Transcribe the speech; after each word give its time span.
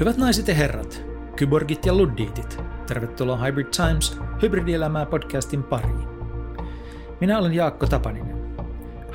Hyvät 0.00 0.16
naiset 0.16 0.48
ja 0.48 0.54
herrat, 0.54 1.04
kyborgit 1.36 1.86
ja 1.86 1.94
luddiitit, 1.94 2.58
tervetuloa 2.86 3.36
Hybrid 3.36 3.66
Times 3.66 4.18
hybridielämää 4.42 5.06
podcastin 5.06 5.62
pariin. 5.62 6.08
Minä 7.20 7.38
olen 7.38 7.52
Jaakko 7.52 7.86
Tapaninen. 7.86 8.56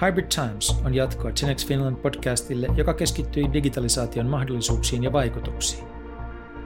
Hybrid 0.05 0.25
Times 0.25 0.81
on 0.86 0.94
jatkoa 0.94 1.31
Genex 1.31 1.67
Finland 1.67 1.95
podcastille, 1.95 2.67
joka 2.75 2.94
keskittyy 2.94 3.44
digitalisaation 3.54 4.27
mahdollisuuksiin 4.27 5.03
ja 5.03 5.13
vaikutuksiin. 5.13 5.84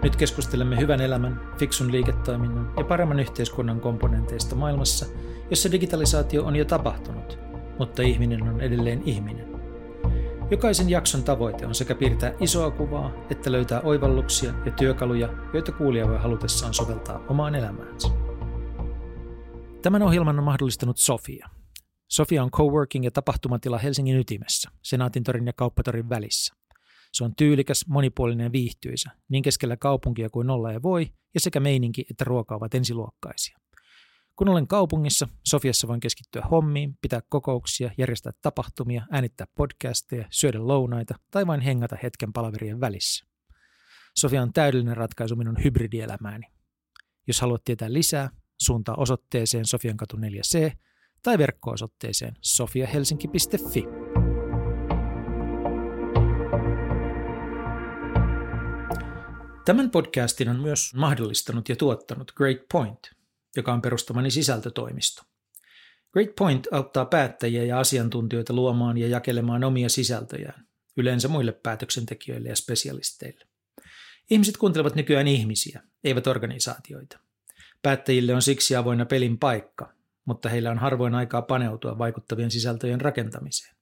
Nyt 0.04 0.16
keskustelemme 0.16 0.80
hyvän 0.80 1.02
elämän, 1.02 1.42
fiksun 1.58 1.92
liiketoiminnan 1.92 2.74
ja 2.78 2.84
paremman 2.84 3.20
yhteiskunnan 3.20 3.80
komponenteista 3.80 4.56
maailmassa, 4.56 5.06
jossa 5.50 5.72
digitalisaatio 5.72 6.46
on 6.46 6.56
jo 6.56 6.66
tapahtunut, 6.66 7.40
mutta 7.80 8.02
ihminen 8.02 8.44
on 8.44 8.62
edelleen 8.62 9.02
ihminen. 9.06 9.55
Jokaisen 10.52 10.90
jakson 10.90 11.24
tavoite 11.24 11.66
on 11.66 11.76
sekä 11.76 11.96
piirtää 11.96 12.34
isoa 12.40 12.72
kuvaa, 12.72 13.12
että 13.30 13.52
löytää 13.52 13.82
oivalluksia 13.82 14.54
ja 14.66 14.72
työkaluja, 14.72 15.30
joita 15.54 15.72
kuulija 15.72 16.08
voi 16.08 16.18
halutessaan 16.18 16.74
soveltaa 16.74 17.26
omaan 17.30 17.56
elämäänsä. 17.56 18.08
Tämän 19.82 20.02
ohjelman 20.02 20.40
on 20.40 20.46
mahdollistanut 20.46 20.98
Sofia. 20.98 21.50
Sofia 22.08 22.44
on 22.44 22.52
coworking 22.52 23.06
ja 23.06 23.12
tapahtumatila 23.12 23.78
Helsingin 23.78 24.18
ytimessä, 24.18 24.70
Senaatintorin 24.84 25.48
ja 25.48 25.54
Kauppatorin 25.54 26.10
välissä. 26.10 26.56
Se 27.14 27.24
on 27.24 27.36
tyylikäs, 27.36 27.88
monipuolinen 27.88 28.44
ja 28.44 28.52
viihtyisä, 28.52 29.12
niin 29.30 29.44
keskellä 29.44 29.78
kaupunkia 29.78 30.30
kuin 30.30 30.50
olla 30.50 30.72
ja 30.72 30.82
voi, 30.82 31.08
ja 31.34 31.40
sekä 31.40 31.60
meininki 31.60 32.06
että 32.12 32.24
ruoka 32.24 32.56
ovat 32.56 32.76
ensiluokkaisia. 32.76 33.58
Kun 34.36 34.50
olen 34.50 34.68
kaupungissa, 34.68 35.28
Sofiassa 35.44 35.88
voin 35.88 36.00
keskittyä 36.00 36.42
hommiin, 36.42 36.98
pitää 37.02 37.22
kokouksia, 37.30 37.92
järjestää 37.98 38.34
tapahtumia, 38.42 39.06
äänittää 39.12 39.48
podcasteja, 39.56 40.28
syödä 40.30 40.68
lounaita 40.68 41.16
tai 41.32 41.48
vain 41.48 41.62
hengata 41.62 41.98
hetken 42.04 42.34
palaverien 42.34 42.82
välissä. 42.82 43.26
Sofia 44.18 44.42
on 44.42 44.54
täydellinen 44.54 44.98
ratkaisu 44.98 45.36
minun 45.36 45.64
hybridielämääni. 45.64 46.48
Jos 47.28 47.42
haluat 47.42 47.64
tietää 47.64 47.94
lisää, 47.94 48.30
suuntaa 48.62 48.96
osoitteeseen 48.96 49.66
Sofiankatu 49.66 50.18
4C 50.18 50.78
tai 51.24 51.38
verkko-osoitteeseen 51.38 52.34
sofiahelsinki.fi. 52.42 53.84
Tämän 59.66 59.92
podcastin 59.92 60.50
on 60.50 60.60
myös 60.60 60.94
mahdollistanut 60.96 61.70
ja 61.70 61.76
tuottanut 61.76 62.32
Great 62.32 62.60
Point– 62.72 63.00
joka 63.56 63.74
on 63.74 63.82
perustamani 63.82 64.32
sisältötoimisto. 64.32 65.24
Great 66.14 66.36
Point 66.36 66.68
auttaa 66.72 67.06
päättäjiä 67.06 67.64
ja 67.64 67.80
asiantuntijoita 67.80 68.54
luomaan 68.54 68.98
ja 68.98 69.08
jakelemaan 69.08 69.64
omia 69.64 69.90
sisältöjään, 69.90 70.68
yleensä 70.98 71.28
muille 71.28 71.52
päätöksentekijöille 71.52 72.50
ja 72.50 72.56
spesialisteille. 72.56 73.46
Ihmiset 74.30 74.58
kuuntelevat 74.58 74.96
nykyään 74.96 75.28
ihmisiä, 75.28 75.82
eivät 76.04 76.28
organisaatioita. 76.28 77.20
Päättäjille 77.82 78.36
on 78.36 78.42
siksi 78.42 78.76
avoinna 78.76 79.06
pelin 79.06 79.40
paikka, 79.40 79.94
mutta 80.26 80.50
heillä 80.50 80.72
on 80.72 80.78
harvoin 80.78 81.16
aikaa 81.16 81.42
paneutua 81.42 81.98
vaikuttavien 81.98 82.52
sisältöjen 82.52 83.02
rakentamiseen. 83.02 83.76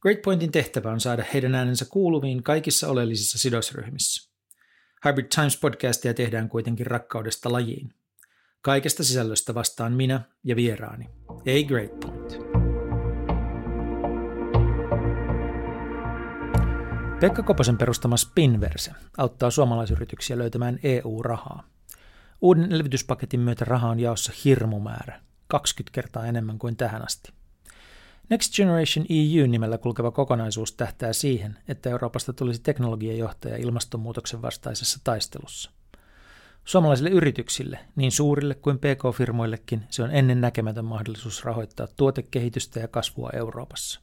Great 0.00 0.22
Pointin 0.22 0.52
tehtävä 0.52 0.90
on 0.90 1.00
saada 1.00 1.24
heidän 1.32 1.54
äänensä 1.54 1.84
kuuluviin 1.84 2.42
kaikissa 2.42 2.88
oleellisissa 2.88 3.38
sidosryhmissä. 3.38 4.30
Hybrid 5.04 5.26
Times 5.34 5.56
podcastia 5.56 6.14
tehdään 6.14 6.48
kuitenkin 6.48 6.86
rakkaudesta 6.86 7.52
lajiin. 7.52 7.94
Kaikesta 8.66 9.04
sisällöstä 9.04 9.54
vastaan 9.54 9.92
minä 9.92 10.20
ja 10.44 10.56
vieraani. 10.56 11.10
A 11.28 11.66
Great 11.68 12.00
Point. 12.00 12.38
Pekka 17.20 17.42
Koposen 17.42 17.78
perustama 17.78 18.16
Spinverse 18.16 18.92
auttaa 19.18 19.50
suomalaisyrityksiä 19.50 20.38
löytämään 20.38 20.78
EU-rahaa. 20.82 21.68
Uuden 22.40 22.72
elvytyspaketin 22.72 23.40
myötä 23.40 23.64
rahaa 23.64 23.90
on 23.90 24.00
jaossa 24.00 24.32
hirmumäärä, 24.44 25.20
20 25.48 25.94
kertaa 25.94 26.26
enemmän 26.26 26.58
kuin 26.58 26.76
tähän 26.76 27.04
asti. 27.04 27.32
Next 28.30 28.54
Generation 28.56 29.06
EU-nimellä 29.08 29.78
kulkeva 29.78 30.10
kokonaisuus 30.10 30.72
tähtää 30.72 31.12
siihen, 31.12 31.58
että 31.68 31.90
Euroopasta 31.90 32.32
tulisi 32.32 32.62
teknologiajohtaja 32.62 33.56
ilmastonmuutoksen 33.56 34.42
vastaisessa 34.42 35.00
taistelussa. 35.04 35.75
Suomalaisille 36.66 37.10
yrityksille, 37.10 37.78
niin 37.96 38.12
suurille 38.12 38.54
kuin 38.54 38.78
PK-firmoillekin, 38.78 39.82
se 39.90 40.02
on 40.02 40.10
ennen 40.10 40.40
näkemätön 40.40 40.84
mahdollisuus 40.84 41.44
rahoittaa 41.44 41.86
tuotekehitystä 41.96 42.80
ja 42.80 42.88
kasvua 42.88 43.30
Euroopassa. 43.32 44.00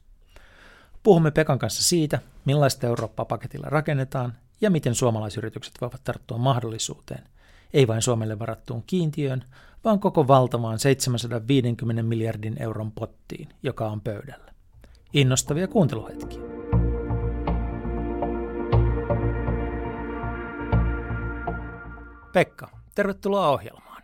Puhumme 1.02 1.30
Pekan 1.30 1.58
kanssa 1.58 1.82
siitä, 1.82 2.18
millaista 2.44 2.86
Eurooppaa 2.86 3.24
paketilla 3.24 3.66
rakennetaan 3.70 4.32
ja 4.60 4.70
miten 4.70 4.94
suomalaisyritykset 4.94 5.74
voivat 5.80 6.04
tarttua 6.04 6.38
mahdollisuuteen, 6.38 7.24
ei 7.72 7.88
vain 7.88 8.02
Suomelle 8.02 8.38
varattuun 8.38 8.84
kiintiöön, 8.86 9.44
vaan 9.84 10.00
koko 10.00 10.28
valtavaan 10.28 10.78
750 10.78 12.02
miljardin 12.02 12.62
euron 12.62 12.92
pottiin, 12.92 13.48
joka 13.62 13.88
on 13.88 14.00
pöydällä. 14.00 14.52
Innostavia 15.12 15.68
kuunteluhetkiä. 15.68 16.63
Pekka, 22.34 22.68
tervetuloa 22.94 23.48
ohjelmaan. 23.48 24.02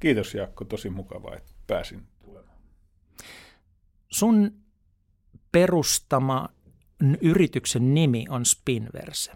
Kiitos 0.00 0.34
Jaakko, 0.34 0.64
tosi 0.64 0.90
mukavaa, 0.90 1.36
että 1.36 1.52
pääsin 1.66 2.06
tulemaan. 2.24 2.58
Sun 4.08 4.52
perustama 5.52 6.48
yrityksen 7.20 7.94
nimi 7.94 8.26
on 8.28 8.46
Spinverse. 8.46 9.32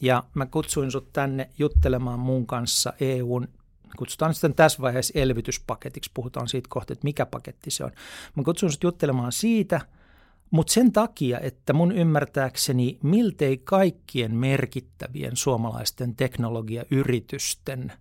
Ja 0.00 0.24
mä 0.34 0.46
kutsuin 0.46 0.90
sut 0.90 1.12
tänne 1.12 1.50
juttelemaan 1.58 2.18
mun 2.18 2.46
kanssa 2.46 2.92
EUn, 3.00 3.48
kutsutaan 3.96 4.34
sitten 4.34 4.54
tässä 4.54 4.82
vaiheessa 4.82 5.18
elvytyspaketiksi, 5.18 6.10
puhutaan 6.14 6.48
siitä 6.48 6.68
kohta, 6.70 6.92
että 6.92 7.04
mikä 7.04 7.26
paketti 7.26 7.70
se 7.70 7.84
on. 7.84 7.92
Mä 8.36 8.42
kutsuin 8.42 8.72
sut 8.72 8.82
juttelemaan 8.82 9.32
siitä– 9.32 9.80
mutta 10.52 10.72
sen 10.72 10.92
takia, 10.92 11.40
että 11.40 11.72
mun 11.72 11.92
ymmärtääkseni 11.92 12.98
miltei 13.02 13.58
kaikkien 13.58 14.34
merkittävien 14.34 15.36
suomalaisten 15.36 16.16
teknologiayritysten 16.16 17.92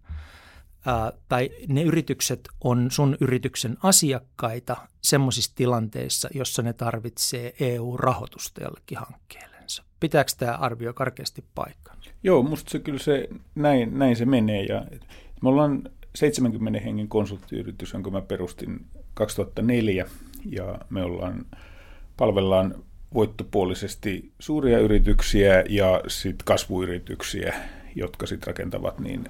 ää, 0.86 1.12
tai 1.30 1.50
ne 1.68 1.84
yritykset 1.84 2.50
on 2.64 2.92
sun 2.92 3.18
yrityksen 3.22 3.78
asiakkaita 3.84 4.78
semmoisissa 5.02 5.52
tilanteissa, 5.56 6.30
jossa 6.34 6.62
ne 6.62 6.74
tarvitsee 6.74 7.54
EU-rahoitusta 7.60 8.64
jollekin 8.64 8.98
hankkeellensa. 8.98 9.84
Pitääkö 10.00 10.32
tämä 10.38 10.56
arvio 10.56 10.94
karkeasti 10.94 11.44
paikkaa? 11.56 11.96
Joo, 12.24 12.44
musta 12.44 12.72
se 12.72 12.80
kyllä 12.80 13.00
se, 13.00 13.28
näin, 13.56 14.00
näin 14.00 14.16
se 14.16 14.26
menee. 14.26 14.64
Ja 14.64 14.86
me 15.42 15.50
ollaan 15.50 15.84
70 16.16 16.80
hengen 16.80 17.08
konsulttiyritys, 17.08 17.94
jonka 17.94 18.10
mä 18.10 18.22
perustin 18.22 18.86
2004 19.14 20.06
ja 20.46 20.80
me 20.90 21.04
ollaan 21.04 21.46
palvellaan 22.22 22.76
voittopuolisesti 23.14 24.32
suuria 24.40 24.80
yrityksiä 24.80 25.64
ja 25.70 26.02
sitten 26.08 26.46
kasvuyrityksiä, 26.46 27.54
jotka 27.96 28.26
sitten 28.26 28.48
rakentavat 28.48 29.00
niin 29.00 29.24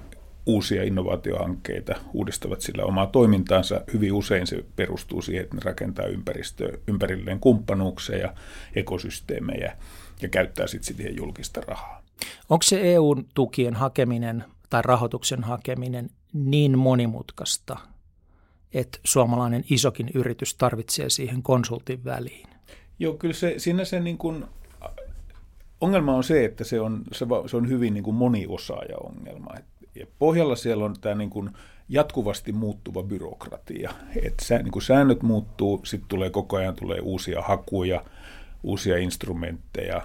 uusia 0.46 0.82
innovaatiohankkeita, 0.82 1.94
uudistavat 2.12 2.60
sillä 2.60 2.84
omaa 2.84 3.06
toimintaansa. 3.06 3.80
Hyvin 3.92 4.12
usein 4.12 4.46
se 4.46 4.64
perustuu 4.76 5.22
siihen, 5.22 5.42
että 5.42 5.56
ne 5.56 5.62
rakentaa 5.64 6.06
ympäristö, 6.06 6.78
ympärilleen 6.88 7.40
kumppanuuksia 7.40 8.18
ja 8.18 8.34
ekosysteemejä 8.74 9.76
ja 10.22 10.28
käyttää 10.28 10.66
sitten 10.66 10.96
siihen 10.96 11.16
julkista 11.16 11.60
rahaa. 11.60 12.02
Onko 12.48 12.62
se 12.62 12.94
EU-tukien 12.94 13.74
hakeminen 13.74 14.44
tai 14.70 14.82
rahoituksen 14.84 15.44
hakeminen 15.44 16.10
niin 16.32 16.78
monimutkaista, 16.78 17.76
että 18.74 18.98
suomalainen 19.04 19.64
isokin 19.70 20.10
yritys 20.14 20.54
tarvitsee 20.54 21.10
siihen 21.10 21.42
konsultin 21.42 22.04
väliin? 22.04 22.52
Joo, 23.02 23.14
kyllä 23.14 23.34
se, 23.34 23.54
siinä 23.56 23.84
se 23.84 24.00
niin 24.00 24.18
kuin, 24.18 24.44
ongelma 25.80 26.14
on 26.14 26.24
se, 26.24 26.44
että 26.44 26.64
se 26.64 26.80
on, 26.80 27.02
se, 27.12 27.26
se 27.46 27.56
on 27.56 27.68
hyvin 27.68 27.94
niin 27.94 28.04
kuin 28.04 28.16
moniosaaja-ongelma. 28.16 29.54
Ja 29.94 30.06
pohjalla 30.18 30.56
siellä 30.56 30.84
on 30.84 30.94
tämä 31.00 31.14
niin 31.14 31.30
kuin 31.30 31.50
jatkuvasti 31.88 32.52
muuttuva 32.52 33.02
byrokratia. 33.02 33.90
Että 34.22 34.44
sä, 34.44 34.58
niin 34.58 34.72
kuin 34.72 34.82
säännöt 34.82 35.22
muuttuu, 35.22 35.80
sitten 35.84 36.08
tulee 36.08 36.30
koko 36.30 36.56
ajan 36.56 36.76
tulee 36.76 37.00
uusia 37.00 37.42
hakuja, 37.42 38.04
uusia 38.62 38.98
instrumentteja 38.98 40.02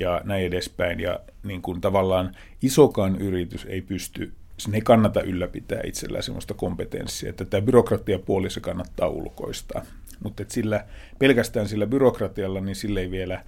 ja 0.00 0.20
näin 0.24 0.46
edespäin. 0.46 1.00
Ja 1.00 1.20
niin 1.42 1.62
kuin 1.62 1.80
tavallaan 1.80 2.36
isokaan 2.62 3.16
yritys 3.16 3.64
ei 3.64 3.82
pysty 3.82 4.32
sinne 4.58 4.76
ei 4.76 4.82
kannata 4.82 5.22
ylläpitää 5.22 5.80
itsellään 5.84 6.22
sellaista 6.22 6.54
kompetenssia, 6.54 7.30
että 7.30 7.44
tämä 7.44 7.60
byrokratiapuoli 7.60 8.50
se 8.50 8.60
kannattaa 8.60 9.08
ulkoistaa. 9.08 9.82
Mutta 10.22 10.44
sillä, 10.48 10.84
pelkästään 11.18 11.68
sillä 11.68 11.86
byrokratialla, 11.86 12.60
niin 12.60 12.76
sillä 12.76 13.00
ei 13.00 13.10
vielä 13.10 13.44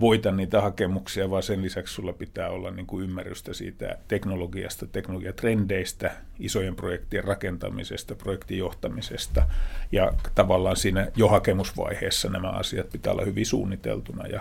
voita 0.00 0.32
niitä 0.32 0.60
hakemuksia, 0.60 1.30
vaan 1.30 1.42
sen 1.42 1.62
lisäksi 1.62 1.94
sulla 1.94 2.12
pitää 2.12 2.48
olla 2.48 2.70
niin 2.70 2.86
kuin 2.86 3.04
ymmärrystä 3.04 3.54
siitä 3.54 3.98
teknologiasta, 4.08 4.86
teknologiatrendeistä, 4.86 6.10
isojen 6.38 6.76
projektien 6.76 7.24
rakentamisesta, 7.24 8.14
projektin 8.14 8.58
johtamisesta 8.58 9.46
ja 9.92 10.12
tavallaan 10.34 10.76
siinä 10.76 11.08
jo 11.16 11.28
hakemusvaiheessa 11.28 12.28
nämä 12.28 12.48
asiat 12.48 12.90
pitää 12.92 13.12
olla 13.12 13.24
hyvin 13.24 13.46
suunniteltuna 13.46 14.26
ja 14.26 14.40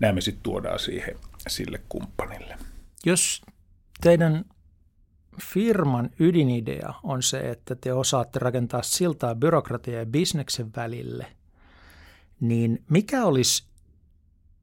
nämä 0.00 0.12
me 0.12 0.20
sitten 0.20 0.42
tuodaan 0.42 0.78
siihen 0.78 1.16
sille 1.48 1.80
kumppanille. 1.88 2.56
Jos 3.06 3.42
teidän 4.00 4.44
firman 5.42 6.10
ydinidea 6.18 6.94
on 7.02 7.22
se, 7.22 7.50
että 7.50 7.74
te 7.74 7.92
osaatte 7.92 8.38
rakentaa 8.38 8.82
siltaa 8.82 9.34
byrokratia 9.34 9.98
ja 9.98 10.06
bisneksen 10.06 10.70
välille, 10.76 11.26
niin 12.40 12.82
mikä 12.90 13.24
olisi 13.24 13.64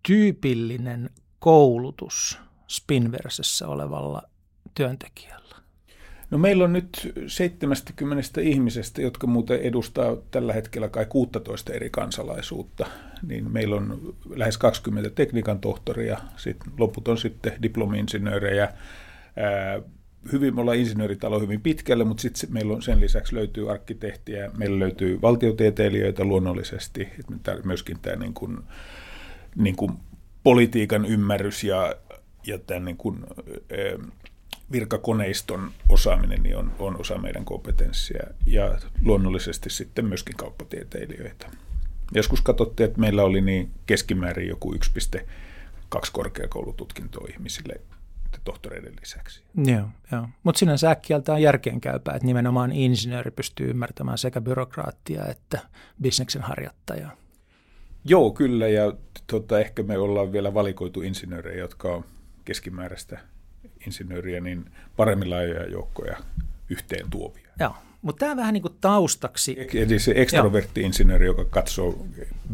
tyypillinen 0.08 1.10
koulutus 1.40 2.40
Spinversessä 2.68 3.68
olevalla 3.68 4.22
työntekijällä? 4.76 5.56
No 6.32 6.38
meillä 6.38 6.64
on 6.64 6.74
nyt 6.74 7.14
70 7.28 8.42
ihmisestä, 8.42 9.02
jotka 9.02 9.28
muuten 9.28 9.62
edustaa 9.62 10.16
tällä 10.32 10.54
hetkellä 10.54 10.90
kai 10.90 11.06
16 11.06 11.74
eri 11.74 11.90
kansalaisuutta. 11.90 12.86
Niin 13.28 13.52
meillä 13.52 13.76
on 13.76 14.16
lähes 14.30 14.58
20 14.58 15.10
tekniikan 15.10 15.60
tohtoria, 15.60 16.18
sit 16.38 16.58
loput 16.78 17.08
on 17.08 17.18
sitten 17.18 17.54
diplomi-insinöörejä. 17.62 18.74
Hyvin, 20.32 20.56
me 20.56 20.62
ollaan 20.62 20.78
insinööritalo 20.78 21.40
hyvin 21.40 21.62
pitkälle, 21.62 22.04
mutta 22.04 22.22
sitten 22.22 22.54
meillä 22.54 22.74
on 22.74 22.82
sen 22.82 23.02
lisäksi 23.02 23.36
löytyy 23.36 23.72
arkkitehtiä, 23.72 24.52
meillä 24.58 24.80
löytyy 24.80 25.22
valtiotieteilijöitä 25.22 26.24
luonnollisesti, 26.24 27.08
myöskin 27.64 28.00
tämä 28.02 28.16
niin 28.16 28.34
kuin, 28.34 28.58
niin 29.56 29.76
kuin 29.76 29.92
politiikan 30.44 31.06
ymmärrys 31.06 31.64
ja, 31.64 31.96
ja 32.48 32.58
tämän 32.58 32.86
niin 32.86 32.98
kuin, 32.98 33.26
virkakoneiston 34.72 35.72
osaaminen 35.90 36.44
niin 36.44 36.58
on, 36.58 36.72
on 36.80 37.00
osa 37.00 37.18
meidän 37.18 37.46
kompetenssia 37.46 38.24
ja 38.46 38.80
luonnollisesti 39.02 39.70
sitten 39.70 40.06
myöskin 40.06 40.38
kauppatieteilijöitä. 40.38 41.48
Joskus 42.14 42.42
katsottiin, 42.42 42.88
että 42.88 43.00
meillä 43.00 43.24
oli 43.24 43.42
niin 43.42 43.72
keskimäärin 43.86 44.48
joku 44.48 44.74
1,2 44.74 46.00
korkeakoulututkintoa 46.12 47.28
ihmisille 47.30 47.82
tohtoreiden 48.44 48.94
lisäksi. 49.00 49.44
Joo, 49.56 49.88
joo. 50.12 50.28
mutta 50.44 50.60
sinänsä 50.60 50.92
äkkiältä 50.92 51.34
on 51.34 51.42
järkeenkäypää, 51.42 52.16
että 52.16 52.26
nimenomaan 52.26 52.72
insinööri 52.72 53.32
pystyy 53.32 53.70
ymmärtämään 53.70 54.18
sekä 54.18 54.42
byrokraattia 54.42 55.26
että 55.26 55.60
bisneksen 56.02 56.42
harjoittajaa. 56.42 57.12
Joo, 58.06 58.32
kyllä, 58.32 58.68
ja 58.68 58.94
tota, 59.28 59.60
ehkä 59.60 59.84
me 59.84 59.98
ollaan 59.98 60.32
vielä 60.32 60.54
valikoitu 60.54 61.02
insinöörejä, 61.02 61.58
jotka 61.60 61.96
on 61.96 62.06
keskimääräistä 62.46 63.20
insinööriä, 63.86 64.42
niin 64.42 64.66
paremmin 64.96 65.30
laajoja 65.30 65.70
joukkoja 65.70 66.18
yhteen 66.70 67.10
tuovia. 67.10 67.50
Joo, 67.60 67.76
mutta 68.02 68.20
tämä 68.20 68.36
vähän 68.36 68.54
niin 68.54 68.62
kuin 68.62 68.78
taustaksi. 68.82 69.58
Eli 69.74 70.00
se 70.00 70.14
ekstrovertti-insinööri, 70.16 71.26
joka 71.26 71.46
katsoo 71.46 72.06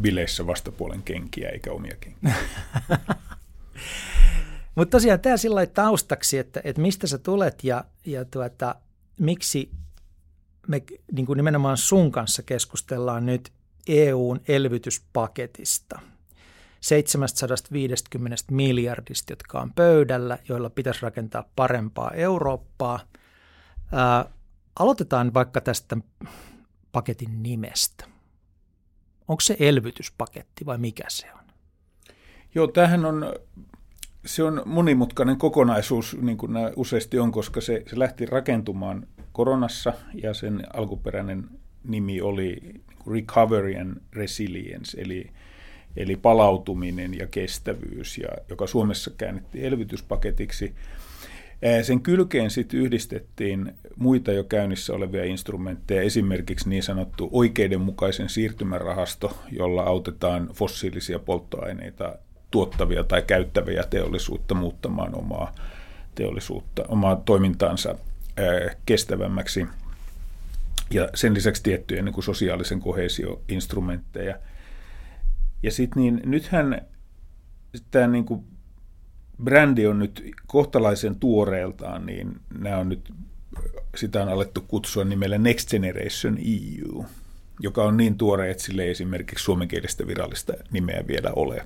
bileissä 0.02 0.48
vastapuolen 0.48 1.04
kenkiä 1.04 1.50
eikä 1.50 1.72
omia 1.72 1.96
kenkiä. 2.00 2.34
mutta 4.78 4.92
tosiaan 4.92 5.20
tämä 5.20 5.38
sillä 5.38 5.66
taustaksi, 5.66 6.38
että, 6.38 6.62
että 6.64 6.82
mistä 6.82 7.08
sä 7.08 7.18
tulet 7.18 7.64
ja, 7.64 7.86
ja 8.06 8.26
tuota, 8.26 8.76
miksi 9.20 9.72
me 10.68 10.84
niin 11.12 11.26
kuin 11.26 11.38
nimenomaan 11.38 11.78
sun 11.78 12.12
kanssa 12.12 12.44
keskustellaan 12.44 13.26
nyt 13.26 13.52
EUn 13.88 14.42
elvytyspaketista– 14.48 16.00
750 16.82 18.44
miljardista, 18.52 19.32
jotka 19.32 19.62
on 19.62 19.74
pöydällä, 19.74 20.38
joilla 20.50 20.70
pitäisi 20.70 21.02
rakentaa 21.02 21.50
parempaa 21.56 22.12
Eurooppaa. 22.12 23.00
Ää, 23.92 24.26
aloitetaan 24.80 25.34
vaikka 25.34 25.62
tästä 25.62 25.98
paketin 26.92 27.44
nimestä. 27.44 28.06
Onko 29.28 29.42
se 29.42 29.56
elvytyspaketti 29.60 30.66
vai 30.66 30.78
mikä 30.78 31.04
se 31.08 31.34
on? 31.34 31.44
Joo, 32.56 32.68
tämähän 32.68 33.06
on, 33.06 33.34
se 34.28 34.44
on 34.44 34.62
monimutkainen 34.66 35.38
kokonaisuus, 35.38 36.18
niin 36.22 36.38
kuin 36.38 36.54
nämä 36.54 36.72
useasti 36.76 37.20
on, 37.20 37.32
koska 37.32 37.62
se, 37.62 37.84
se 37.88 38.00
lähti 38.00 38.26
rakentumaan 38.26 39.08
koronassa 39.32 39.94
ja 40.14 40.34
sen 40.34 40.64
alkuperäinen 40.74 41.44
nimi 41.84 42.22
oli 42.22 42.62
Recovery 43.12 43.76
and 43.76 43.98
Resilience, 44.14 45.02
eli 45.02 45.30
eli 45.98 46.16
palautuminen 46.16 47.18
ja 47.18 47.28
kestävyys, 47.28 48.18
ja, 48.18 48.28
joka 48.50 48.68
Suomessa 48.68 49.12
käännettiin 49.18 49.66
elvytyspaketiksi. 49.66 50.74
Sen 51.82 52.02
kylkeen 52.02 52.50
sitten 52.50 52.80
yhdistettiin 52.80 53.74
muita 53.96 54.32
jo 54.32 54.44
käynnissä 54.44 54.94
olevia 54.94 55.24
instrumentteja, 55.24 56.02
esimerkiksi 56.02 56.70
niin 56.70 56.84
sanottu 56.84 57.30
oikeidenmukaisen 57.32 58.30
siirtymärahasto, 58.30 59.38
jolla 59.52 59.84
autetaan 59.84 60.50
fossiilisia 60.54 61.20
polttoaineita 61.20 62.16
tuottavia 62.58 63.04
tai 63.04 63.22
käyttäviä 63.22 63.84
teollisuutta 63.90 64.56
muuttamaan 64.56 65.16
omaa 65.16 65.56
teollisuutta, 66.16 66.84
omaa 66.88 67.16
toimintaansa 67.16 67.96
kestävämmäksi. 68.86 69.68
Ja 70.92 71.10
sen 71.16 71.34
lisäksi 71.34 71.64
tiettyjä 71.64 72.02
niin 72.02 72.14
kuin 72.14 72.24
sosiaalisen 72.24 72.80
kohesioinstrumentteja– 72.80 74.36
ja 75.64 75.72
sitten 75.72 76.04
niin, 76.04 76.22
nythän 76.26 76.82
tämä 77.92 78.08
niin 78.08 78.26
kuin 78.26 78.44
brändi 79.44 79.88
on 79.88 80.00
nyt 80.00 80.32
kohtalaisen 80.48 81.16
tuoreeltaan, 81.16 82.06
niin 82.06 82.40
nämä 82.60 82.78
on 82.78 82.90
nyt, 82.90 83.14
sitä 83.96 84.22
on 84.22 84.30
alettu 84.30 84.62
kutsua 84.62 85.04
nimellä 85.04 85.38
Next 85.38 85.70
Generation 85.70 86.38
EU, 86.38 87.06
joka 87.60 87.84
on 87.84 87.98
niin 87.98 88.18
tuore, 88.18 88.52
että 88.52 88.64
sille 88.64 88.84
ei 88.84 88.90
esimerkiksi 88.90 89.44
suomenkielistä 89.44 90.08
virallista 90.08 90.54
nimeä 90.72 91.04
vielä 91.08 91.32
ole. 91.36 91.64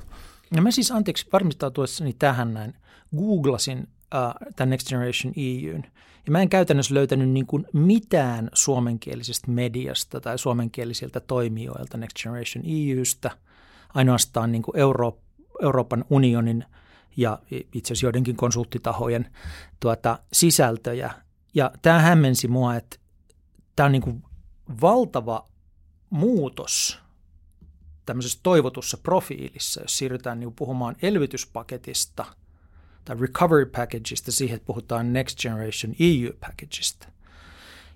No 0.56 0.62
mä 0.62 0.72
siis 0.72 0.92
anteeksi 0.92 1.28
varmistautuessani 1.34 2.14
tähän 2.14 2.54
näin, 2.54 2.74
googlasin 3.18 3.80
uh, 3.80 4.52
tämän 4.56 4.70
Next 4.70 4.90
Generation 4.90 5.34
EUn, 5.38 5.84
ja 6.26 6.32
mä 6.32 6.42
en 6.42 6.50
käytännössä 6.50 6.94
löytänyt 6.94 7.30
niin 7.30 7.46
kuin 7.46 7.68
mitään 7.74 8.50
suomenkielisestä 8.54 9.52
mediasta 9.52 10.22
tai 10.22 10.40
suomenkielisiltä 10.40 11.20
toimijoilta 11.20 11.98
Next 11.98 12.18
Generation 12.24 12.66
EUsta– 12.68 13.32
ainoastaan 13.94 14.52
niin 14.52 14.62
kuin 14.62 14.78
Euro, 14.78 15.18
Euroopan 15.62 16.06
unionin 16.10 16.66
ja 17.18 17.40
itse 17.52 17.94
asiassa 17.94 18.06
joidenkin 18.06 18.36
konsulttitahojen 18.36 19.28
tuota, 19.80 20.20
sisältöjä. 20.34 21.12
Ja 21.54 21.72
tämä 21.82 22.00
hämmensi 22.00 22.48
mua, 22.48 22.76
että 22.76 22.98
tämä 23.76 23.86
on 23.86 23.92
niin 23.92 24.02
kuin 24.02 24.24
valtava 24.82 25.48
muutos 26.10 27.01
tämmöisessä 28.06 28.40
toivotussa 28.44 28.98
profiilissa, 28.98 29.82
jos 29.82 29.98
siirrytään 29.98 30.40
niin 30.40 30.54
puhumaan 30.54 30.96
elvytyspaketista 31.02 32.26
tai 33.06 33.16
recovery 33.20 33.66
packageista 33.66 34.32
siihen, 34.32 34.56
että 34.56 34.66
puhutaan 34.66 35.14
next 35.14 35.40
generation 35.42 35.96
EU 36.00 36.34
packageista. 36.40 37.08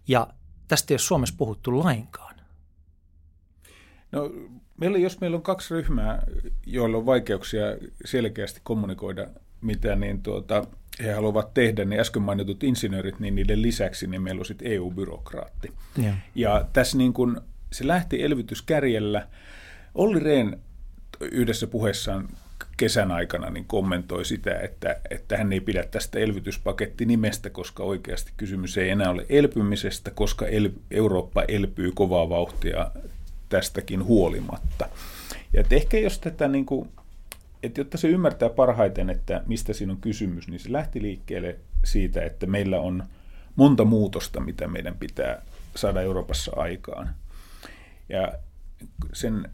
Ja 0.07 0.27
tästä 0.67 0.93
ei 0.93 0.95
ole 0.95 0.99
Suomessa 0.99 1.35
puhuttu 1.37 1.79
lainkaan. 1.79 2.35
No 4.11 4.31
Meillä, 4.77 4.97
jos 4.97 5.21
meillä 5.21 5.37
on 5.37 5.43
kaksi 5.43 5.73
ryhmää, 5.73 6.23
joilla 6.65 6.97
on 6.97 7.05
vaikeuksia 7.05 7.63
selkeästi 8.05 8.59
kommunikoida, 8.63 9.27
mitä 9.61 9.95
niin 9.95 10.23
tuota, 10.23 10.67
he 11.03 11.11
haluavat 11.11 11.53
tehdä, 11.53 11.85
niin 11.85 11.99
äsken 11.99 12.21
mainitut 12.21 12.63
insinöörit, 12.63 13.19
niin 13.19 13.35
niiden 13.35 13.61
lisäksi 13.61 14.07
niin 14.07 14.21
meillä 14.21 14.39
on 14.39 14.45
sitten 14.45 14.71
EU-byrokraatti. 14.71 15.71
Ja, 15.97 16.13
ja 16.35 16.65
tässä 16.73 16.97
niin 16.97 17.13
kun, 17.13 17.41
se 17.71 17.87
lähti 17.87 18.23
elvytyskärjellä. 18.23 19.27
Olli 19.95 20.19
Rehn 20.19 20.57
yhdessä 21.21 21.67
puheessaan 21.67 22.29
kesän 22.77 23.11
aikana 23.11 23.49
niin 23.49 23.65
kommentoi 23.65 24.25
sitä, 24.25 24.59
että, 24.59 24.95
että 25.09 25.37
hän 25.37 25.53
ei 25.53 25.59
pidä 25.59 25.83
tästä 25.83 26.19
elvytyspaketti 26.19 27.05
nimestä, 27.05 27.49
koska 27.49 27.83
oikeasti 27.83 28.31
kysymys 28.37 28.77
ei 28.77 28.89
enää 28.89 29.09
ole 29.09 29.25
elpymisestä, 29.29 30.11
koska 30.11 30.47
el, 30.47 30.69
Eurooppa 30.91 31.43
elpyy 31.43 31.91
kovaa 31.91 32.29
vauhtia 32.29 32.91
tästäkin 33.49 34.03
huolimatta. 34.03 34.89
Ja 35.53 35.61
että 35.61 35.75
ehkä 35.75 35.99
jos 35.99 36.19
tätä 36.19 36.47
niin 36.47 36.65
kuin, 36.65 36.89
että 37.63 37.81
jotta 37.81 37.97
se 37.97 38.07
ymmärtää 38.07 38.49
parhaiten, 38.49 39.09
että 39.09 39.43
mistä 39.45 39.73
siinä 39.73 39.93
on 39.93 40.01
kysymys, 40.01 40.47
niin 40.47 40.59
se 40.59 40.71
lähti 40.71 41.01
liikkeelle 41.01 41.55
siitä, 41.83 42.21
että 42.21 42.45
meillä 42.45 42.79
on 42.79 43.03
monta 43.55 43.85
muutosta, 43.85 44.39
mitä 44.39 44.67
meidän 44.67 44.95
pitää 44.95 45.41
saada 45.75 46.01
Euroopassa 46.01 46.51
aikaan. 46.55 47.15
Ja 48.09 48.33
sen 49.13 49.49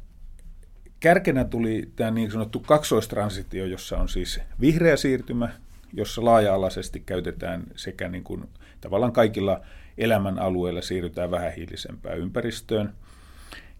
kärkenä 1.01 1.43
tuli 1.43 1.89
tämä 1.96 2.12
niin 2.12 2.31
sanottu 2.31 2.60
kaksoistransitio, 2.60 3.65
jossa 3.65 3.98
on 3.98 4.10
siis 4.10 4.39
vihreä 4.62 4.98
siirtymä, 4.98 5.50
jossa 5.93 6.25
laaja-alaisesti 6.25 7.00
käytetään 7.00 7.63
sekä 7.75 8.08
niin 8.10 8.24
kuin, 8.24 8.50
tavallaan 8.81 9.13
kaikilla 9.13 9.62
elämän 9.98 10.39
alueilla 10.39 10.81
siirrytään 10.81 11.31
vähähiilisempään 11.31 12.17
ympäristöön– 12.17 12.93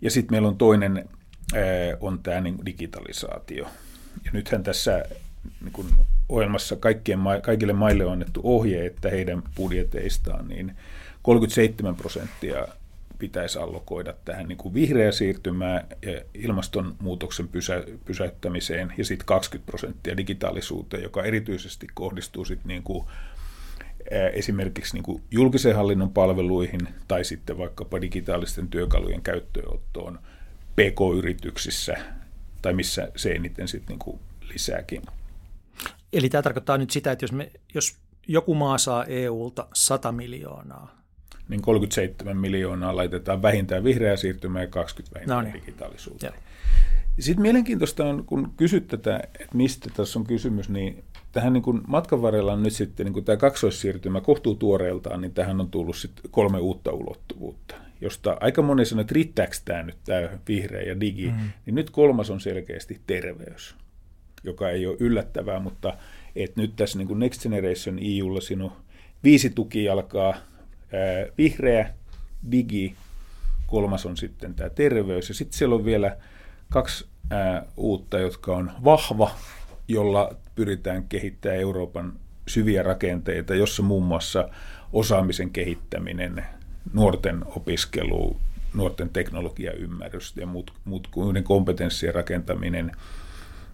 ja 0.02 0.12
sitten 0.12 0.34
meillä 0.34 0.48
on 0.48 0.58
toinen, 0.58 1.10
on 2.00 2.20
tämä 2.24 2.42
niin 2.42 2.66
digitalisaatio. 2.66 3.68
Ja 4.26 4.32
nythän 4.34 4.64
tässä 4.64 5.06
niin 5.62 5.72
kun 5.74 5.86
ohjelmassa 6.30 6.76
kaikkien, 6.76 7.20
kaikille 7.42 7.74
maille 7.74 8.06
on 8.06 8.12
annettu 8.12 8.42
ohje, 8.44 8.86
että 8.86 9.10
heidän 9.10 9.44
budjeteistaan 9.56 10.48
niin 10.48 10.76
37 11.22 11.96
prosenttia 11.96 12.68
pitäisi 13.22 13.60
allokoida 13.60 14.14
tähän 14.26 14.48
niin 14.48 14.58
kuin 14.58 14.74
vihreä 14.74 15.12
siirtymää 15.12 15.88
ja 16.02 16.22
ilmastonmuutoksen 16.34 17.48
pysä, 17.48 17.84
pysäyttämiseen 18.06 18.94
ja 18.98 19.06
sitten 19.06 19.26
20 19.26 19.72
prosenttia 19.72 20.18
digitaalisuuteen, 20.18 21.04
joka 21.04 21.24
erityisesti 21.24 21.88
kohdistuu 21.94 22.46
sitten 22.46 22.68
niin 22.68 22.84
kuin 22.84 23.06
esimerkiksi 24.34 24.94
niin 24.94 25.04
kuin 25.04 25.24
julkisen 25.32 25.76
hallinnon 25.76 26.14
palveluihin 26.14 26.88
tai 27.08 27.24
sitten 27.24 27.58
vaikkapa 27.58 28.02
digitaalisten 28.02 28.68
työkalujen 28.68 29.22
käyttöönottoon 29.22 30.20
PK-yrityksissä 30.76 31.96
tai 32.62 32.74
missä 32.74 33.12
se 33.16 33.32
eniten 33.32 33.68
sitten 33.68 33.94
niin 33.94 34.00
kuin 34.00 34.20
lisääkin. 34.54 35.02
Eli 36.14 36.30
tämä 36.30 36.42
tarkoittaa 36.42 36.78
nyt 36.78 36.92
sitä, 36.92 37.12
että 37.12 37.24
jos, 37.24 37.32
me, 37.32 37.52
jos 37.74 37.98
joku 38.28 38.56
maa 38.56 38.78
saa 38.78 39.06
EUlta 39.06 39.68
100 39.74 40.12
miljoonaa, 40.12 41.01
niin 41.52 41.62
37 41.62 42.38
miljoonaa 42.38 42.96
laitetaan 42.96 43.42
vähintään 43.42 43.84
vihreää 43.84 44.16
siirtymää 44.16 44.62
ja 44.62 44.68
20 44.68 45.16
vähintään 45.16 45.46
no 45.46 45.52
niin. 45.52 45.62
digitaalisuutta. 45.62 46.26
Ja. 46.26 46.32
Sitten 47.20 47.42
mielenkiintoista 47.42 48.06
on, 48.06 48.24
kun 48.26 48.54
kysyt 48.58 48.88
tätä, 48.88 49.20
että 49.40 49.58
mistä 49.58 49.90
tässä 49.96 50.20
on 50.20 50.26
kysymys, 50.26 50.70
niin 50.70 51.04
tähän 51.32 51.54
niin 51.54 51.64
kuin 51.64 51.82
matkan 51.88 52.22
varrella 52.22 52.54
on 52.54 52.64
nyt 52.64 52.74
sitten 52.74 53.06
niin 53.06 53.14
kuin 53.14 53.26
tämä 53.26 53.38
kaksoissiirtymä 53.38 54.22
kohtuu 54.22 54.56
tuoreeltaan, 54.56 55.22
niin 55.22 55.34
tähän 55.34 55.62
on 55.62 55.72
tullut 55.72 55.96
sitten 55.96 56.32
kolme 56.32 56.60
uutta 56.60 56.92
ulottuvuutta, 56.92 57.76
josta 58.02 58.38
aika 58.40 58.62
moni 58.62 58.86
sanoo, 58.86 59.02
että 59.02 59.14
riittääkö 59.14 59.56
tämä 59.66 59.84
nyt 59.84 59.98
tämä 60.06 60.30
vihreä 60.48 60.82
ja 60.82 61.00
digi, 61.00 61.28
mm. 61.28 61.50
niin 61.66 61.76
nyt 61.76 61.90
kolmas 61.90 62.30
on 62.30 62.40
selkeästi 62.40 63.02
terveys, 63.08 63.76
joka 64.44 64.70
ei 64.70 64.86
ole 64.86 64.98
yllättävää, 65.00 65.60
mutta 65.60 65.94
että 66.36 66.62
nyt 66.62 66.76
tässä 66.76 66.98
niin 66.98 67.08
kuin 67.08 67.20
Next 67.20 67.44
Generation 67.44 68.00
EUlla 68.02 68.42
sinun 68.42 68.72
viisi 69.24 69.50
tuki 69.50 69.90
alkaa 69.90 70.36
vihreä, 71.38 71.94
digi, 72.52 72.96
kolmas 73.68 74.06
on 74.06 74.18
sitten 74.18 74.54
tämä 74.54 74.70
terveys. 74.70 75.30
Ja 75.30 75.36
sitten 75.36 75.58
siellä 75.58 75.76
on 75.76 75.86
vielä 75.86 76.18
kaksi 76.70 77.08
ää, 77.30 77.66
uutta, 77.78 78.20
jotka 78.20 78.56
on 78.56 78.72
vahva, 78.84 79.32
jolla 79.88 80.36
pyritään 80.56 81.04
kehittämään 81.04 81.60
Euroopan 81.60 82.14
syviä 82.48 82.84
rakenteita, 82.84 83.56
jossa 83.56 83.84
muun 83.84 84.04
muassa 84.04 84.50
osaamisen 84.94 85.50
kehittäminen, 85.50 86.46
nuorten 86.94 87.42
opiskelu, 87.46 88.38
nuorten 88.74 89.10
teknologiaymmärrys 89.10 90.34
ja 90.38 90.46
muut, 90.46 90.74
muut 90.86 91.08
kuin 91.08 91.44
kompetenssien 91.44 92.16
rakentaminen, 92.16 92.92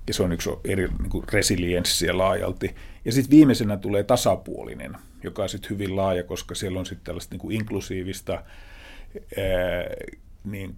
ja 0.07 0.13
se 0.13 0.23
on 0.23 0.31
yksi 0.31 0.49
eri 0.65 0.87
niin 0.99 1.09
kuin 1.09 1.25
resilienssiä 1.33 2.17
laajalti. 2.17 2.75
Ja 3.05 3.11
sitten 3.11 3.31
viimeisenä 3.31 3.77
tulee 3.77 4.03
tasapuolinen, 4.03 4.97
joka 5.23 5.43
on 5.43 5.49
sitten 5.49 5.69
hyvin 5.69 5.95
laaja, 5.95 6.23
koska 6.23 6.55
siellä 6.55 6.79
on 6.79 6.85
sitten 6.85 7.05
tällaista 7.05 7.33
niin 7.33 7.39
kuin 7.39 7.55
inklusiivista 7.55 8.33
ää, 8.33 8.43
niin 10.43 10.75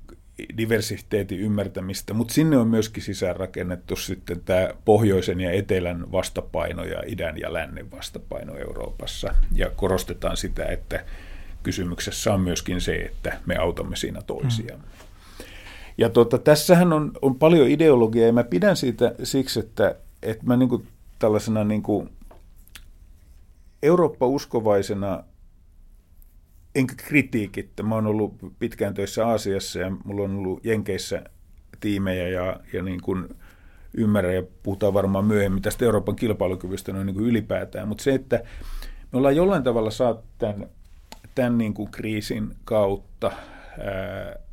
diversiteetin 0.58 1.40
ymmärtämistä, 1.40 2.14
mutta 2.14 2.34
sinne 2.34 2.58
on 2.58 2.68
myöskin 2.68 3.04
sisäänrakennettu 3.04 3.96
sitten 3.96 4.42
tämä 4.42 4.70
pohjoisen 4.86 5.40
ja 5.42 5.52
etelän 5.52 6.12
vastapaino 6.12 6.84
ja 6.84 7.04
idän 7.08 7.38
ja 7.38 7.54
lännen 7.54 7.92
vastapaino 7.92 8.58
Euroopassa. 8.58 9.36
Ja 9.56 9.70
korostetaan 9.70 10.38
sitä, 10.38 10.66
että 10.66 11.06
kysymyksessä 11.64 12.34
on 12.34 12.42
myöskin 12.42 12.82
se, 12.82 12.96
että 12.96 13.40
me 13.46 13.56
autamme 13.56 13.96
siinä 13.96 14.22
toisiaan. 14.22 14.80
Mm. 14.80 15.09
Ja 16.00 16.10
tuota, 16.10 16.38
tässähän 16.38 16.94
on, 16.94 17.12
on 17.22 17.36
paljon 17.36 17.68
ideologiaa 17.68 18.28
ja 18.28 18.34
mä 18.34 18.44
pidän 18.44 18.78
siitä 18.78 19.16
siksi, 19.24 19.60
että, 19.60 19.96
että 20.24 20.46
mä 20.46 20.58
niin 20.58 20.70
kuin 20.70 20.88
tällaisena 21.20 21.64
niin 21.64 21.84
kuin 21.84 22.10
Eurooppa-uskovaisena 23.84 25.24
enkä 26.76 26.94
kritiikittä. 26.98 27.84
Mä 27.84 27.96
oon 27.96 28.08
ollut 28.08 28.34
pitkään 28.60 28.94
töissä 28.94 29.28
Aasiassa 29.28 29.80
ja 29.80 29.92
mulla 30.04 30.24
on 30.24 30.36
ollut 30.36 30.66
Jenkeissä 30.66 31.24
tiimejä 31.80 32.28
ja, 32.28 32.60
ja 32.74 32.84
niin 32.84 33.02
kuin 33.02 33.30
ymmärrän 33.94 34.36
ja 34.36 34.44
puhutaan 34.64 34.94
varmaan 34.94 35.26
myöhemmin 35.26 35.62
tästä 35.62 35.86
Euroopan 35.86 36.16
kilpailukyvystä 36.16 36.94
noin 36.94 37.06
niin 37.06 37.16
kuin 37.16 37.26
ylipäätään, 37.26 37.88
mutta 37.88 38.04
se, 38.04 38.14
että 38.14 38.44
me 39.12 39.18
ollaan 39.18 39.36
jollain 39.36 39.64
tavalla 39.64 39.92
saatu 39.92 40.24
tämän, 40.38 40.70
tämän 41.36 41.58
niin 41.58 41.74
kuin 41.74 41.92
kriisin 41.92 42.56
kautta 42.66 43.32
ää, 43.80 44.49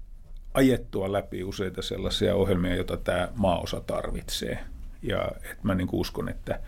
ajettua 0.57 1.13
läpi 1.13 1.45
useita 1.45 1.83
sellaisia 1.83 2.35
ohjelmia, 2.35 2.75
joita 2.75 2.97
tämä 2.97 3.29
maaosa 3.35 3.81
tarvitsee. 3.81 4.59
Ja 5.03 5.29
että 5.37 5.63
mä 5.63 5.75
niin 5.75 5.89
uskon, 5.93 6.29
että, 6.29 6.61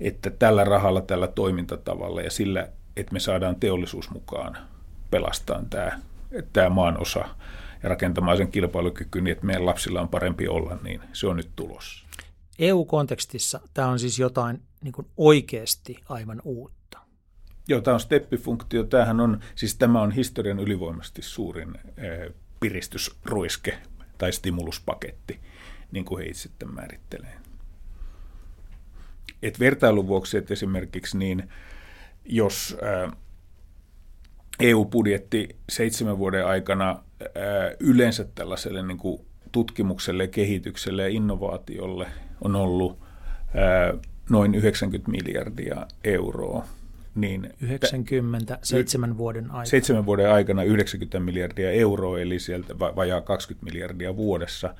että 0.00 0.30
tällä 0.30 0.64
rahalla, 0.64 1.00
tällä 1.00 1.26
toimintatavalla 1.26 2.22
ja 2.22 2.30
sillä 2.30 2.68
että 2.96 3.12
me 3.12 3.20
saadaan 3.20 3.56
teollisuus 3.56 4.10
mukaan 4.10 4.56
pelastaa 5.10 5.62
tämä, 5.70 6.00
tämä 6.52 6.68
maan 6.68 7.00
osa 7.00 7.28
ja 7.82 7.88
rakentamaan 7.88 8.36
sen 8.36 8.52
kilpailukyky 8.52 9.20
niin, 9.20 9.32
että 9.32 9.46
meidän 9.46 9.66
lapsilla 9.66 10.00
on 10.00 10.08
parempi 10.08 10.48
olla, 10.48 10.78
niin 10.82 11.00
se 11.12 11.26
on 11.26 11.36
nyt 11.36 11.50
tulossa. 11.56 12.06
EU-kontekstissa 12.58 13.60
tämä 13.74 13.88
on 13.88 13.98
siis 13.98 14.18
jotain 14.18 14.62
niin 14.82 14.92
kuin 14.92 15.06
oikeasti 15.16 16.02
aivan 16.08 16.42
uutta. 16.44 16.98
Joo, 17.68 17.80
tämä 17.80 17.94
on 17.94 18.00
steppifunktio. 18.00 18.84
Tämähän 18.84 19.20
on, 19.20 19.40
siis 19.54 19.76
tämä 19.76 20.00
on 20.00 20.12
historian 20.12 20.60
ylivoimaisesti 20.60 21.22
suurin 21.22 21.74
eh, 21.96 22.34
piristysruiske 22.60 23.78
tai 24.18 24.32
stimuluspaketti, 24.32 25.40
niin 25.92 26.04
kuin 26.04 26.24
he 26.24 26.28
itse 26.28 26.48
määrittelee. 26.72 27.32
Et 29.42 29.60
vertailun 29.60 30.06
vuoksi, 30.06 30.38
että 30.38 30.52
esimerkiksi 30.52 31.18
niin 31.18 31.48
jos 32.24 32.76
EU-budjetti 34.60 35.56
seitsemän 35.68 36.18
vuoden 36.18 36.46
aikana 36.46 37.02
yleensä 37.80 38.24
tällaiselle 38.34 38.82
niin 38.82 38.98
kuin 38.98 39.20
tutkimukselle, 39.52 40.28
kehitykselle 40.28 41.02
ja 41.02 41.08
innovaatiolle 41.08 42.06
on 42.40 42.56
ollut 42.56 42.98
noin 44.30 44.54
90 44.54 45.10
miljardia 45.10 45.86
euroa. 46.04 46.66
Niin 47.20 47.50
90, 47.60 48.58
seitsemän 48.62 49.18
vuoden 49.18 49.44
aikana. 49.44 49.64
Seitsemän 49.64 50.06
vuoden 50.06 50.30
aikana 50.32 50.62
90 50.62 51.20
miljardia 51.20 51.70
euroa, 51.70 52.20
eli 52.20 52.38
sieltä 52.38 52.78
vajaa 52.78 53.20
20 53.20 53.64
miljardia 53.64 54.16
vuodessa, 54.16 54.74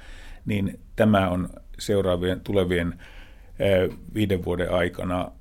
niin 0.47 0.80
tämä 0.97 1.28
on 1.28 1.49
seuraavien 1.78 2.40
tulevien 2.40 3.00
viiden 4.14 4.45
vuoden 4.45 4.73
aikana 4.73 5.33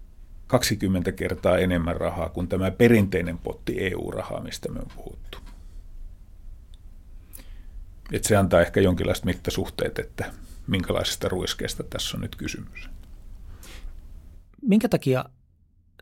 20 0.47 1.11
kertaa 1.11 1.57
enemmän 1.57 1.95
rahaa 1.95 2.29
kuin 2.29 2.47
tämä 2.47 2.71
perinteinen 2.71 3.37
potti 3.37 3.75
EU-rahaa, 3.79 4.43
mistä 4.43 4.71
me 4.71 4.79
on 4.79 4.91
puhuttu. 4.95 5.37
Et 8.11 8.23
se 8.23 8.35
antaa 8.35 8.61
ehkä 8.61 8.81
jonkinlaiset 8.81 9.25
mittasuhteet, 9.25 9.99
että 9.99 10.31
minkälaisesta 10.67 11.29
ruiskeesta 11.29 11.83
tässä 11.83 12.17
on 12.17 12.21
nyt 12.21 12.35
kysymys. 12.35 12.89
Minkä 14.61 14.89
takia 14.89 15.25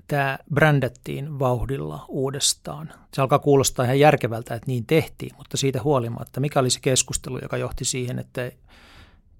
tämä 0.07 0.39
brändättiin 0.53 1.39
vauhdilla 1.39 2.05
uudestaan? 2.07 2.93
Se 3.13 3.21
alkaa 3.21 3.39
kuulostaa 3.39 3.85
ihan 3.85 3.99
järkevältä, 3.99 4.55
että 4.55 4.67
niin 4.67 4.85
tehtiin, 4.85 5.35
mutta 5.37 5.57
siitä 5.57 5.83
huolimatta, 5.83 6.39
mikä 6.39 6.59
oli 6.59 6.69
se 6.69 6.79
keskustelu, 6.81 7.39
joka 7.41 7.57
johti 7.57 7.85
siihen, 7.85 8.19
että 8.19 8.51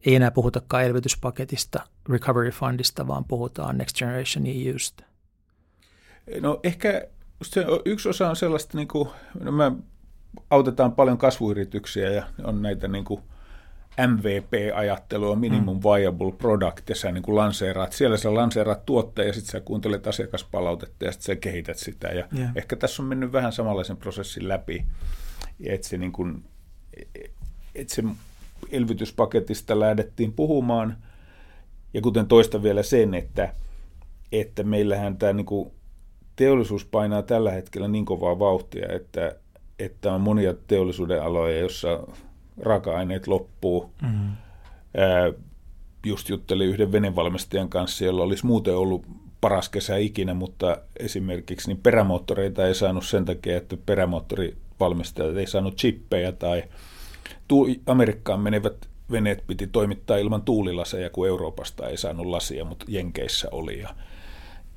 ei 0.06 0.16
enää 0.16 0.32
puhutakaan 0.32 0.84
elvytyspaketista, 0.84 1.80
recovery 2.10 2.52
fundista, 2.52 3.08
vaan 3.08 3.26
puhutaan 3.26 3.78
next 3.78 3.98
generation 3.98 4.46
EUsta? 4.48 5.04
No 6.42 6.60
ehkä 6.64 7.08
se, 7.42 7.66
yksi 7.86 8.10
osa 8.10 8.30
on 8.30 8.36
sellaista, 8.36 8.78
niin 8.78 8.88
kuin, 8.88 9.10
no 9.40 9.52
me 9.52 9.72
autetaan 10.50 10.92
paljon 10.92 11.18
kasvuyrityksiä 11.18 12.10
ja 12.10 12.24
on 12.44 12.62
näitä 12.62 12.88
niin 12.88 13.06
kuin 13.06 13.22
MVP-ajattelua, 13.98 15.36
minimum 15.36 15.78
mm. 15.78 15.84
viable 15.84 16.32
product, 16.32 16.90
ja 16.90 16.96
sä 16.96 17.12
niin 17.12 17.24
kuin 17.24 17.36
lanseeraat, 17.36 17.94
siellä 17.94 18.18
sä 18.18 18.34
lanseeraat 18.34 18.86
tuotteen 18.86 19.28
ja 19.28 19.34
sitten 19.34 19.52
sä 19.52 19.60
kuuntelet 19.60 20.08
asiakaspalautetta 20.08 21.06
ja 21.06 21.12
sitten 21.12 21.26
sä 21.26 21.36
kehität 21.36 21.78
sitä. 21.78 22.08
Ja 22.08 22.28
yeah. 22.38 22.52
ehkä 22.56 22.76
tässä 22.76 23.04
on 23.04 23.10
mennyt 23.10 23.32
vähän 23.32 23.52
samanlaisen 23.52 23.98
prosessin 23.98 24.48
läpi, 24.48 24.86
että 25.64 25.88
se, 25.88 25.98
niin 25.98 26.12
kuin, 26.12 26.44
että 27.76 27.96
se 27.96 28.04
elvytyspaketista 28.72 29.80
lähdettiin 29.80 30.34
puhumaan. 30.34 30.98
Ja 31.94 32.02
kuten 32.02 32.28
toista 32.28 32.64
vielä 32.64 32.84
sen, 32.84 33.14
että, 33.14 33.54
että 34.32 34.64
meillähän 34.64 35.18
tämä 35.18 35.34
niin 35.34 35.46
kuin 35.46 35.72
teollisuus 36.36 36.86
painaa 36.86 37.22
tällä 37.22 37.52
hetkellä 37.52 37.88
niin 37.88 38.06
kovaa 38.06 38.40
vauhtia, 38.40 38.88
että, 38.90 39.36
että 39.80 40.14
on 40.14 40.22
monia 40.22 40.54
teollisuuden 40.68 41.24
aloja, 41.24 41.60
jossa 41.60 42.08
raaka-aineet 42.62 43.28
loppuu. 43.28 43.92
Mm-hmm. 44.02 44.32
Ää, 44.98 45.34
just 46.06 46.30
juttelin 46.30 46.68
yhden 46.68 46.92
venevalmistajan 46.92 47.70
kanssa, 47.70 48.06
jolla 48.06 48.24
olisi 48.24 48.46
muuten 48.46 48.76
ollut 48.76 49.06
paras 49.42 49.70
kesä 49.70 49.98
ikinä, 49.98 50.34
mutta 50.34 50.78
esimerkiksi 51.00 51.68
niin 51.68 51.82
perämoottoreita 51.84 52.68
ei 52.68 52.76
saanut 52.76 53.06
sen 53.06 53.26
takia, 53.26 53.58
että 53.58 53.78
perämoottorivalmistajat 53.86 55.38
ei 55.38 55.48
saanut 55.48 55.78
chippejä 55.78 56.32
tai– 56.32 56.64
Amerikkaan 57.86 58.40
menevät 58.40 58.90
veneet 59.12 59.44
piti 59.48 59.68
toimittaa 59.68 60.18
ilman 60.18 60.42
tuulilaseja, 60.42 61.10
kun 61.10 61.28
Euroopasta 61.28 61.90
ei 61.90 61.98
saanut 61.98 62.26
lasia, 62.26 62.66
mutta 62.66 62.86
Jenkeissä 62.88 63.48
oli 63.52 63.80
ja, 63.80 63.96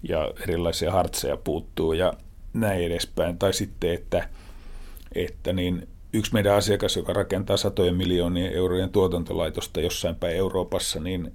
ja 0.02 0.32
erilaisia 0.42 0.92
hartseja 0.92 1.36
puuttuu 1.36 1.92
ja 1.92 2.12
näin 2.52 2.84
edespäin. 2.84 3.38
Tai 3.38 3.52
sitten, 3.52 3.94
että, 3.94 4.28
että 5.14 5.52
niin 5.52 5.88
yksi 6.12 6.32
meidän 6.32 6.54
asiakas, 6.54 6.96
joka 6.96 7.12
rakentaa 7.12 7.56
satojen 7.56 7.96
miljoonien 7.96 8.52
eurojen 8.52 8.90
tuotantolaitosta 8.90 9.80
jossain 9.80 10.14
päin 10.14 10.36
Euroopassa, 10.36 11.00
niin 11.00 11.32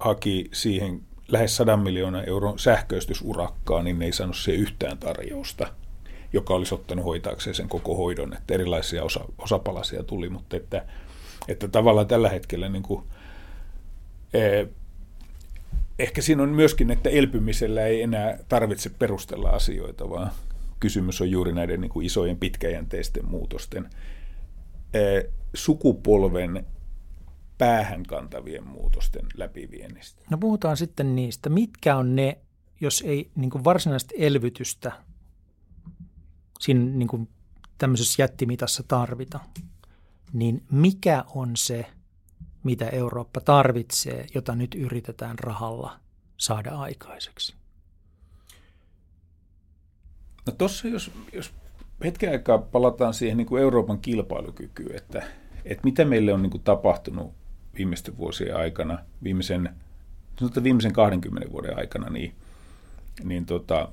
haki 0.00 0.48
siihen 0.52 1.00
lähes 1.28 1.56
100 1.56 1.76
miljoonaa 1.76 2.22
euron 2.22 2.58
sähköistysurakkaa, 2.58 3.82
niin 3.82 3.98
ne 3.98 4.04
ei 4.04 4.12
saanut 4.12 4.36
se 4.36 4.52
yhtään 4.52 4.98
tarjousta, 4.98 5.66
joka 6.32 6.54
olisi 6.54 6.74
ottanut 6.74 7.04
hoitaakseen 7.04 7.54
sen 7.54 7.68
koko 7.68 7.96
hoidon, 7.96 8.36
että 8.36 8.54
erilaisia 8.54 9.04
osa, 9.04 9.24
osapalasia 9.38 10.02
tuli, 10.02 10.28
mutta 10.28 10.56
että, 10.56 10.84
että 11.48 11.68
tavallaan 11.68 12.06
tällä 12.06 12.28
hetkellä 12.28 12.68
niin 12.68 12.82
kuin, 12.82 13.04
eh, 14.34 14.68
ehkä 15.98 16.22
siinä 16.22 16.42
on 16.42 16.48
myöskin, 16.48 16.90
että 16.90 17.10
elpymisellä 17.10 17.86
ei 17.86 18.02
enää 18.02 18.38
tarvitse 18.48 18.90
perustella 18.98 19.50
asioita, 19.50 20.10
vaan 20.10 20.30
kysymys 20.82 21.20
on 21.20 21.30
juuri 21.30 21.52
näiden 21.52 21.80
niin 21.80 21.90
kuin 21.90 22.06
isojen 22.06 22.36
pitkäjänteisten 22.36 23.26
muutosten 23.26 23.90
sukupolven 25.54 26.66
päähän 27.58 28.02
kantavien 28.02 28.66
muutosten 28.66 29.26
läpiviennistä. 29.36 30.24
No 30.30 30.38
puhutaan 30.38 30.76
sitten 30.76 31.16
niistä. 31.16 31.48
Mitkä 31.48 31.96
on 31.96 32.16
ne, 32.16 32.38
jos 32.80 33.02
ei 33.06 33.30
niin 33.34 33.50
kuin 33.50 33.64
varsinaista 33.64 34.14
elvytystä 34.18 34.92
siinä 36.60 36.84
niin 36.84 37.08
kuin 37.08 37.28
tämmöisessä 37.78 38.22
jättimitassa 38.22 38.82
tarvita, 38.88 39.40
niin 40.32 40.64
mikä 40.70 41.24
on 41.34 41.56
se, 41.56 41.86
mitä 42.62 42.88
Eurooppa 42.88 43.40
tarvitsee, 43.40 44.26
jota 44.34 44.54
nyt 44.54 44.74
yritetään 44.74 45.38
rahalla 45.38 46.00
saada 46.36 46.70
aikaiseksi? 46.70 47.61
No 50.46 50.52
tuossa, 50.58 50.88
jos, 50.88 51.10
jos 51.32 51.52
hetken 52.04 52.30
aikaa 52.30 52.58
palataan 52.58 53.14
siihen 53.14 53.36
niin 53.36 53.46
kuin 53.46 53.62
Euroopan 53.62 53.98
kilpailukykyyn, 53.98 54.96
että, 54.96 55.22
että 55.64 55.84
mitä 55.84 56.04
meille 56.04 56.32
on 56.32 56.42
niin 56.42 56.50
kuin 56.50 56.62
tapahtunut 56.62 57.32
viimeisten 57.78 58.16
vuosien 58.16 58.56
aikana, 58.56 58.98
viimeisen, 59.22 59.70
sanotaan 60.38 60.64
viimeisen 60.64 60.92
20 60.92 61.52
vuoden 61.52 61.78
aikana, 61.78 62.10
niin, 62.10 62.34
niin 63.24 63.46
tota, 63.46 63.88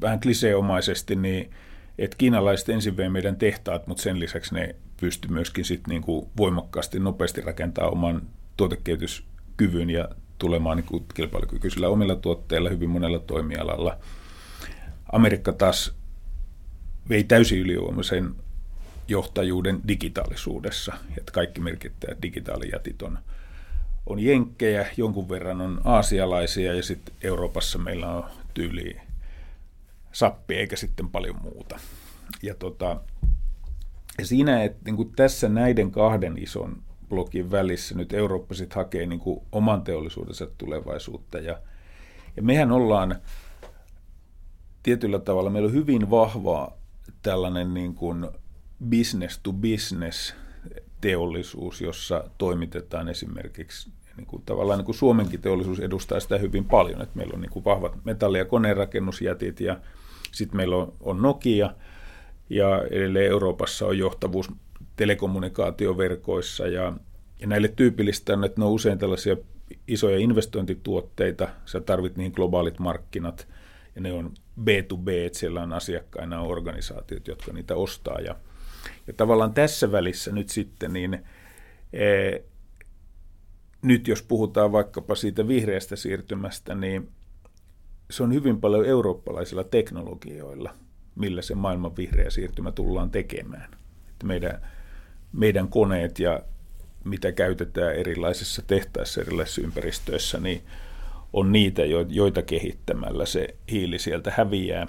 vähän 0.00 0.20
kliseomaisesti, 0.20 1.16
niin 1.16 1.50
että 1.98 2.16
kiinalaiset 2.16 2.68
ensin 2.68 2.96
vei 2.96 3.08
meidän 3.08 3.36
tehtaat, 3.36 3.86
mutta 3.86 4.02
sen 4.02 4.20
lisäksi 4.20 4.54
ne 4.54 4.76
pysty 5.00 5.28
myöskin 5.28 5.64
sit 5.64 5.86
niin 5.86 6.02
kuin 6.02 6.26
voimakkaasti, 6.36 7.00
nopeasti 7.00 7.40
rakentaa 7.40 7.88
oman 7.88 8.22
tuotekehityskyvyn 8.56 9.90
ja 9.90 10.08
tulemaan 10.38 10.76
niin 10.76 10.86
kuin 10.86 11.04
kilpailukykyisillä 11.14 11.88
omilla 11.88 12.16
tuotteilla 12.16 12.70
hyvin 12.70 12.90
monella 12.90 13.18
toimialalla. 13.18 13.98
Amerikka 15.12 15.52
taas 15.52 15.94
vei 17.08 17.24
täysin 17.24 17.58
ylivoimaisen 17.58 18.34
johtajuuden 19.08 19.80
digitaalisuudessa. 19.88 20.92
Että 21.18 21.32
kaikki 21.32 21.60
merkittävät 21.60 22.22
digitaalijätit 22.22 23.02
on, 23.02 23.18
on 24.06 24.18
jenkkejä, 24.18 24.86
jonkun 24.96 25.28
verran 25.28 25.60
on 25.60 25.80
aasialaisia 25.84 26.74
ja 26.74 26.82
sitten 26.82 27.14
Euroopassa 27.22 27.78
meillä 27.78 28.08
on 28.08 28.24
tyyli 28.54 29.00
sappi 30.12 30.54
eikä 30.54 30.76
sitten 30.76 31.08
paljon 31.08 31.42
muuta. 31.42 31.80
Ja, 32.42 32.54
tota, 32.54 33.00
ja 34.18 34.26
siinä, 34.26 34.64
että 34.64 34.80
niin 34.84 34.96
kuin 34.96 35.12
tässä 35.16 35.48
näiden 35.48 35.90
kahden 35.90 36.38
ison 36.38 36.82
blokin 37.08 37.50
välissä 37.50 37.94
nyt 37.94 38.12
Eurooppa 38.12 38.54
sitten 38.54 38.76
hakee 38.76 39.06
niin 39.06 39.20
kuin 39.20 39.40
oman 39.52 39.82
teollisuudensa 39.82 40.46
tulevaisuutta. 40.58 41.38
Ja, 41.38 41.58
ja 42.36 42.42
mehän 42.42 42.72
ollaan 42.72 43.16
tietyllä 44.88 45.18
tavalla, 45.18 45.50
meillä 45.50 45.66
on 45.66 45.72
hyvin 45.72 46.10
vahva 46.10 46.72
tällainen 47.22 47.74
niin 47.74 47.94
kuin 47.94 48.26
business 48.90 49.40
to 49.42 49.52
business 49.52 50.34
teollisuus, 51.00 51.80
jossa 51.80 52.24
toimitetaan 52.38 53.08
esimerkiksi 53.08 53.90
niin 54.16 54.26
kuin 54.26 54.42
tavallaan 54.46 54.78
niin 54.78 54.84
kuin 54.84 54.94
Suomenkin 54.94 55.40
teollisuus 55.40 55.80
edustaa 55.80 56.20
sitä 56.20 56.38
hyvin 56.38 56.64
paljon, 56.64 57.02
että 57.02 57.16
meillä 57.16 57.34
on 57.34 57.40
niin 57.40 57.50
kuin 57.50 57.64
vahvat 57.64 58.04
metalli- 58.04 58.38
ja 58.38 58.44
koneenrakennusjätit 58.44 59.60
ja 59.60 59.80
sitten 60.32 60.56
meillä 60.56 60.76
on, 60.76 60.92
on 61.00 61.22
Nokia 61.22 61.70
ja 62.50 62.82
edelleen 62.90 63.30
Euroopassa 63.30 63.86
on 63.86 63.98
johtavuus 63.98 64.50
telekommunikaatioverkoissa 64.96 66.66
ja, 66.66 66.92
ja 67.40 67.46
näille 67.46 67.68
tyypillistä 67.68 68.32
on, 68.32 68.44
että 68.44 68.60
ne 68.60 68.64
on 68.64 68.72
usein 68.72 68.98
tällaisia 68.98 69.36
isoja 69.88 70.18
investointituotteita, 70.18 71.48
sä 71.64 71.80
tarvit 71.80 72.16
niihin 72.16 72.32
globaalit 72.32 72.78
markkinat 72.78 73.48
ja 73.98 74.02
ne 74.02 74.12
on 74.12 74.34
B2B, 74.60 75.08
että 75.26 75.38
siellä 75.38 75.62
on 75.62 75.72
asiakkaina 75.72 76.40
on 76.40 76.48
organisaatiot, 76.48 77.28
jotka 77.28 77.52
niitä 77.52 77.74
ostaa 77.76 78.20
ja 78.20 78.36
ja 79.06 79.12
tavallaan 79.12 79.54
tässä 79.54 79.92
välissä 79.92 80.32
nyt 80.32 80.48
sitten, 80.48 80.92
niin 80.92 81.24
e, 81.92 82.38
nyt 83.82 84.08
jos 84.08 84.22
puhutaan 84.22 84.72
vaikkapa 84.72 85.14
siitä 85.14 85.48
vihreästä 85.48 85.96
siirtymästä, 85.96 86.74
niin 86.74 87.08
se 88.10 88.22
on 88.22 88.34
hyvin 88.34 88.60
paljon 88.60 88.86
eurooppalaisilla 88.86 89.64
teknologioilla, 89.64 90.74
millä 91.14 91.42
se 91.42 91.54
maailman 91.54 91.96
vihreä 91.96 92.30
siirtymä 92.30 92.72
tullaan 92.72 93.10
tekemään. 93.10 93.70
Että 94.08 94.26
meidän, 94.26 94.68
meidän 95.32 95.68
koneet 95.68 96.18
ja 96.18 96.42
mitä 97.04 97.32
käytetään 97.32 97.94
erilaisissa 97.94 98.62
tehtaissa, 98.66 99.20
erilaisissa 99.20 99.60
ympäristöissä, 99.60 100.40
niin 100.40 100.62
on 101.32 101.52
niitä, 101.52 101.82
joita 102.08 102.42
kehittämällä 102.42 103.26
se 103.26 103.54
hiili 103.70 103.98
sieltä 103.98 104.32
häviää. 104.36 104.86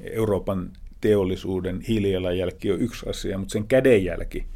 Euroopan 0.00 0.70
teollisuuden 1.00 1.80
hiilijalanjälki 1.80 2.72
on 2.72 2.80
yksi 2.80 3.08
asia, 3.08 3.38
mutta 3.38 3.52
sen 3.52 3.66
kädenjälki, 3.66 4.46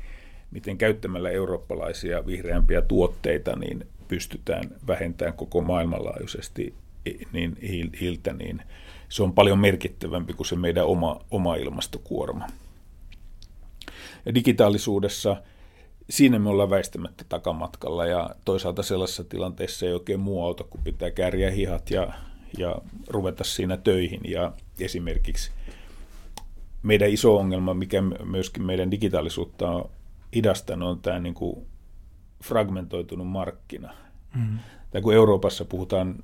miten 0.50 0.78
käyttämällä 0.78 1.30
eurooppalaisia 1.30 2.26
vihreämpiä 2.26 2.83
tuotteita, 2.83 3.56
niin 3.56 3.87
pystytään 4.09 4.64
vähentämään 4.87 5.37
koko 5.37 5.61
maailmanlaajuisesti 5.61 6.74
niin 7.33 7.56
hiiltä, 8.00 8.33
niin 8.33 8.62
se 9.09 9.22
on 9.22 9.33
paljon 9.33 9.59
merkittävämpi 9.59 10.33
kuin 10.33 10.46
se 10.46 10.56
meidän 10.56 10.87
oma, 10.87 11.20
oma 11.30 11.56
ilmastokuorma. 11.56 12.46
Ja 14.26 14.35
digitaalisuudessa 14.35 15.42
siinä 16.11 16.38
me 16.38 16.49
ollaan 16.49 16.70
väistämättä 16.70 17.25
takamatkalla 17.29 18.07
ja 18.07 18.31
toisaalta 18.44 18.83
sellaisessa 18.83 19.25
tilanteessa 19.25 19.87
ei 19.87 19.92
oikein 19.92 20.20
muu 20.20 20.44
auto, 20.44 20.64
kun 20.64 20.81
pitää 20.85 21.11
kääriä 21.11 21.51
hihat 21.51 21.90
ja, 21.90 22.12
ja 22.59 22.77
ruveta 23.09 23.44
siinä 23.44 23.77
töihin 23.77 24.20
ja 24.25 24.53
esimerkiksi 24.81 25.51
meidän 26.83 27.11
iso 27.11 27.37
ongelma, 27.37 27.75
mikä 27.75 28.03
myöskin 28.25 28.62
meidän 28.62 28.90
digitaalisuutta 28.90 29.70
on 29.70 29.90
hidastanut, 30.35 30.88
on 30.88 31.01
tämä 31.01 31.18
niin 31.18 31.35
kuin 31.35 31.66
fragmentoitunut 32.44 33.27
markkina. 33.27 33.94
Mm. 34.35 34.59
Tai 34.90 35.03
kun 35.03 35.14
Euroopassa 35.14 35.64
puhutaan 35.64 36.14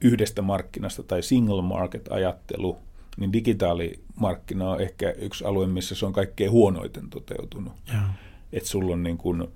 yhdestä 0.00 0.42
markkinasta 0.42 1.02
tai 1.02 1.22
single 1.22 1.62
market-ajattelu, 1.62 2.78
niin 3.16 3.32
digitaalimarkkina 3.32 4.70
on 4.70 4.80
ehkä 4.80 5.10
yksi 5.10 5.44
alue, 5.44 5.66
missä 5.66 5.94
se 5.94 6.06
on 6.06 6.12
kaikkein 6.12 6.50
huonoiten 6.50 7.10
toteutunut. 7.10 7.72
Että 8.56 8.68
sulla 8.68 8.92
on 8.92 9.02
niin 9.02 9.18
kuin 9.18 9.48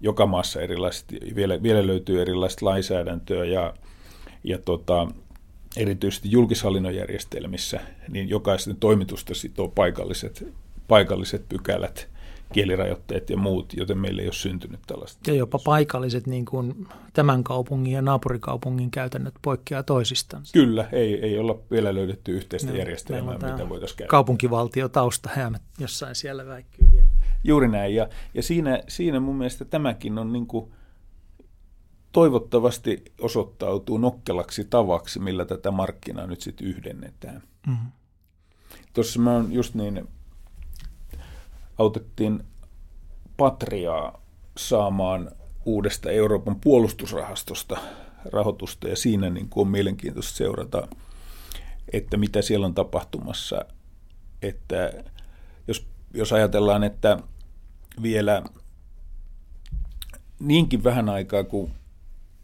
joka 0.00 0.26
maassa 0.26 0.60
erilaiset, 0.60 1.04
vielä, 1.34 1.62
vielä 1.62 1.86
löytyy 1.86 2.22
erilaista 2.22 2.66
lainsäädäntöä 2.66 3.44
ja, 3.44 3.74
ja 4.44 4.58
tota, 4.58 5.08
erityisesti 5.76 6.30
julkishallinnon 6.30 6.94
järjestelmissä, 6.94 7.80
niin 8.08 8.28
jokaisen 8.28 8.76
toimitusta 8.76 9.34
sitoo 9.34 9.68
paikalliset, 9.68 10.52
paikalliset 10.88 11.48
pykälät, 11.48 12.08
kielirajoitteet 12.52 13.30
ja 13.30 13.36
muut, 13.36 13.72
joten 13.76 13.98
meillä 13.98 14.22
ei 14.22 14.28
ole 14.28 14.32
syntynyt 14.32 14.80
tällaista. 14.86 15.30
Ja 15.30 15.36
jopa 15.36 15.58
paikalliset 15.64 16.26
niin 16.26 16.44
kuin 16.44 16.88
tämän 17.12 17.44
kaupungin 17.44 17.92
ja 17.92 18.02
naapurikaupungin 18.02 18.90
käytännöt 18.90 19.34
poikkeaa 19.42 19.82
toisistaan. 19.82 20.42
Kyllä, 20.52 20.88
ei, 20.92 21.20
ei 21.20 21.38
olla 21.38 21.58
vielä 21.70 21.94
löydetty 21.94 22.32
yhteistä 22.32 22.70
no, 22.70 22.76
järjestelmää, 22.78 23.34
mitä 23.34 23.68
voitaisiin 23.68 23.96
käyttää. 23.98 24.06
Kaupunkivaltio 24.06 24.88
tausta 24.88 25.30
jossain 25.78 26.14
siellä 26.14 26.46
väikkyy 26.46 26.88
vielä. 26.92 27.21
Juuri 27.44 27.68
näin, 27.68 27.94
ja, 27.94 28.08
ja 28.34 28.42
siinä, 28.42 28.82
siinä 28.88 29.20
mun 29.20 29.36
mielestä 29.36 29.64
tämäkin 29.64 30.18
on 30.18 30.32
niin 30.32 30.46
kuin– 30.46 30.72
toivottavasti 32.12 33.04
osoittautuu 33.20 33.98
nokkelaksi 33.98 34.64
tavaksi, 34.64 35.18
millä 35.18 35.44
tätä 35.44 35.70
markkinaa 35.70 36.26
nyt 36.26 36.40
sitten 36.40 36.66
yhdennetään. 36.66 37.42
Mm-hmm. 37.66 37.90
Tuossa 38.92 39.20
mä 39.20 39.32
oon 39.32 39.52
just 39.52 39.74
niin, 39.74 40.08
autettiin 41.78 42.44
Patriaa 43.36 44.22
saamaan 44.56 45.30
uudesta 45.64 46.10
Euroopan 46.10 46.60
puolustusrahastosta 46.60 47.76
rahoitusta 48.24 48.88
ja 48.88 48.96
siinä 48.96 49.30
niin 49.30 49.48
kuin 49.48 49.66
on 49.66 49.70
mielenkiintoista 49.70 50.36
seurata, 50.36 50.88
että 51.92 52.16
mitä 52.16 52.42
siellä 52.42 52.66
on 52.66 52.74
tapahtumassa. 52.74 53.64
Että 54.42 54.92
jos, 55.68 55.86
jos 56.14 56.32
ajatellaan, 56.32 56.84
että 56.84 57.18
vielä 58.02 58.42
niinkin 60.40 60.84
vähän 60.84 61.08
aikaa 61.08 61.44
kuin 61.44 61.72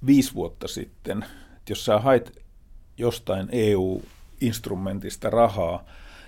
viisi 0.07 0.35
vuotta 0.35 0.69
sitten, 0.69 1.23
että 1.57 1.73
jos 1.73 1.85
sä 1.85 1.99
hait 1.99 2.39
jostain 2.99 3.49
EU-instrumentista 3.53 5.31
rahaa 5.31 5.85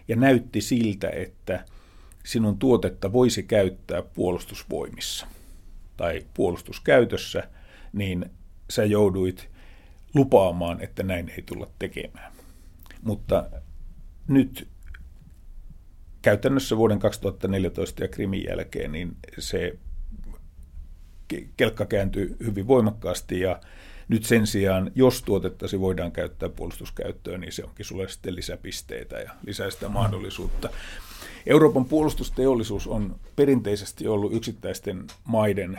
ja 0.08 0.16
näytti 0.16 0.60
siltä, 0.60 1.10
että 1.10 1.64
sinun 2.24 2.58
tuotetta 2.58 3.12
voisi 3.12 3.42
käyttää 3.42 4.02
puolustusvoimissa 4.02 5.26
tai 5.96 6.26
puolustuskäytössä, 6.34 7.48
niin 7.92 8.30
sä 8.70 8.84
jouduit 8.84 9.48
lupaamaan, 10.14 10.80
että 10.80 11.02
näin 11.02 11.28
ei 11.28 11.42
tulla 11.42 11.70
tekemään. 11.78 12.32
Mutta 13.02 13.50
nyt 14.28 14.68
käytännössä 16.22 16.76
vuoden 16.76 16.98
2014 16.98 18.04
ja 18.04 18.08
Krimin 18.08 18.44
jälkeen 18.48 18.92
niin 18.92 19.16
se 19.38 19.78
kelkka 21.56 21.86
kääntyy 21.86 22.36
hyvin 22.44 22.66
voimakkaasti 22.66 23.40
ja 23.40 23.60
nyt 24.08 24.24
sen 24.24 24.46
sijaan, 24.46 24.90
jos 24.94 25.22
tuotettasi 25.22 25.80
voidaan 25.80 26.12
käyttää 26.12 26.48
puolustuskäyttöön, 26.48 27.40
niin 27.40 27.52
se 27.52 27.64
onkin 27.64 27.86
sulle 27.86 28.08
sitten 28.08 28.36
lisäpisteitä 28.36 29.16
ja 29.18 29.30
lisää 29.46 29.70
sitä 29.70 29.88
mahdollisuutta. 29.88 30.68
Euroopan 31.46 31.84
puolustusteollisuus 31.84 32.86
on 32.86 33.16
perinteisesti 33.36 34.08
ollut 34.08 34.34
yksittäisten 34.34 35.06
maiden 35.24 35.78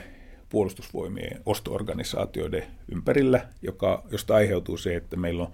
puolustusvoimien 0.50 1.42
ostoorganisaatioiden 1.46 2.64
ympärillä, 2.92 3.46
joka, 3.62 4.04
josta 4.12 4.36
aiheutuu 4.36 4.78
se, 4.78 4.96
että 4.96 5.16
meillä 5.16 5.44
on 5.44 5.52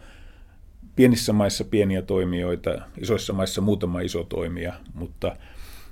pienissä 0.98 1.34
maissa 1.34 1.64
pieniä 1.64 2.02
toimijoita, 2.02 2.72
isoissa 3.02 3.34
maissa 3.34 3.62
muutama 3.62 4.02
iso 4.02 4.24
toimija, 4.24 4.74
mutta 4.94 5.36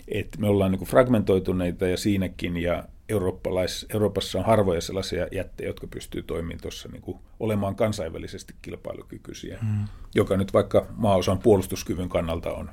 että 0.07 0.39
me 0.39 0.47
ollaan 0.47 0.71
niin 0.71 0.85
fragmentoituneita 0.85 1.87
ja 1.87 1.97
siinäkin, 1.97 2.57
ja 2.57 2.83
Eurooppalais, 3.09 3.85
Euroopassa 3.93 4.39
on 4.39 4.45
harvoja 4.45 4.81
sellaisia 4.81 5.27
jättejä, 5.31 5.69
jotka 5.69 5.87
pystyy 5.87 6.23
toimimaan 6.23 6.61
tuossa 6.61 6.89
niin 6.89 7.15
olemaan 7.39 7.75
kansainvälisesti 7.75 8.53
kilpailukykyisiä, 8.61 9.57
mm. 9.61 9.85
joka 10.15 10.37
nyt 10.37 10.53
vaikka 10.53 10.87
maaosan 10.95 11.39
puolustuskyvyn 11.39 12.09
kannalta 12.09 12.53
on, 12.53 12.71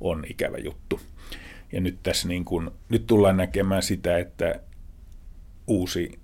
on 0.00 0.24
ikävä 0.28 0.58
juttu. 0.58 1.00
Ja 1.72 1.80
nyt 1.80 1.98
tässä 2.02 2.28
niin 2.28 2.44
kuin, 2.44 2.70
nyt 2.88 3.06
tullaan 3.06 3.36
näkemään 3.36 3.82
sitä, 3.82 4.18
että 4.18 4.60
uusi 5.66 6.18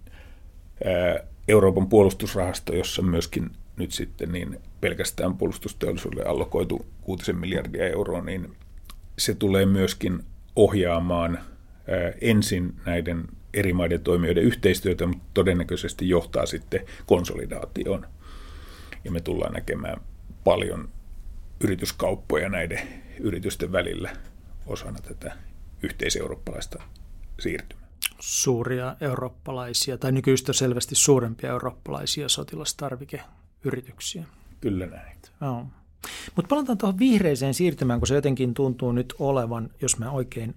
ää, 0.84 1.26
Euroopan 1.48 1.88
puolustusrahasto, 1.88 2.74
jossa 2.74 3.02
myöskin 3.02 3.50
nyt 3.76 3.92
sitten 3.92 4.32
niin 4.32 4.60
pelkästään 4.80 5.36
puolustusteollisuudelle 5.36 6.24
allokoitu 6.24 6.86
6 7.00 7.32
miljardia 7.32 7.88
euroa, 7.88 8.20
niin 8.20 8.56
se 9.18 9.34
tulee 9.34 9.66
myöskin 9.66 10.24
ohjaamaan 10.56 11.38
ensin 12.20 12.74
näiden 12.86 13.24
eri 13.54 13.72
maiden 13.72 14.00
toimijoiden 14.00 14.44
yhteistyötä, 14.44 15.06
mutta 15.06 15.24
todennäköisesti 15.34 16.08
johtaa 16.08 16.46
sitten 16.46 16.80
konsolidaatioon. 17.06 18.06
Ja 19.04 19.10
me 19.10 19.20
tullaan 19.20 19.52
näkemään 19.52 20.00
paljon 20.44 20.88
yrityskauppoja 21.60 22.48
näiden 22.48 22.80
yritysten 23.20 23.72
välillä 23.72 24.16
osana 24.66 24.98
tätä 25.00 25.36
yhteiseurooppalaista 25.82 26.82
siirtymää. 27.40 27.86
Suuria 28.20 28.96
eurooppalaisia, 29.00 29.98
tai 29.98 30.12
nykyistä 30.12 30.52
selvästi 30.52 30.94
suurempia 30.94 31.50
eurooppalaisia 31.50 32.28
sotilastarvikeyrityksiä. 33.66 34.24
Kyllä 34.60 34.86
näin. 34.86 35.16
Oh. 35.40 35.66
Mutta 36.36 36.48
palataan 36.48 36.78
tuohon 36.78 36.98
vihreiseen 36.98 37.54
siirtymään, 37.54 38.00
kun 38.00 38.06
se 38.06 38.14
jotenkin 38.14 38.54
tuntuu 38.54 38.92
nyt 38.92 39.14
olevan, 39.18 39.70
jos 39.82 39.98
mä 39.98 40.10
oikein 40.10 40.54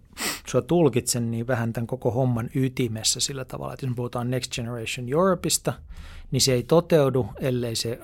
sua 0.47 0.61
tulkitsen, 0.61 1.31
niin 1.31 1.47
vähän 1.47 1.73
tämän 1.73 1.87
koko 1.87 2.11
homman 2.11 2.49
ytimessä 2.55 3.19
sillä 3.19 3.45
tavalla, 3.45 3.73
että 3.73 3.85
jos 3.85 3.89
me 3.89 3.95
puhutaan 3.95 4.31
Next 4.31 4.55
Generation 4.55 5.09
Europeista, 5.09 5.73
niin 6.31 6.41
se 6.41 6.53
ei 6.53 6.63
toteudu, 6.63 7.29
ellei 7.39 7.75
se 7.75 7.99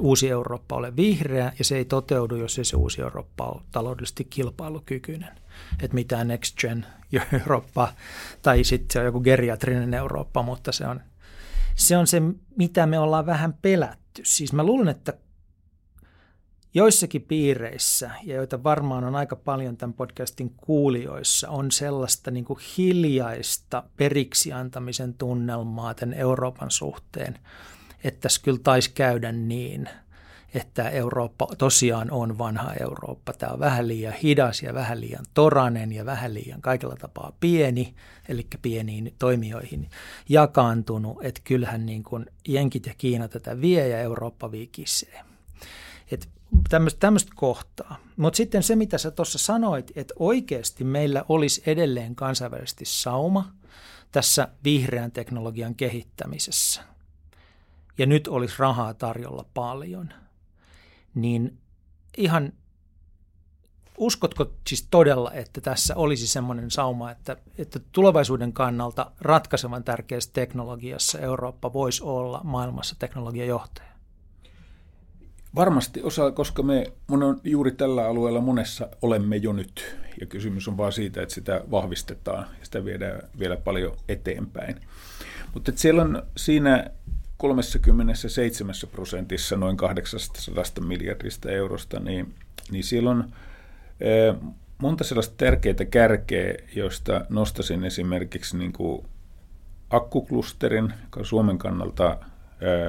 uusi 0.00 0.30
Eurooppa 0.30 0.76
ole 0.76 0.96
vihreä, 0.96 1.52
ja 1.58 1.64
se 1.64 1.76
ei 1.76 1.84
toteudu, 1.84 2.36
jos 2.36 2.58
ei 2.58 2.64
se 2.64 2.76
uusi 2.76 3.02
Eurooppa 3.02 3.46
ole 3.46 3.62
taloudellisesti 3.70 4.24
kilpailukykyinen. 4.24 5.40
Että 5.82 5.94
mitään 5.94 6.28
Next 6.28 6.60
Gen 6.60 6.86
Eurooppa, 7.32 7.92
tai 8.42 8.64
sitten 8.64 8.92
se 8.92 8.98
on 8.98 9.04
joku 9.04 9.20
geriatrinen 9.20 9.94
Eurooppa, 9.94 10.42
mutta 10.42 10.72
se 10.72 10.86
on, 10.86 11.00
se 11.74 11.96
on 11.96 12.06
se, 12.06 12.22
mitä 12.56 12.86
me 12.86 12.98
ollaan 12.98 13.26
vähän 13.26 13.54
pelätty. 13.62 14.03
Siis 14.22 14.52
mä 14.52 14.64
luulen, 14.64 14.88
että 14.88 15.14
joissakin 16.74 17.22
piireissä, 17.22 18.10
ja 18.22 18.34
joita 18.34 18.62
varmaan 18.62 19.04
on 19.04 19.16
aika 19.16 19.36
paljon 19.36 19.76
tämän 19.76 19.94
podcastin 19.94 20.50
kuulijoissa, 20.50 21.48
on 21.48 21.70
sellaista 21.70 22.30
niin 22.30 22.44
kuin 22.44 22.58
hiljaista 22.78 23.82
periksi 23.96 24.52
antamisen 24.52 25.14
tunnelmaa 25.14 25.94
tämän 25.94 26.14
Euroopan 26.14 26.70
suhteen, 26.70 27.38
että 28.04 28.20
tässä 28.20 28.40
kyllä 28.44 28.60
taisi 28.62 28.92
käydä 28.94 29.32
niin, 29.32 29.88
että 30.54 30.88
Eurooppa 30.88 31.48
tosiaan 31.58 32.10
on 32.10 32.38
vanha 32.38 32.72
Eurooppa. 32.80 33.32
Tämä 33.32 33.52
on 33.52 33.60
vähän 33.60 33.88
liian 33.88 34.12
hidas 34.12 34.62
ja 34.62 34.74
vähän 34.74 35.00
liian 35.00 35.24
toranen 35.34 35.92
ja 35.92 36.06
vähän 36.06 36.34
liian 36.34 36.60
kaikella 36.60 36.96
tapaa 36.96 37.32
pieni, 37.40 37.94
eli 38.28 38.46
pieniin 38.62 39.14
toimijoihin 39.18 39.90
jakaantunut, 40.28 41.18
että 41.22 41.40
kyllähän 41.44 41.86
niin 41.86 42.02
kuin 42.02 42.26
Jenkit 42.48 42.86
ja 42.86 42.94
Kiina 42.98 43.28
tätä 43.28 43.60
vie 43.60 43.88
ja 43.88 44.00
Eurooppa 44.00 44.50
viikisee. 44.50 45.20
Tämmöistä 47.00 47.32
kohtaa. 47.34 47.96
Mutta 48.16 48.36
sitten 48.36 48.62
se, 48.62 48.76
mitä 48.76 48.98
sä 48.98 49.10
tuossa 49.10 49.38
sanoit, 49.38 49.92
että 49.96 50.14
oikeasti 50.18 50.84
meillä 50.84 51.24
olisi 51.28 51.62
edelleen 51.66 52.14
kansainvälisesti 52.14 52.84
sauma 52.84 53.52
tässä 54.12 54.48
vihreän 54.64 55.12
teknologian 55.12 55.74
kehittämisessä, 55.74 56.82
ja 57.98 58.06
nyt 58.06 58.28
olisi 58.28 58.54
rahaa 58.58 58.94
tarjolla 58.94 59.44
paljon, 59.54 60.12
niin 61.14 61.58
ihan 62.16 62.52
uskotko 63.98 64.50
siis 64.68 64.88
todella, 64.90 65.32
että 65.32 65.60
tässä 65.60 65.96
olisi 65.96 66.26
semmoinen 66.26 66.70
sauma, 66.70 67.10
että, 67.10 67.36
että 67.58 67.80
tulevaisuuden 67.92 68.52
kannalta 68.52 69.10
ratkaisevan 69.20 69.84
tärkeässä 69.84 70.30
teknologiassa 70.32 71.18
Eurooppa 71.18 71.72
voisi 71.72 72.02
olla 72.04 72.40
maailmassa 72.44 72.96
teknologiajohtaja? 72.98 73.94
Varmasti 75.54 76.02
osa, 76.02 76.30
koska 76.30 76.62
me 76.62 76.92
juuri 77.44 77.72
tällä 77.72 78.06
alueella 78.06 78.40
monessa 78.40 78.88
olemme 79.02 79.36
jo 79.36 79.52
nyt. 79.52 79.96
Ja 80.20 80.26
kysymys 80.26 80.68
on 80.68 80.76
vaan 80.76 80.92
siitä, 80.92 81.22
että 81.22 81.34
sitä 81.34 81.64
vahvistetaan 81.70 82.46
ja 82.58 82.64
sitä 82.64 82.84
viedään 82.84 83.28
vielä 83.38 83.56
paljon 83.56 83.96
eteenpäin. 84.08 84.80
Mutta 85.54 85.72
siellä 85.74 86.02
on 86.02 86.22
siinä 86.36 86.90
37 87.36 88.74
prosentissa 88.92 89.56
noin 89.56 89.76
800 89.76 90.64
miljardista 90.86 91.50
eurosta, 91.50 92.00
niin, 92.00 92.34
niin 92.70 92.84
siellä 92.84 93.10
on 93.10 93.32
monta 94.78 95.04
sellaista 95.04 95.34
tärkeää 95.36 95.84
kärkeä, 95.90 96.54
joista 96.74 97.24
nostasin 97.28 97.84
esimerkiksi 97.84 98.56
niin 98.56 98.72
kuin 98.72 99.06
akkuklusterin, 99.90 100.92
joka 101.02 101.20
on 101.20 101.26
Suomen 101.26 101.58
kannalta 101.58 102.18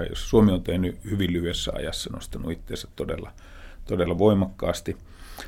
jos 0.09 0.29
Suomi 0.29 0.51
on 0.51 0.63
tehnyt 0.63 1.03
hyvin 1.05 1.33
lyhyessä 1.33 1.71
ajassa, 1.75 2.09
nostanut 2.13 2.51
itseensä 2.51 2.87
todella, 2.95 3.31
todella 3.85 4.17
voimakkaasti. 4.17 4.97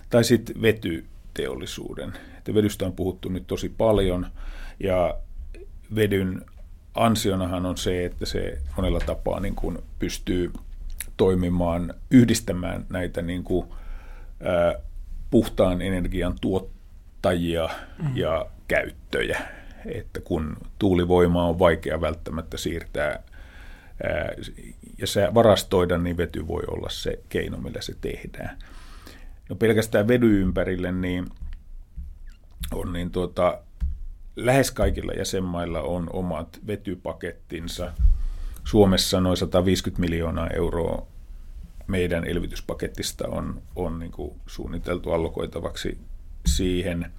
Tai 0.09 0.23
sitten 0.23 0.61
vetyteollisuuden. 0.61 2.13
Että 2.37 2.53
vedystä 2.53 2.85
on 2.85 2.93
puhuttu 2.93 3.29
nyt 3.29 3.47
tosi 3.47 3.69
paljon 3.69 4.27
ja 4.79 5.17
vedyn 5.95 6.45
ansionahan 6.97 7.65
on 7.65 7.77
se, 7.77 8.05
että 8.05 8.25
se 8.25 8.57
monella 8.77 8.99
tapaa 8.99 9.39
niin 9.39 9.55
kuin 9.55 9.77
pystyy 9.99 10.51
toimimaan, 11.17 11.93
yhdistämään 12.11 12.85
näitä 12.89 13.21
niin 13.21 13.43
kuin, 13.43 13.67
ää, 14.43 14.75
puhtaan 15.29 15.81
energian 15.81 16.35
tuottajia 16.41 17.69
mm. 18.03 18.17
ja 18.17 18.45
käyttöjä. 18.67 19.41
Että 19.85 20.21
kun 20.21 20.57
tuulivoimaa 20.79 21.49
on 21.49 21.59
vaikea 21.59 22.01
välttämättä 22.01 22.57
siirtää 22.57 23.23
ja 24.97 25.07
se 25.07 25.33
varastoida, 25.33 25.97
niin 25.97 26.17
vety 26.17 26.47
voi 26.47 26.63
olla 26.67 26.89
se 26.89 27.19
keino, 27.29 27.57
millä 27.57 27.81
se 27.81 27.95
tehdään. 28.01 28.57
No 29.49 29.55
pelkästään 29.55 30.07
vedy 30.07 30.41
ympärille, 30.41 30.91
niin 30.91 31.25
on 32.73 32.93
niin 32.93 33.11
tuota, 33.11 33.59
lähes 34.37 34.71
kaikilla 34.71 35.13
jäsenmailla 35.13 35.81
on 35.81 36.09
omat 36.13 36.59
vetypakettinsa. 36.67 37.93
Suomessa 38.63 39.21
noin 39.21 39.37
150 39.37 40.01
miljoonaa 40.01 40.47
euroa 40.47 41.07
meidän 41.87 42.25
elvytyspakettista 42.25 43.27
on, 43.27 43.61
on 43.75 43.99
niin 43.99 44.11
kuin 44.11 44.35
suunniteltu 44.47 45.11
allokoitavaksi 45.11 45.97
siihen. 46.45 47.11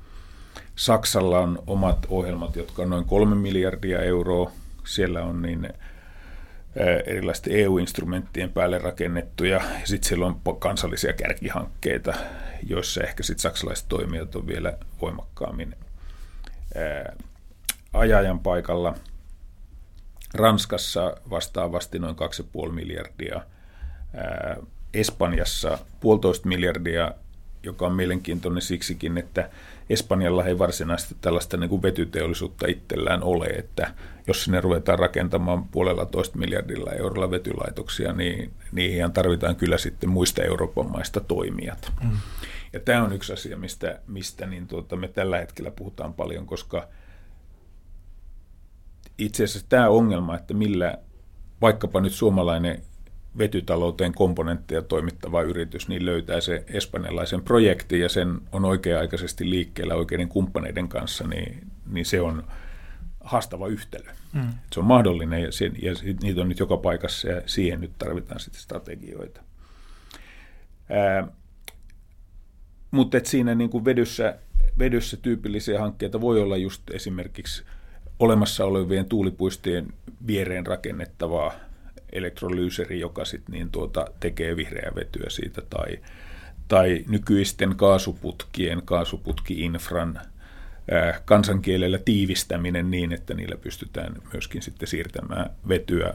Saksalla 0.76 1.38
on 1.38 1.62
omat 1.66 2.06
ohjelmat, 2.08 2.56
jotka 2.56 2.82
on 2.82 2.90
noin 2.90 3.04
kolme 3.04 3.34
miljardia 3.34 4.02
euroa. 4.02 4.52
Siellä 4.84 5.24
on 5.24 5.42
niin 5.42 5.68
erilaisten 7.06 7.52
EU-instrumenttien 7.52 8.52
päälle 8.52 8.78
rakennettuja, 8.78 9.60
ja 9.80 9.86
sitten 9.86 10.08
siellä 10.08 10.26
on 10.26 10.40
kansallisia 10.58 11.12
kärkihankkeita, 11.12 12.14
joissa 12.66 13.00
ehkä 13.02 13.22
sitten 13.22 13.42
saksalaiset 13.42 13.88
toimijat 13.88 14.36
on 14.36 14.46
vielä 14.46 14.78
voimakkaammin 15.00 15.74
ajajan 17.92 18.40
paikalla. 18.40 18.94
Ranskassa 20.34 21.16
vastaavasti 21.30 21.98
noin 21.98 22.16
2,5 22.66 22.72
miljardia, 22.72 23.40
Espanjassa 24.94 25.78
puolitoista 26.00 26.48
miljardia 26.48 27.12
joka 27.62 27.86
on 27.86 27.92
mielenkiintoinen 27.92 28.62
siksikin, 28.62 29.18
että 29.18 29.50
Espanjalla 29.90 30.44
ei 30.44 30.58
varsinaisesti 30.58 31.16
tällaista 31.20 31.56
niin 31.56 31.70
kuin 31.70 31.82
vetyteollisuutta 31.82 32.66
itsellään 32.66 33.22
ole, 33.22 33.46
että 33.46 33.94
jos 34.26 34.44
sinne 34.44 34.60
ruvetaan 34.60 34.98
rakentamaan 34.98 35.64
puolella 35.64 36.06
toista 36.06 36.38
miljardilla 36.38 36.92
eurolla 36.92 37.30
vetylaitoksia, 37.30 38.12
niin 38.12 38.50
niihin 38.72 39.12
tarvitaan 39.12 39.56
kyllä 39.56 39.78
sitten 39.78 40.10
muista 40.10 40.42
Euroopan 40.42 40.90
maista 40.90 41.20
toimijat. 41.20 41.92
Mm. 42.04 42.16
Ja 42.72 42.80
tämä 42.80 43.02
on 43.02 43.12
yksi 43.12 43.32
asia, 43.32 43.56
mistä, 43.56 44.00
mistä 44.06 44.46
niin 44.46 44.66
tuota, 44.66 44.96
me 44.96 45.08
tällä 45.08 45.38
hetkellä 45.38 45.70
puhutaan 45.70 46.14
paljon, 46.14 46.46
koska 46.46 46.88
itse 49.18 49.44
asiassa 49.44 49.68
tämä 49.68 49.88
ongelma, 49.88 50.36
että 50.36 50.54
millä 50.54 50.98
vaikkapa 51.60 52.00
nyt 52.00 52.12
suomalainen 52.12 52.82
vetytalouteen 53.38 54.12
komponentteja 54.12 54.82
toimittava 54.82 55.42
yritys, 55.42 55.88
niin 55.88 56.06
löytää 56.06 56.40
se 56.40 56.64
espanjalaisen 56.68 57.42
projekti 57.42 58.00
ja 58.00 58.08
sen 58.08 58.40
on 58.52 58.64
oikea-aikaisesti 58.64 59.50
liikkeellä 59.50 59.94
oikeiden 59.94 60.28
kumppaneiden 60.28 60.88
kanssa, 60.88 61.26
niin, 61.26 61.66
niin 61.86 62.06
se 62.06 62.20
on 62.20 62.44
haastava 63.20 63.66
yhtälö. 63.66 64.10
Mm. 64.32 64.50
Se 64.72 64.80
on 64.80 64.86
mahdollinen 64.86 65.42
ja, 65.42 65.52
sen, 65.52 65.72
ja 65.82 65.92
niitä 66.22 66.40
on 66.40 66.48
nyt 66.48 66.58
joka 66.58 66.76
paikassa 66.76 67.28
ja 67.28 67.42
siihen 67.46 67.80
nyt 67.80 67.92
tarvitaan 67.98 68.40
sitten 68.40 68.62
strategioita. 68.62 69.40
Ää, 70.90 71.28
mutta 72.90 73.20
siinä 73.24 73.54
niin 73.54 73.70
kuin 73.70 73.84
vedyssä, 73.84 74.38
vedyssä 74.78 75.16
tyypillisiä 75.16 75.80
hankkeita 75.80 76.20
voi 76.20 76.40
olla 76.40 76.56
just 76.56 76.82
esimerkiksi 76.90 77.64
olemassa 78.18 78.64
olevien 78.64 79.06
tuulipuistojen 79.06 79.92
viereen 80.26 80.66
rakennettavaa 80.66 81.52
elektrolyyseri, 82.12 83.00
joka 83.00 83.24
sit 83.24 83.48
niin 83.48 83.70
tuota, 83.70 84.06
tekee 84.20 84.56
vihreää 84.56 84.92
vetyä 84.94 85.26
siitä, 85.28 85.62
tai, 85.70 85.98
tai 86.68 87.04
nykyisten 87.08 87.76
kaasuputkien, 87.76 88.82
kaasuputki-infran 88.84 90.20
ää, 90.90 91.20
kansankielellä 91.24 91.98
tiivistäminen 91.98 92.90
niin, 92.90 93.12
että 93.12 93.34
niillä 93.34 93.56
pystytään 93.56 94.14
myöskin 94.32 94.62
sitten 94.62 94.88
siirtämään 94.88 95.50
vetyä 95.68 96.14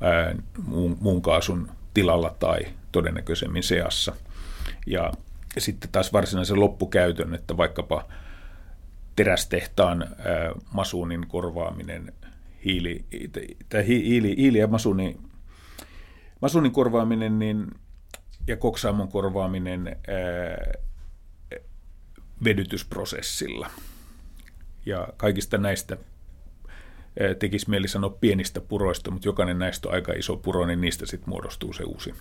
ää, 0.00 0.34
muun, 0.66 0.96
muun 1.00 1.22
kaasun 1.22 1.70
tilalla 1.94 2.36
tai 2.38 2.60
todennäköisemmin 2.92 3.62
seassa. 3.62 4.16
Ja 4.86 5.12
sitten 5.60 5.90
taas 5.90 6.12
varsinaisen 6.12 6.60
loppukäytön, 6.60 7.34
että 7.34 7.56
vaikkapa 7.56 8.08
terästehtaan 9.16 10.02
ää, 10.02 10.52
masuunin 10.72 11.26
korvaaminen 11.26 12.12
hiili, 12.64 13.04
tai 13.68 13.86
hiili, 13.86 14.36
hiili 14.36 14.58
ja 14.58 14.66
masuni, 14.66 15.16
masunin 16.42 16.72
korvaaminen 16.72 17.38
niin, 17.38 17.66
ja 18.46 18.56
koksaamon 18.56 19.08
korvaaminen 19.08 19.86
ää, 19.86 20.72
vedytysprosessilla. 22.44 23.70
Ja 24.86 25.08
kaikista 25.16 25.58
näistä 25.58 25.96
tekisi 27.38 27.70
mieli 27.70 27.88
sanoa 27.88 28.10
pienistä 28.10 28.60
puroista, 28.60 29.10
mutta 29.10 29.28
jokainen 29.28 29.58
näistä 29.58 29.88
on 29.88 29.94
aika 29.94 30.12
iso 30.12 30.36
puro, 30.36 30.66
niin 30.66 30.80
niistä 30.80 31.06
sitten 31.06 31.28
muodostuu 31.28 31.72
se 31.72 31.84
uusi, 31.84 32.14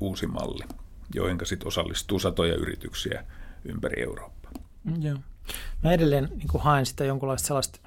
uusi 0.00 0.26
malli, 0.26 0.64
joihin 1.14 1.38
sitten 1.44 1.68
osallistuu 1.68 2.18
satoja 2.18 2.54
yrityksiä 2.54 3.24
ympäri 3.64 4.02
Eurooppaa. 4.02 4.52
Joo. 5.00 5.18
Mä 5.82 5.92
edelleen 5.92 6.28
niin 6.36 6.48
haen 6.58 6.86
sitä 6.86 7.04
jonkunlaista 7.04 7.46
sellaista 7.46 7.80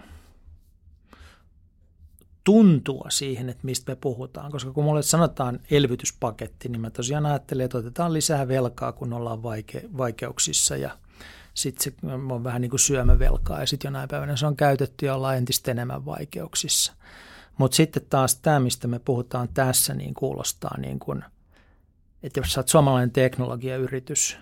tuntua 2.44 3.06
siihen, 3.10 3.50
että 3.50 3.66
mistä 3.66 3.92
me 3.92 3.96
puhutaan. 3.96 4.52
Koska 4.52 4.72
kun 4.72 4.84
mulle 4.84 5.04
sanotaan 5.04 5.60
elvytyspaketti, 5.72 6.70
niin 6.70 6.82
mä 6.82 6.90
tosiaan 6.90 7.26
ajattelen, 7.26 7.66
että 7.66 7.78
otetaan 7.78 8.14
lisää 8.14 8.48
velkaa, 8.48 8.92
kun 8.92 9.14
ollaan 9.14 9.40
vaike- 9.40 9.98
vaikeuksissa 9.98 10.78
ja 10.78 10.98
sitten 11.54 11.84
se 11.84 12.14
on 12.32 12.44
vähän 12.44 12.62
niin 12.62 12.70
kuin 12.70 12.80
syömävelkaa 12.80 13.60
ja 13.60 13.68
sitten 13.68 13.88
jonain 13.88 14.10
päivänä 14.10 14.36
se 14.36 14.46
on 14.46 14.56
käytetty 14.56 15.06
ja 15.06 15.16
ollaan 15.16 15.38
entistä 15.38 15.72
enemmän 15.72 16.06
vaikeuksissa. 16.06 16.94
Mutta 17.58 17.76
sitten 17.76 18.06
taas 18.10 18.36
tämä, 18.36 18.60
mistä 18.60 18.88
me 18.88 19.00
puhutaan 19.00 19.50
tässä, 19.54 19.94
niin 19.94 20.14
kuulostaa 20.14 20.78
niin 20.78 21.00
kuin, 21.00 21.24
että 22.26 22.40
jos 22.40 22.54
sä 22.54 22.60
oot 22.60 22.68
suomalainen 22.68 23.12
teknologiayritys, 23.12 24.38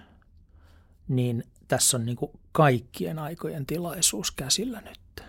niin 1.08 1.44
tässä 1.68 1.98
on 1.98 2.06
niin 2.06 2.16
kuin 2.16 2.32
kaikkien 2.52 3.20
aikojen 3.20 3.66
tilaisuus 3.66 4.32
käsillä 4.32 4.82
nyt. 4.82 5.24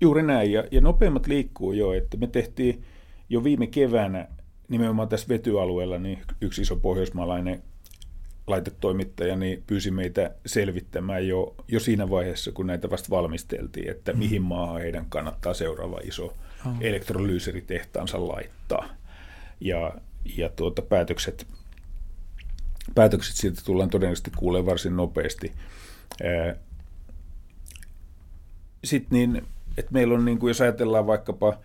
Juuri 0.00 0.22
näin, 0.22 0.52
ja, 0.52 0.64
ja 0.70 0.80
nopeimmat 0.80 1.26
liikkuu 1.26 1.72
jo, 1.72 1.92
että 1.92 2.16
me 2.16 2.26
tehtiin 2.26 2.84
jo 3.28 3.44
viime 3.44 3.66
keväänä 3.66 4.28
nimenomaan 4.68 5.08
tässä 5.08 5.28
vetyalueella 5.28 5.98
niin 5.98 6.22
yksi 6.40 6.62
iso 6.62 6.76
pohjoismaalainen 6.76 7.62
laitetoimittaja 8.46 9.36
niin 9.36 9.62
pyysi 9.66 9.90
meitä 9.90 10.34
selvittämään 10.46 11.28
jo, 11.28 11.54
jo 11.68 11.80
siinä 11.80 12.10
vaiheessa, 12.10 12.52
kun 12.52 12.66
näitä 12.66 12.90
vasta 12.90 13.10
valmisteltiin, 13.10 13.90
että 13.90 14.12
mm. 14.12 14.18
mihin 14.18 14.42
maahan 14.42 14.80
heidän 14.80 15.06
kannattaa 15.08 15.54
seuraava 15.54 15.98
iso 16.02 16.34
elektrolyyseritehtaansa 16.80 18.28
laittaa. 18.28 18.88
Ja, 19.60 19.92
ja 20.24 20.48
tuota, 20.48 20.82
päätökset, 20.82 21.46
päätökset 22.94 23.36
siitä 23.36 23.62
tullaan 23.64 23.90
todennäköisesti 23.90 24.30
kuulemaan 24.36 24.66
varsin 24.66 24.96
nopeasti. 24.96 25.52
Sitten 28.84 29.18
niin 29.18 29.46
että 29.76 29.92
meillä 29.92 30.14
on, 30.14 30.24
niin 30.24 30.38
kuin, 30.38 30.50
jos 30.50 30.60
ajatellaan 30.60 31.06
vaikkapa 31.06 31.58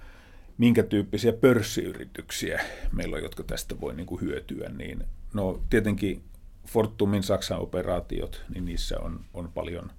minkä 0.57 0.83
tyyppisiä 0.83 1.33
pörssiyrityksiä 1.33 2.61
meillä 2.91 3.15
on, 3.15 3.23
jotka 3.23 3.43
tästä 3.43 3.81
voi 3.81 3.95
niin 3.95 4.05
kuin 4.05 4.21
hyötyä, 4.21 4.69
niin 4.69 5.03
no 5.33 5.61
tietenkin 5.69 6.23
Fortumin 6.67 7.23
Saksan 7.23 7.59
operaatiot, 7.59 8.43
niin 8.53 8.65
niissä 8.65 8.99
on, 8.99 9.19
on 9.33 9.51
paljon, 9.53 9.91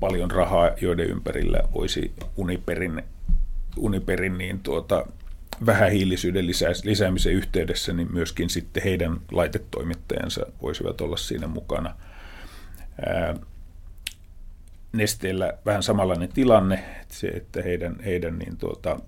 paljon 0.00 0.30
rahaa, 0.30 0.70
joiden 0.80 1.10
ympärillä 1.10 1.60
voisi 1.74 2.12
Uniperin, 2.36 3.02
Uniperin 3.76 4.38
niin 4.38 4.60
tuota, 4.60 5.06
vähähiilisyyden 5.66 6.46
lisää, 6.46 6.70
lisäämisen 6.84 7.32
yhteydessä, 7.32 7.92
niin 7.92 8.12
myöskin 8.12 8.50
sitten 8.50 8.82
heidän 8.82 9.20
laitetoimittajansa 9.32 10.46
voisivat 10.62 11.00
olla 11.00 11.16
siinä 11.16 11.46
mukana. 11.46 11.94
Nesteellä 14.92 15.52
vähän 15.66 15.82
samanlainen 15.82 16.32
tilanne, 16.32 16.74
että, 16.74 17.14
se, 17.14 17.26
että 17.26 17.62
heidän, 17.62 17.96
heidän 18.04 18.38
niin 18.38 18.56
tuota, 18.56 19.00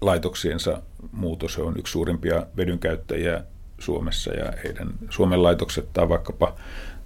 laitoksiensa 0.00 0.82
muutos 1.12 1.58
on 1.58 1.78
yksi 1.78 1.90
suurimpia 1.90 2.46
vedynkäyttäjiä 2.56 3.44
Suomessa 3.78 4.32
ja 4.32 4.52
heidän 4.64 4.88
Suomen 5.10 5.42
laitokset 5.42 5.92
tai 5.92 6.08
vaikkapa 6.08 6.56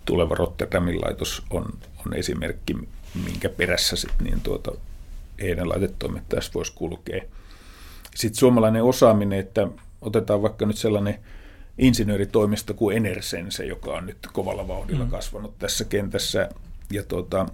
tuleva 0.04 0.34
Rotterdamin 0.34 1.00
laitos 1.00 1.42
on, 1.50 1.64
on 2.06 2.14
esimerkki, 2.14 2.74
minkä 3.24 3.48
perässä 3.48 3.96
sit, 3.96 4.12
niin 4.22 4.40
tuota, 4.40 4.72
heidän 5.40 5.68
laitetoimittajassa 5.68 6.52
voisi 6.54 6.72
kulkea. 6.74 7.22
Sitten 8.14 8.38
suomalainen 8.38 8.84
osaaminen, 8.84 9.38
että 9.38 9.68
otetaan 10.00 10.42
vaikka 10.42 10.66
nyt 10.66 10.76
sellainen 10.76 11.18
insinööritoimisto 11.78 12.74
kuin 12.74 12.96
Enersense, 12.96 13.64
joka 13.64 13.92
on 13.92 14.06
nyt 14.06 14.18
kovalla 14.32 14.68
vauhdilla 14.68 15.04
mm. 15.04 15.10
kasvanut 15.10 15.58
tässä 15.58 15.84
kentässä. 15.84 16.48
Ja 16.92 17.02
tuota, 17.02 17.46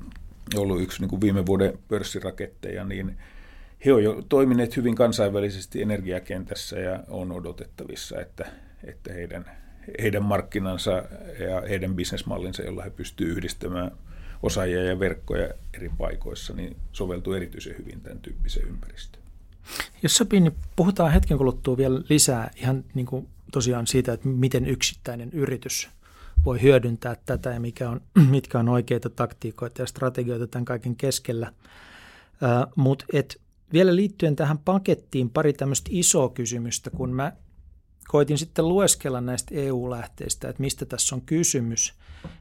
ollut 0.57 0.83
yksi 0.83 1.01
niin 1.01 1.09
kuin 1.09 1.21
viime 1.21 1.47
vuoden 1.47 1.79
pörssiraketteja, 1.89 2.85
niin 2.85 3.17
he 3.85 3.93
ovat 3.93 4.05
jo 4.05 4.23
toimineet 4.29 4.77
hyvin 4.77 4.95
kansainvälisesti 4.95 5.83
energiakentässä 5.83 6.79
ja 6.79 7.01
on 7.09 7.33
odotettavissa, 7.33 8.21
että, 8.21 8.47
että 8.85 9.13
heidän, 9.13 9.45
heidän 10.03 10.25
markkinansa 10.25 10.91
ja 11.39 11.61
heidän 11.69 11.95
bisnesmallinsa, 11.95 12.63
jolla 12.63 12.83
he 12.83 12.91
pystyvät 12.91 13.31
yhdistämään 13.31 13.91
osaajia 14.43 14.85
ja 14.85 14.99
verkkoja 14.99 15.49
eri 15.75 15.91
paikoissa, 15.99 16.53
niin 16.53 16.77
soveltuu 16.93 17.33
erityisen 17.33 17.79
hyvin 17.79 18.01
tämän 18.01 18.19
tyyppiseen 18.19 18.69
ympäristöön. 18.69 19.24
Jos 20.03 20.17
sopii, 20.17 20.41
niin 20.41 20.55
puhutaan 20.77 21.13
hetken 21.13 21.39
kuluttua 21.39 21.77
vielä 21.77 22.01
lisää 22.09 22.51
ihan 22.57 22.85
niin 22.95 23.07
kuin 23.07 23.29
tosiaan 23.53 23.87
siitä, 23.87 24.13
että 24.13 24.29
miten 24.29 24.67
yksittäinen 24.67 25.31
yritys– 25.33 25.89
voi 26.45 26.63
hyödyntää 26.63 27.17
tätä 27.27 27.51
ja 27.51 27.61
mikä 27.61 27.91
on, 27.91 28.01
mitkä 28.31 28.59
on 28.59 28.69
oikeita 28.69 29.11
taktiikoita 29.11 29.83
ja 29.83 29.87
strategioita 29.87 30.47
tämän 30.47 30.65
kaiken 30.65 30.97
keskellä. 30.97 31.53
Mutta 32.77 33.05
vielä 33.73 33.97
liittyen 33.97 34.37
tähän 34.37 34.59
pakettiin 34.59 35.31
pari 35.31 35.53
tämmöistä 35.53 35.89
isoa 35.93 36.29
kysymystä, 36.29 36.91
kun 36.91 37.13
mä 37.13 37.33
koitin 38.09 38.39
sitten 38.39 38.69
lueskella 38.69 39.21
näistä 39.21 39.55
EU-lähteistä, 39.55 40.49
että 40.49 40.61
mistä 40.61 40.85
tässä 40.87 41.15
on 41.15 41.23
kysymys, 41.23 41.95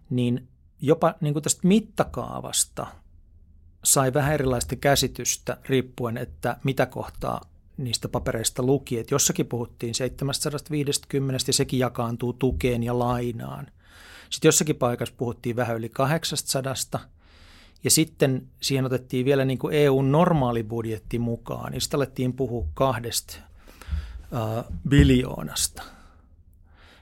niin 0.09 0.47
jopa 0.81 1.15
niin 1.21 1.33
kuin 1.33 1.43
tästä 1.43 1.67
mittakaavasta 1.67 2.87
sai 3.83 4.13
vähän 4.13 4.33
erilaista 4.33 4.75
käsitystä 4.75 5.57
riippuen, 5.69 6.17
että 6.17 6.57
mitä 6.63 6.85
kohtaa 6.85 7.41
niistä 7.77 8.07
papereista 8.07 8.63
luki. 8.63 8.99
Että 8.99 9.15
jossakin 9.15 9.45
puhuttiin 9.45 9.95
750 9.95 11.43
ja 11.47 11.53
sekin 11.53 11.79
jakaantuu 11.79 12.33
tukeen 12.33 12.83
ja 12.83 12.99
lainaan– 12.99 13.67
sitten 14.33 14.47
jossakin 14.47 14.75
paikassa 14.75 15.15
puhuttiin 15.17 15.55
vähän 15.55 15.77
yli 15.77 15.89
800 15.89 16.73
ja 17.83 17.91
sitten 17.91 18.47
siihen 18.61 18.85
otettiin 18.85 19.25
vielä 19.25 19.45
niin 19.45 19.57
kuin 19.57 19.75
EUn 19.75 20.11
normaali 20.11 20.63
budjetti 20.63 21.19
mukaan, 21.19 21.73
ja 21.73 21.81
sitten 21.81 21.97
alettiin 21.97 22.33
puhua 22.33 22.67
kahdesta 22.73 23.37
äh, 23.37 24.65
biljoonasta. 24.89 25.83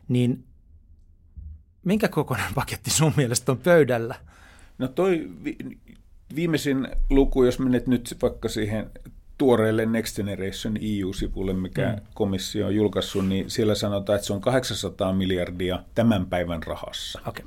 Niin 0.08 0.44
minkä 1.84 2.08
kokoinen 2.08 2.54
paketti 2.56 2.90
sun 2.92 3.14
mielestä 3.18 3.52
on 3.52 3.58
pöydällä? 3.58 4.16
No 4.78 4.88
toi 4.88 5.30
viimeisin 6.36 6.88
luku, 7.10 7.44
jos 7.44 7.60
menet 7.60 7.88
nyt 7.88 8.18
vaikka 8.22 8.50
siihen 8.50 8.92
tuoreelle 9.38 9.86
Next 9.86 10.16
Generation 10.16 10.78
EU-sivulle, 10.82 11.54
mikä 11.54 11.90
mm. 11.90 12.02
komissio 12.14 12.66
on 12.68 12.76
julkaissut, 12.76 13.28
niin 13.28 13.50
siellä 13.50 13.76
sanotaan, 13.76 14.16
että 14.16 14.28
se 14.28 14.34
on 14.34 14.42
800 14.42 15.14
miljardia 15.14 15.84
tämän 15.96 16.26
päivän 16.26 16.64
rahassa. 16.64 17.22
Okay. 17.26 17.46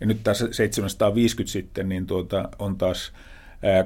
Ja 0.00 0.06
nyt 0.06 0.18
tässä 0.24 0.48
750 0.50 1.52
sitten 1.52 1.88
niin 1.88 2.06
tuota, 2.06 2.48
on 2.58 2.78
taas 2.78 3.12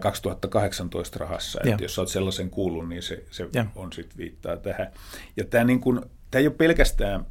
2018 0.01 1.19
rahassa. 1.19 1.61
Että 1.65 1.85
jos 1.85 1.99
olet 1.99 2.09
sellaisen 2.09 2.51
kuullut, 2.51 2.89
niin 2.89 3.03
se, 3.03 3.25
se 3.31 3.49
on 3.75 3.93
sitten 3.93 4.19
viittaa 4.19 4.57
tähän. 4.57 4.93
Ja 5.37 5.45
tämä, 5.45 5.65
niin 5.65 5.81
kuin, 5.81 6.01
tämä 6.31 6.41
ei 6.41 6.47
ole 6.47 6.55
pelkästään, 6.55 7.27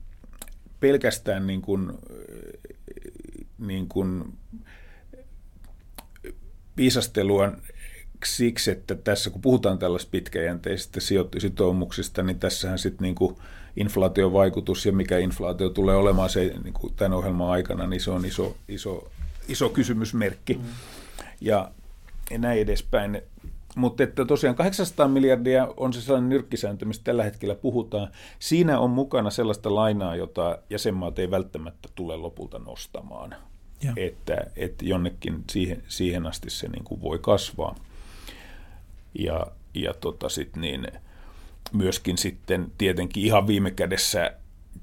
pelkästään 0.79 1.47
niin 1.47 1.61
kuin, 1.61 1.91
niin 3.57 3.87
viisastelua 6.77 7.51
siksi, 8.25 8.71
että 8.71 8.95
tässä 8.95 9.29
kun 9.29 9.41
puhutaan 9.41 9.79
tällaisista 9.79 10.11
pitkäjänteisistä 10.11 10.99
sitoumuksista, 11.37 12.23
niin 12.23 12.39
tässähän 12.39 12.79
sitten 12.79 13.03
niin 13.03 13.15
kuin 13.15 13.35
inflaation 13.75 14.33
vaikutus 14.33 14.85
ja 14.85 14.91
mikä 14.91 15.17
inflaatio 15.17 15.69
tulee 15.69 15.95
olemaan 15.95 16.29
se, 16.29 16.53
niin 16.63 16.73
kuin 16.73 16.93
tämän 16.95 17.13
ohjelman 17.13 17.49
aikana, 17.49 17.87
niin 17.87 18.01
se 18.01 18.11
on 18.11 18.25
iso, 18.25 18.55
iso, 18.67 19.11
iso 19.47 19.69
kysymysmerkki. 19.69 20.53
Mm. 20.53 20.63
Ja, 21.41 21.71
ja 22.31 22.37
näin 22.37 22.59
edespäin. 22.59 23.21
Mutta 23.75 24.03
että 24.03 24.25
tosiaan 24.25 24.55
800 24.55 25.07
miljardia 25.07 25.67
on 25.77 25.93
se 25.93 26.01
sellainen 26.01 26.29
nyrkkisääntö, 26.29 26.85
mistä 26.85 27.03
tällä 27.03 27.23
hetkellä 27.23 27.55
puhutaan. 27.55 28.07
Siinä 28.39 28.79
on 28.79 28.89
mukana 28.89 29.29
sellaista 29.29 29.75
lainaa, 29.75 30.15
jota 30.15 30.57
jäsenmaat 30.69 31.19
ei 31.19 31.31
välttämättä 31.31 31.89
tule 31.95 32.17
lopulta 32.17 32.59
nostamaan. 32.59 33.35
Ja. 33.83 33.93
Että, 33.95 34.37
että 34.55 34.85
jonnekin 34.85 35.43
siihen, 35.49 35.83
siihen 35.87 36.25
asti 36.25 36.49
se 36.49 36.67
niin 36.67 36.83
kuin 36.83 37.01
voi 37.01 37.19
kasvaa. 37.19 37.75
Ja, 39.19 39.47
ja 39.73 39.93
tota 39.93 40.29
sit 40.29 40.55
niin, 40.55 40.87
myöskin 41.73 42.17
sitten 42.17 42.71
tietenkin 42.77 43.23
ihan 43.23 43.47
viime 43.47 43.71
kädessä 43.71 44.33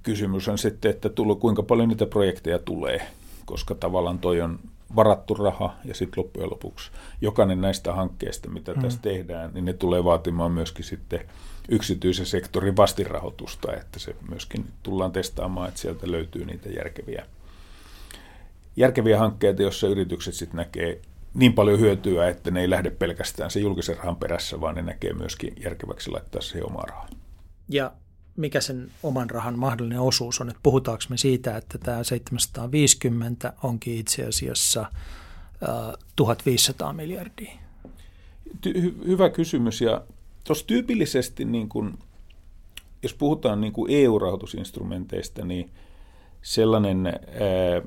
kysymys 0.03 0.49
on 0.49 0.59
sitten, 0.59 0.91
että 0.91 1.09
tullo, 1.09 1.37
kuinka 1.37 1.63
paljon 1.63 1.89
niitä 1.89 2.07
projekteja 2.07 2.59
tulee, 2.59 3.07
koska 3.45 3.75
tavallaan 3.75 4.19
toi 4.19 4.41
on 4.41 4.59
varattu 4.97 5.35
raha 5.35 5.77
ja 5.85 5.95
sitten 5.95 6.25
loppujen 6.25 6.51
lopuksi 6.51 6.91
jokainen 7.21 7.61
näistä 7.61 7.93
hankkeista, 7.93 8.51
mitä 8.51 8.73
mm. 8.73 8.83
tässä 8.83 8.99
tehdään, 9.03 9.51
niin 9.55 9.65
ne 9.65 9.73
tulee 9.73 10.05
vaatimaan 10.05 10.53
myöskin 10.53 10.85
sitten 10.85 11.21
yksityisen 11.69 12.27
sektorin 12.27 12.77
vastinrahoitusta, 12.77 13.73
että 13.73 13.99
se 13.99 14.17
myöskin 14.31 14.67
tullaan 14.83 15.13
testaamaan, 15.13 15.69
että 15.69 15.81
sieltä 15.81 16.11
löytyy 16.11 16.45
niitä 16.45 16.69
järkeviä, 16.69 17.27
järkeviä 18.79 19.19
hankkeita, 19.19 19.63
joissa 19.63 19.89
yritykset 19.89 20.35
sitten 20.35 20.57
näkee 20.57 21.01
niin 21.35 21.53
paljon 21.53 21.81
hyötyä, 21.81 22.29
että 22.29 22.51
ne 22.51 22.61
ei 22.61 22.71
lähde 22.71 22.91
pelkästään 22.91 23.51
se 23.51 23.61
julkisen 23.61 23.97
rahan 23.97 24.17
perässä, 24.17 24.61
vaan 24.61 24.75
ne 24.75 24.83
näkee 24.83 25.13
myöskin 25.13 25.53
järkeväksi 25.63 26.11
laittaa 26.11 26.41
siihen 26.41 26.67
omaa 26.67 26.83
rahaa. 26.83 27.09
Ja 27.69 27.93
mikä 28.37 28.61
sen 28.61 28.91
oman 29.03 29.31
rahan 29.31 29.59
mahdollinen 29.59 30.01
osuus 30.01 30.41
on? 30.41 30.49
Että 30.49 30.61
puhutaanko 30.63 31.05
me 31.09 31.17
siitä, 31.17 31.57
että 31.57 31.79
tämä 31.79 32.05
750 32.05 33.53
onkin 33.63 33.99
itse 33.99 34.27
asiassa 34.27 34.81
äh, 34.81 35.95
1500 36.17 36.93
miljardia? 36.93 37.53
Hy- 38.67 39.07
hyvä 39.07 39.31
kysymys. 39.31 39.81
Ja 39.81 40.03
tuossa 40.45 40.67
tyypillisesti, 40.67 41.45
niin 41.45 41.69
kun, 41.69 41.99
jos 43.03 43.15
puhutaan 43.15 43.61
niin 43.61 43.73
EU-rahoitusinstrumenteista, 43.89 45.45
niin 45.45 45.71
sellainen... 46.43 47.07
Ää, 47.07 47.83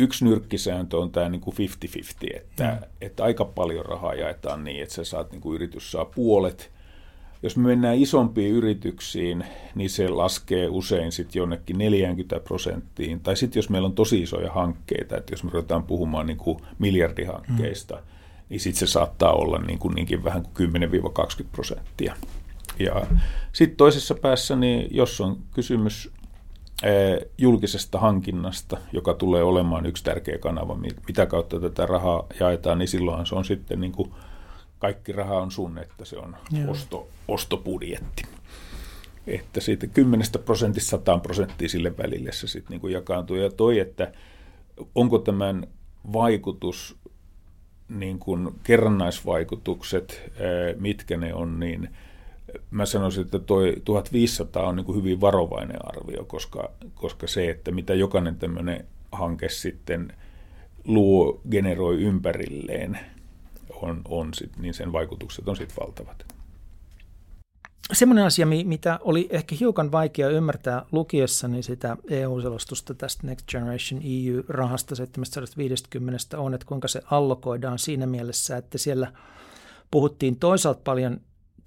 yksi 0.00 0.24
nyrkkisääntö 0.24 0.98
on 0.98 1.10
tämä 1.10 1.28
niin 1.28 1.40
kuin 1.40 1.56
50-50, 1.56 2.36
että, 2.36 2.78
mm. 2.80 2.88
että 3.00 3.24
aika 3.24 3.44
paljon 3.44 3.86
rahaa 3.86 4.14
jaetaan 4.14 4.64
niin, 4.64 4.82
että 4.82 4.94
sä 4.94 5.04
saat, 5.04 5.32
niin 5.32 5.40
kuin 5.40 5.54
yritys 5.54 5.92
saa 5.92 6.04
puolet. 6.04 6.70
Jos 7.42 7.56
me 7.56 7.62
mennään 7.62 7.96
isompiin 7.96 8.52
yrityksiin, 8.52 9.44
niin 9.74 9.90
se 9.90 10.08
laskee 10.08 10.68
usein 10.68 11.12
sitten 11.12 11.40
jonnekin 11.40 11.78
40 11.78 12.40
prosenttiin. 12.40 13.20
Tai 13.20 13.36
sitten 13.36 13.58
jos 13.58 13.70
meillä 13.70 13.86
on 13.86 13.94
tosi 13.94 14.22
isoja 14.22 14.52
hankkeita, 14.52 15.16
että 15.16 15.32
jos 15.32 15.44
me 15.44 15.50
ruvetaan 15.50 15.82
puhumaan 15.82 16.26
niin 16.26 16.36
kuin 16.36 16.58
miljardihankkeista, 16.78 17.94
mm. 17.94 18.02
niin 18.48 18.60
sitten 18.60 18.88
se 18.88 18.92
saattaa 18.92 19.32
olla 19.32 19.58
niin 19.58 19.78
kuin 19.78 19.94
niinkin 19.94 20.24
vähän 20.24 20.42
kuin 20.42 20.70
10-20 20.70 21.44
prosenttia. 21.52 22.14
Ja 22.78 23.06
sitten 23.52 23.76
toisessa 23.76 24.14
päässä, 24.14 24.56
niin 24.56 24.88
jos 24.90 25.20
on 25.20 25.38
kysymys 25.54 26.10
julkisesta 27.38 27.98
hankinnasta, 27.98 28.78
joka 28.92 29.14
tulee 29.14 29.42
olemaan 29.42 29.86
yksi 29.86 30.04
tärkeä 30.04 30.38
kanava, 30.38 30.78
mitä 31.06 31.26
kautta 31.26 31.60
tätä 31.60 31.86
rahaa 31.86 32.26
jaetaan, 32.40 32.78
niin 32.78 32.88
silloinhan 32.88 33.26
se 33.26 33.34
on 33.34 33.44
sitten 33.44 33.80
niin 33.80 33.92
kuin 33.92 34.12
kaikki 34.78 35.12
raha 35.12 35.40
on 35.40 35.50
sun, 35.50 35.78
että 35.78 36.04
se 36.04 36.16
on 36.18 36.36
osto, 36.68 37.08
ostobudjetti. 37.28 38.22
Että 39.26 39.60
siitä 39.60 39.86
10 39.86 40.26
prosentista 40.44 40.90
100 40.90 41.18
prosenttia 41.18 41.68
sille 41.68 41.96
välille 41.96 42.32
se 42.32 42.48
sitten 42.48 42.70
niin 42.70 42.80
kuin 42.80 42.92
jakaantuu. 42.92 43.36
Ja 43.36 43.50
toi, 43.50 43.78
että 43.78 44.12
onko 44.94 45.18
tämän 45.18 45.66
vaikutus, 46.12 46.96
niin 47.88 48.18
kuin 48.18 48.48
kerrannaisvaikutukset, 48.62 50.32
mitkä 50.78 51.16
ne 51.16 51.34
on, 51.34 51.60
niin– 51.60 51.88
mä 52.70 52.86
sanoisin, 52.86 53.22
että 53.22 53.38
toi 53.38 53.76
1500 53.84 54.66
on 54.68 54.76
niin 54.76 54.84
kuin 54.84 54.98
hyvin 54.98 55.20
varovainen 55.20 55.88
arvio, 55.88 56.24
koska, 56.24 56.70
koska 56.94 57.26
se, 57.26 57.50
että 57.50 57.70
mitä 57.70 57.94
jokainen 57.94 58.36
tämmöinen 58.36 58.86
hanke 59.12 59.48
sitten 59.48 60.12
luo, 60.84 61.40
generoi 61.50 62.02
ympärilleen, 62.02 62.98
on, 63.82 64.02
on 64.08 64.34
sit, 64.34 64.56
niin 64.58 64.74
sen 64.74 64.92
vaikutukset 64.92 65.48
on 65.48 65.56
sitten 65.56 65.76
valtavat. 65.80 66.24
Semmoinen 67.92 68.24
asia, 68.24 68.46
mitä 68.46 68.98
oli 69.02 69.28
ehkä 69.30 69.56
hiukan 69.60 69.92
vaikea 69.92 70.28
ymmärtää 70.28 70.84
lukiessani 70.92 71.62
sitä 71.62 71.96
EU-selostusta 72.08 72.94
tästä 72.94 73.26
Next 73.26 73.46
Generation 73.48 74.02
EU-rahasta 74.04 74.94
750 74.94 76.38
on, 76.38 76.54
että 76.54 76.66
kuinka 76.66 76.88
se 76.88 77.02
allokoidaan 77.10 77.78
siinä 77.78 78.06
mielessä, 78.06 78.56
että 78.56 78.78
siellä 78.78 79.12
puhuttiin 79.90 80.36
toisaalta 80.36 80.80
paljon 80.84 81.20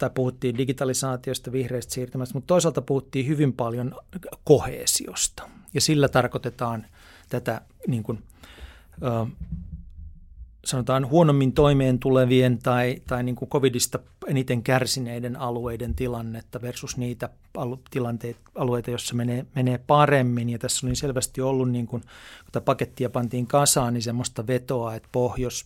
tai 0.04 0.10
puhuttiin 0.16 0.58
digitalisaatiosta, 0.58 1.52
vihreistä 1.52 1.94
siirtymästä, 1.94 2.34
mutta 2.34 2.48
toisaalta 2.48 2.82
puhuttiin 2.82 3.28
hyvin 3.28 3.54
paljon 3.54 3.96
kohesiosta. 4.44 5.50
Ja 5.74 5.82
sillä 5.82 6.10
tarkoitetaan 6.10 6.86
tätä 7.30 7.62
niin 7.88 8.04
kuin, 8.04 8.24
ö, 9.04 9.26
sanotaan 10.66 11.10
huonommin 11.10 11.54
toimeen 11.54 12.00
tulevien 12.00 12.60
tai, 12.60 13.02
tai 13.08 13.24
niin 13.24 13.36
kuin 13.36 13.50
covidista 13.50 14.00
eniten 14.28 14.63
kärsineiden 14.63 15.36
alueiden 15.36 15.96
tilannetta 15.96 16.62
versus 16.62 16.98
niitä 16.98 17.30
tilanteita, 17.92 18.39
alueita, 18.56 18.92
joissa 18.92 19.16
menee, 19.16 19.46
menee 19.56 19.78
paremmin. 19.78 20.50
Ja 20.50 20.60
tässä 20.60 20.88
oli 20.88 20.96
selvästi 20.96 21.42
ollut, 21.42 21.72
niin 21.72 21.88
kuin, 21.88 22.02
kun 22.02 22.10
tätä 22.46 22.62
pakettia 22.62 23.10
pantiin 23.10 23.48
kasaan, 23.48 23.94
niin 23.94 24.02
semmoista 24.02 24.48
vetoa, 24.48 24.96
että 24.96 25.10
Pohjois, 25.12 25.66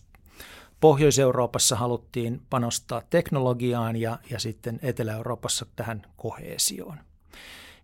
Pohjois-Euroopassa 0.80 1.76
haluttiin 1.76 2.42
panostaa 2.50 3.02
teknologiaan 3.10 3.96
ja, 3.96 4.18
ja 4.30 4.38
sitten 4.38 4.78
Etelä-Euroopassa 4.82 5.66
tähän 5.76 6.02
kohesioon. 6.16 6.98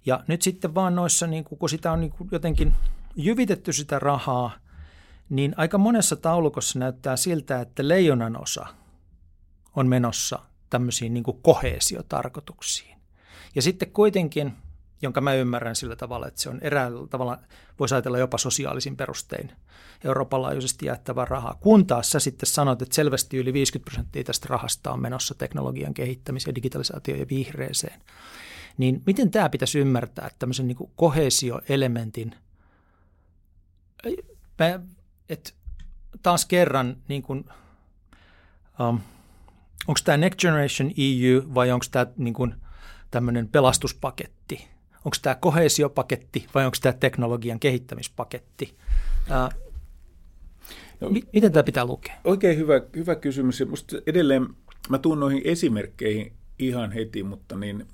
Ja 0.06 0.24
nyt 0.28 0.42
sitten 0.42 0.74
vaan 0.74 0.94
noissa, 0.94 1.26
niin 1.26 1.44
kun 1.44 1.68
sitä 1.68 1.92
on 1.92 2.00
niin 2.00 2.14
jotenkin 2.30 2.74
jyvitetty 3.16 3.72
sitä 3.72 3.98
rahaa, 3.98 4.52
niin 5.28 5.54
aika 5.56 5.78
monessa 5.78 6.16
taulukossa 6.16 6.78
näyttää 6.78 7.16
siltä, 7.16 7.60
että 7.60 7.88
leijonan 7.88 8.42
osa 8.42 8.66
on 9.76 9.86
menossa 9.86 10.38
tämmöisiin 10.70 11.14
niin 11.14 11.24
kohesiotarkoituksiin. 11.42 12.98
Ja 13.54 13.62
sitten 13.62 13.90
kuitenkin– 13.90 14.52
jonka 15.04 15.20
mä 15.20 15.34
ymmärrän 15.34 15.76
sillä 15.76 15.96
tavalla, 15.96 16.28
että 16.28 16.40
se 16.40 16.50
on 16.50 16.58
eräällä 16.62 17.06
tavalla, 17.06 17.38
voisi 17.78 17.94
ajatella 17.94 18.18
jopa 18.18 18.38
sosiaalisin 18.38 18.96
perustein 18.96 19.52
Euroopan 20.04 20.42
laajuisesti 20.42 20.86
jaettava 20.86 21.24
rahaa. 21.24 21.58
Kun 21.60 21.86
taas 21.86 22.10
sä 22.10 22.20
sitten 22.20 22.46
sanot, 22.46 22.82
että 22.82 22.94
selvästi 22.94 23.36
yli 23.36 23.52
50 23.52 23.90
prosenttia 23.90 24.24
tästä 24.24 24.46
rahasta 24.50 24.92
on 24.92 25.00
menossa 25.00 25.34
teknologian 25.34 25.94
kehittämiseen, 25.94 26.54
digitalisaatioon 26.54 27.20
ja 27.20 27.26
vihreeseen, 27.30 28.00
niin 28.78 29.02
miten 29.06 29.30
tämä 29.30 29.48
pitäisi 29.48 29.78
ymmärtää, 29.78 30.26
että 30.26 30.38
tämmöisen 30.38 30.66
niin 30.66 30.90
kohesioelementin, 30.96 32.34
että 35.28 35.50
taas 36.22 36.46
kerran 36.46 36.96
niin 37.08 37.22
kuin, 37.22 37.44
um, 38.80 39.00
onko 39.86 40.00
tämä 40.04 40.16
Next 40.16 40.40
Generation 40.40 40.90
EU 40.96 41.54
vai 41.54 41.70
onko 41.70 41.86
tämä 41.90 42.06
niin 42.16 42.54
tämmöinen 43.10 43.48
pelastuspaketti– 43.48 44.33
onko 45.04 45.16
tämä 45.22 45.34
kohesiopaketti 45.34 46.46
vai 46.54 46.64
onko 46.64 46.76
tämä 46.82 46.92
teknologian 46.92 47.60
kehittämispaketti. 47.60 48.74
Ää, 49.30 49.48
no, 51.00 51.10
miten 51.32 51.52
tämä 51.52 51.62
pitää 51.62 51.84
lukea? 51.84 52.14
Oikein 52.24 52.58
hyvä, 52.58 52.80
hyvä 52.96 53.14
kysymys. 53.14 53.60
Ja 53.60 53.66
musta 53.66 53.96
edelleen 54.06 54.46
mä 54.88 54.98
tuun 54.98 55.20
noihin 55.20 55.42
esimerkkeihin 55.44 56.32
ihan 56.58 56.92
heti, 56.92 57.22
mutta 57.22 57.56
niin, 57.56 57.86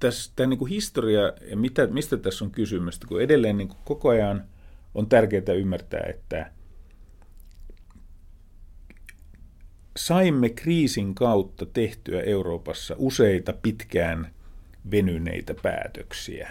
tässä, 0.00 0.32
tämä 0.36 0.46
niin 0.46 0.58
kuin 0.58 0.70
historia 0.70 1.32
ja 1.50 1.56
mitä, 1.56 1.86
mistä 1.86 2.16
tässä 2.16 2.44
on 2.44 2.50
kysymys, 2.50 2.98
kun 2.98 3.22
edelleen 3.22 3.56
niin 3.56 3.68
kuin 3.68 3.78
koko 3.84 4.08
ajan 4.08 4.44
on 4.94 5.06
tärkeää 5.06 5.52
ymmärtää, 5.56 6.06
että 6.08 6.50
saimme 9.96 10.48
kriisin 10.48 11.14
kautta 11.14 11.66
tehtyä 11.66 12.20
Euroopassa 12.20 12.94
useita 12.98 13.52
pitkään 13.52 14.30
venyneitä 14.90 15.54
päätöksiä, 15.62 16.50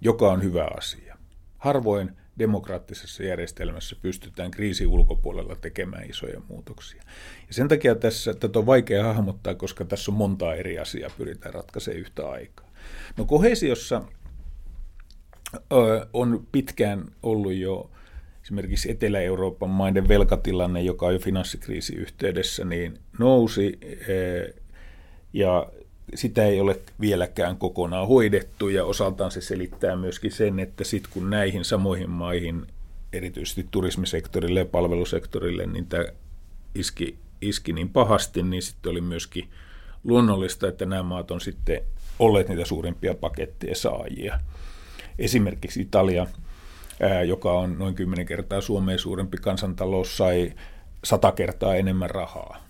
joka 0.00 0.32
on 0.32 0.42
hyvä 0.42 0.68
asia. 0.76 1.16
Harvoin 1.58 2.16
demokraattisessa 2.38 3.22
järjestelmässä 3.22 3.96
pystytään 4.02 4.50
kriisin 4.50 4.86
ulkopuolella 4.86 5.56
tekemään 5.56 6.10
isoja 6.10 6.40
muutoksia. 6.48 7.02
Ja 7.48 7.54
sen 7.54 7.68
takia 7.68 7.94
tässä 7.94 8.34
tätä 8.34 8.58
on 8.58 8.66
vaikea 8.66 9.04
hahmottaa, 9.04 9.54
koska 9.54 9.84
tässä 9.84 10.10
on 10.10 10.16
monta 10.16 10.54
eri 10.54 10.78
asiaa 10.78 11.10
pyritään 11.18 11.54
ratkaisemaan 11.54 12.00
yhtä 12.00 12.30
aikaa. 12.30 12.70
No 13.16 13.24
kohesiossa 13.24 14.02
on 16.12 16.46
pitkään 16.52 17.04
ollut 17.22 17.54
jo 17.54 17.90
esimerkiksi 18.42 18.90
Etelä-Euroopan 18.90 19.70
maiden 19.70 20.08
velkatilanne, 20.08 20.82
joka 20.82 21.06
on 21.06 21.12
jo 21.12 21.18
finanssikriisin 21.18 21.98
yhteydessä, 21.98 22.64
niin 22.64 22.98
nousi 23.18 23.78
ja 25.32 25.72
sitä 26.14 26.46
ei 26.46 26.60
ole 26.60 26.80
vieläkään 27.00 27.56
kokonaan 27.56 28.08
hoidettu 28.08 28.68
ja 28.68 28.84
osaltaan 28.84 29.30
se 29.30 29.40
selittää 29.40 29.96
myöskin 29.96 30.32
sen, 30.32 30.58
että 30.58 30.84
sitten 30.84 31.12
kun 31.12 31.30
näihin 31.30 31.64
samoihin 31.64 32.10
maihin, 32.10 32.66
erityisesti 33.12 33.66
turismisektorille 33.70 34.60
ja 34.60 34.66
palvelusektorille, 34.66 35.66
niin 35.66 35.86
tämä 35.86 36.04
iski, 36.74 37.18
iski 37.40 37.72
niin 37.72 37.88
pahasti, 37.88 38.42
niin 38.42 38.62
sitten 38.62 38.90
oli 38.90 39.00
myöskin 39.00 39.50
luonnollista, 40.04 40.68
että 40.68 40.86
nämä 40.86 41.02
maat 41.02 41.30
on 41.30 41.40
sitten 41.40 41.82
olleet 42.18 42.48
niitä 42.48 42.64
suurimpia 42.64 43.14
paketteja 43.14 43.76
saajia. 43.76 44.40
Esimerkiksi 45.18 45.80
Italia, 45.80 46.26
joka 47.26 47.52
on 47.52 47.78
noin 47.78 47.94
10 47.94 48.26
kertaa 48.26 48.60
Suomeen 48.60 48.98
suurempi 48.98 49.36
kansantalous, 49.36 50.16
sai 50.16 50.52
sata 51.04 51.32
kertaa 51.32 51.74
enemmän 51.74 52.10
rahaa 52.10 52.69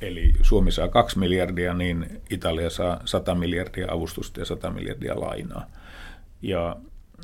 Eli 0.00 0.32
Suomi 0.42 0.72
saa 0.72 0.88
2 0.88 1.18
miljardia, 1.18 1.74
niin 1.74 2.20
Italia 2.30 2.70
saa 2.70 3.00
100 3.04 3.34
miljardia 3.34 3.92
avustusta 3.92 4.40
ja 4.40 4.46
100 4.46 4.70
miljardia 4.70 5.20
lainaa. 5.20 5.66
Ja, 6.42 6.76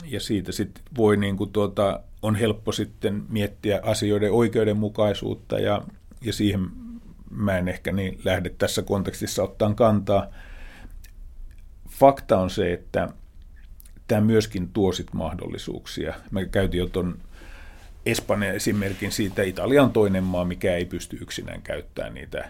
ja 0.04 0.20
siitä 0.20 0.52
sitten 0.52 0.84
voi 0.96 1.16
niin 1.16 1.36
kuin 1.36 1.52
tuota, 1.52 2.00
on 2.22 2.34
helppo 2.34 2.72
sitten 2.72 3.24
miettiä 3.28 3.80
asioiden 3.82 4.32
oikeudenmukaisuutta 4.32 5.58
ja, 5.58 5.82
ja 6.20 6.32
siihen 6.32 6.70
mä 7.30 7.58
en 7.58 7.68
ehkä 7.68 7.92
niin 7.92 8.20
lähde 8.24 8.50
tässä 8.50 8.82
kontekstissa 8.82 9.42
ottaa 9.42 9.74
kantaa. 9.74 10.26
Fakta 11.88 12.38
on 12.38 12.50
se, 12.50 12.72
että 12.72 13.08
tämä 14.08 14.20
myöskin 14.20 14.68
tuo 14.68 14.92
sit 14.92 15.12
mahdollisuuksia. 15.12 16.14
Mä 16.30 16.44
käytin 16.44 16.78
jo 16.78 16.86
tuon 16.86 17.18
Espanja 18.06 18.52
esimerkin 18.52 19.12
siitä, 19.12 19.42
Italia 19.42 19.82
on 19.82 19.92
toinen 19.92 20.24
maa, 20.24 20.44
mikä 20.44 20.76
ei 20.76 20.84
pysty 20.84 21.18
yksinään 21.20 21.62
käyttämään 21.62 22.14
niitä 22.14 22.48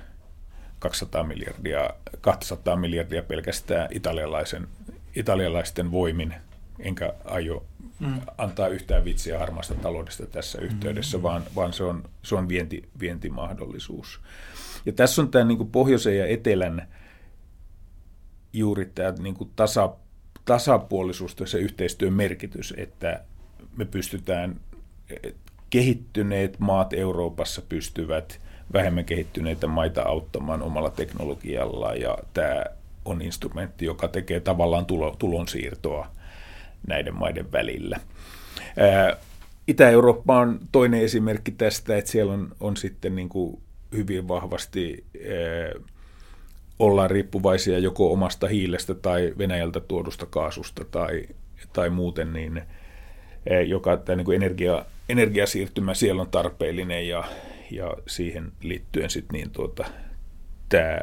200 0.79 1.25
miljardia, 1.25 1.91
200 2.21 2.77
miljardia 2.77 3.23
pelkästään 3.23 3.89
italialaisen, 3.91 4.69
italialaisten 5.17 5.91
voimin, 5.91 6.35
enkä 6.79 7.13
aio 7.25 7.67
mm. 8.01 8.21
antaa 8.39 8.69
yhtään 8.69 9.05
vitsiä 9.05 9.39
harmaasta 9.39 9.75
taloudesta 9.75 10.27
tässä 10.27 10.61
yhteydessä, 10.61 11.17
mm. 11.17 11.23
vaan, 11.23 11.43
vaan 11.55 11.73
se 11.73 11.85
on, 11.85 12.05
se 12.23 12.35
on 12.35 12.49
vienti, 12.49 12.89
vientimahdollisuus. 13.01 14.21
Ja 14.87 14.93
tässä 14.93 15.23
on 15.23 15.31
tämä 15.31 15.45
niin 15.45 15.59
kuin 15.59 15.71
pohjoisen 15.71 16.19
ja 16.19 16.27
etelän 16.27 16.89
juuri 18.53 18.91
tämä 18.95 19.13
niin 19.19 19.35
kuin 19.35 19.51
tasa, 19.57 19.95
tasapuolisuus 20.45 21.37
ja 21.41 21.47
se 21.47 21.59
yhteistyön 21.59 22.13
merkitys, 22.13 22.75
että 22.77 23.25
me 23.77 23.85
pystytään 23.85 24.61
kehittyneet 25.71 26.59
maat 26.59 26.93
Euroopassa 26.93 27.63
pystyvät 27.69 28.41
vähemmän 28.73 29.05
kehittyneitä 29.05 29.67
maita 29.67 30.03
auttamaan 30.03 30.63
omalla 30.63 30.91
teknologiallaan 30.91 32.01
ja 32.01 32.19
tämä 32.35 32.65
on 33.05 33.23
instrumentti, 33.23 33.85
joka 33.85 34.09
tekee 34.09 34.41
tavallaan 34.41 34.87
tulo, 34.87 35.17
tulonsiirtoa 35.19 36.07
näiden 36.87 37.15
maiden 37.15 37.53
välillä. 37.53 38.01
Itä-Eurooppa 39.67 40.39
on 40.39 40.61
toinen 40.73 41.01
esimerkki 41.01 41.51
tästä, 41.51 41.97
että 41.97 42.11
siellä 42.11 42.33
on, 42.33 42.49
on 42.61 42.77
sitten 42.77 43.15
niin 43.15 43.29
kuin 43.29 43.61
hyvin 43.93 44.29
vahvasti 44.29 45.05
ää, 45.17 45.83
ollaan 46.79 47.11
riippuvaisia 47.11 47.79
joko 47.79 48.13
omasta 48.13 48.49
hiilestä 48.49 48.95
tai 48.95 49.35
Venäjältä 49.39 49.81
tuodusta 49.81 50.27
kaasusta 50.27 50.85
tai, 50.85 51.27
tai 51.73 51.91
muuten, 51.91 52.33
niin 52.33 52.63
joka 53.67 53.97
tämä 53.97 54.17
niin 54.17 54.25
kuin 54.25 54.37
energia, 54.37 54.85
energiasiirtymä 55.09 55.95
siellä 55.95 56.23
on 56.23 56.31
tarpeellinen 56.31 57.09
ja, 57.09 57.25
ja 57.71 57.95
siihen 58.07 58.53
liittyen 58.61 59.11
sit 59.11 59.33
niin 59.33 59.51
tuota, 59.51 59.85
tämä 60.69 61.01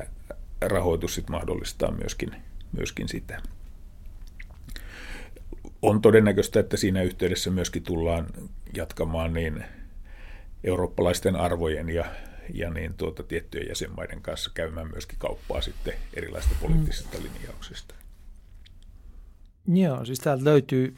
rahoitus 0.61 1.15
sit 1.15 1.29
mahdollistaa 1.29 1.91
myöskin, 1.91 2.35
myöskin 2.71 3.09
sitä. 3.09 3.41
On 5.81 6.01
todennäköistä, 6.01 6.59
että 6.59 6.77
siinä 6.77 7.01
yhteydessä 7.01 7.49
myöskin 7.49 7.83
tullaan 7.83 8.27
jatkamaan 8.75 9.33
niin 9.33 9.63
eurooppalaisten 10.63 11.35
arvojen 11.35 11.89
ja, 11.89 12.05
ja 12.53 12.69
niin 12.69 12.93
tuota, 12.93 13.23
tiettyjen 13.23 13.67
jäsenmaiden 13.69 14.21
kanssa 14.21 14.51
käymään 14.53 14.91
myöskin 14.91 15.19
kauppaa 15.19 15.61
sitten 15.61 15.93
erilaisista 16.13 16.55
poliittisista 16.61 17.17
mm. 17.17 17.23
linjauksista. 17.23 17.95
Joo, 19.67 20.05
siis 20.05 20.19
täältä 20.19 20.45
löytyy 20.45 20.95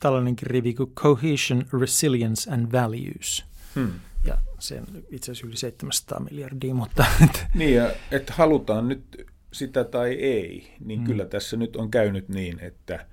tällainenkin 0.00 0.46
rivi 0.46 0.74
kuin 0.74 0.92
Cohesion, 0.94 1.64
Resilience 1.80 2.50
and 2.50 2.72
Values. 2.72 3.44
Hmm. 3.74 3.92
Ja 4.24 4.38
sen 4.58 4.84
itse 5.10 5.32
asiassa 5.32 5.46
yli 5.46 5.56
700 5.56 6.20
miljardia, 6.20 6.74
mutta... 6.74 7.04
Niin, 7.54 7.74
ja 7.74 7.92
että 8.10 8.32
halutaan 8.32 8.88
nyt 8.88 9.26
sitä 9.52 9.84
tai 9.84 10.12
ei, 10.12 10.74
niin 10.84 11.00
hmm. 11.00 11.06
kyllä 11.06 11.24
tässä 11.24 11.56
nyt 11.56 11.76
on 11.76 11.90
käynyt 11.90 12.28
niin, 12.28 12.60
että, 12.60 13.06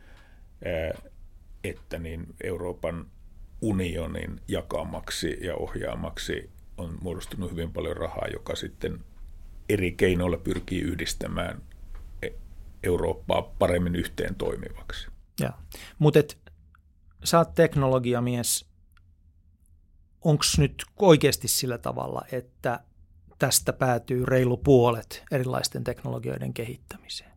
että 1.64 2.00
niin 2.00 2.26
Euroopan 2.44 3.06
unionin 3.62 4.42
jakamaksi 4.48 5.38
ja 5.42 5.56
ohjaamaksi 5.56 6.50
on 6.78 6.98
muodostunut 7.02 7.52
hyvin 7.52 7.72
paljon 7.74 7.98
rahaa, 7.98 8.28
joka 8.34 8.56
sitten 8.56 9.00
eri 9.70 9.92
keinoilla 9.92 10.38
pyrkii 10.38 10.82
yhdistämään 10.82 11.62
e- 12.22 12.30
Eurooppaa 12.84 13.42
paremmin 13.42 13.96
yhteen 13.96 14.36
toimivaksi. 14.36 15.08
Mutta 16.00 16.20
sä 17.24 17.38
oot 17.38 17.56
teknologiamies, 17.56 18.66
onko 20.22 20.44
nyt 20.58 20.86
oikeasti 21.00 21.48
sillä 21.48 21.78
tavalla, 21.78 22.22
että 22.32 22.80
tästä 23.40 23.74
päätyy 23.74 24.26
reilu 24.26 24.58
puolet 24.58 25.24
erilaisten 25.32 25.84
teknologioiden 25.84 26.54
kehittämiseen? 26.54 27.32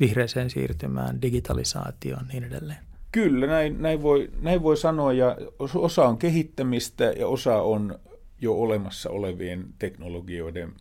Vihreiseen 0.00 0.50
siirtymään, 0.50 1.22
digitalisaatioon 1.22 2.28
niin 2.32 2.44
edelleen. 2.44 2.78
Kyllä, 3.12 3.46
näin, 3.46 3.82
näin, 3.82 4.02
voi, 4.02 4.30
näin 4.40 4.62
voi 4.62 4.76
sanoa, 4.76 5.12
ja 5.12 5.36
osa 5.58 6.08
on 6.08 6.18
kehittämistä 6.18 7.04
ja 7.04 7.28
osa 7.28 7.56
on 7.62 7.98
jo 8.40 8.54
olemassa 8.54 9.10
olevien 9.10 9.66
teknologioiden 9.78 10.74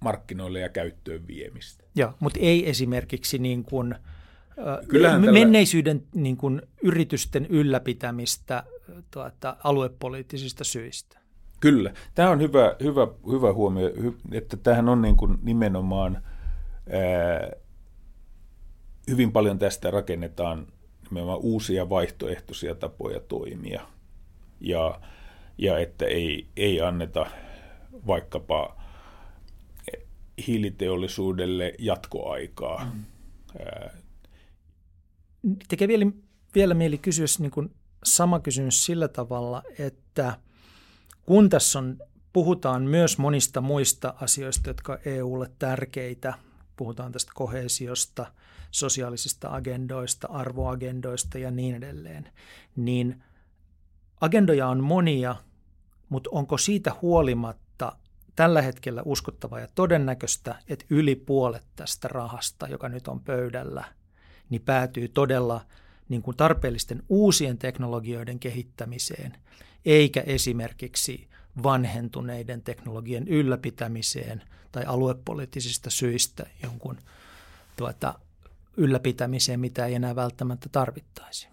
markkinoille 0.00 0.60
ja 0.60 0.68
käyttöön 0.68 1.26
viemistä. 1.26 1.84
Joo, 1.94 2.12
mutta 2.20 2.38
ei 2.42 2.70
esimerkiksi 2.70 3.38
niin 3.38 3.64
kuin– 3.64 3.94
Kyllähän 4.88 5.20
tällä... 5.20 5.32
menneisyyden 5.32 6.02
niin 6.14 6.36
kuin, 6.36 6.62
yritysten 6.82 7.46
ylläpitämistä 7.46 8.62
tuota, 9.10 9.56
aluepoliittisista 9.64 10.64
syistä. 10.64 11.18
Kyllä. 11.60 11.92
Tämä 12.14 12.30
on 12.30 12.40
hyvä, 12.40 12.76
hyvä, 12.82 13.08
hyvä 13.30 13.52
huomio, 13.52 13.90
että 14.32 14.56
tähän 14.56 14.88
on 14.88 15.02
niin 15.02 15.16
kuin 15.16 15.38
nimenomaan 15.42 16.22
ää, 16.90 17.50
hyvin 19.10 19.32
paljon 19.32 19.58
tästä 19.58 19.90
rakennetaan 19.90 20.66
nimenomaan 21.10 21.40
uusia 21.42 21.88
vaihtoehtoisia 21.88 22.74
tapoja 22.74 23.20
toimia. 23.20 23.82
Ja, 24.60 25.00
ja 25.58 25.78
että 25.78 26.04
ei, 26.04 26.46
ei 26.56 26.80
anneta 26.80 27.26
vaikkapa 28.06 28.76
hiiliteollisuudelle 30.46 31.74
jatkoaikaa. 31.78 32.84
Mm 32.84 33.04
tekee 35.68 35.88
vielä, 35.88 36.06
vielä 36.54 36.74
mieli 36.74 36.98
kysyä 36.98 37.26
niin 37.38 37.50
kuin 37.50 37.74
sama 38.04 38.40
kysymys 38.40 38.84
sillä 38.84 39.08
tavalla, 39.08 39.62
että 39.78 40.38
kun 41.26 41.48
tässä 41.48 41.78
on, 41.78 41.98
puhutaan 42.32 42.82
myös 42.82 43.18
monista 43.18 43.60
muista 43.60 44.14
asioista, 44.20 44.70
jotka 44.70 44.92
on 44.92 44.98
EUlle 45.04 45.50
tärkeitä, 45.58 46.34
puhutaan 46.76 47.12
tästä 47.12 47.32
kohesiosta, 47.34 48.32
sosiaalisista 48.70 49.48
agendoista, 49.48 50.28
arvoagendoista 50.28 51.38
ja 51.38 51.50
niin 51.50 51.74
edelleen, 51.74 52.32
niin 52.76 53.24
agendoja 54.20 54.68
on 54.68 54.84
monia, 54.84 55.36
mutta 56.08 56.30
onko 56.32 56.58
siitä 56.58 56.92
huolimatta 57.02 57.96
tällä 58.36 58.62
hetkellä 58.62 59.02
uskottava 59.04 59.60
ja 59.60 59.68
todennäköistä, 59.74 60.54
että 60.68 60.84
yli 60.90 61.16
puolet 61.16 61.66
tästä 61.76 62.08
rahasta, 62.08 62.68
joka 62.68 62.88
nyt 62.88 63.08
on 63.08 63.20
pöydällä– 63.20 63.84
niin 64.50 64.62
päätyy 64.62 65.08
todella 65.08 65.60
niin 66.08 66.22
kuin 66.22 66.36
tarpeellisten 66.36 67.02
uusien 67.08 67.58
teknologioiden 67.58 68.38
kehittämiseen, 68.38 69.36
eikä 69.84 70.20
esimerkiksi 70.20 71.28
vanhentuneiden 71.62 72.62
teknologian 72.62 73.28
ylläpitämiseen 73.28 74.42
tai 74.72 74.84
aluepoliittisista 74.84 75.90
syistä 75.90 76.46
jonkun 76.62 76.96
tuota, 77.76 78.14
ylläpitämiseen, 78.76 79.60
mitä 79.60 79.86
ei 79.86 79.94
enää 79.94 80.16
välttämättä 80.16 80.68
tarvittaisi. 80.72 81.48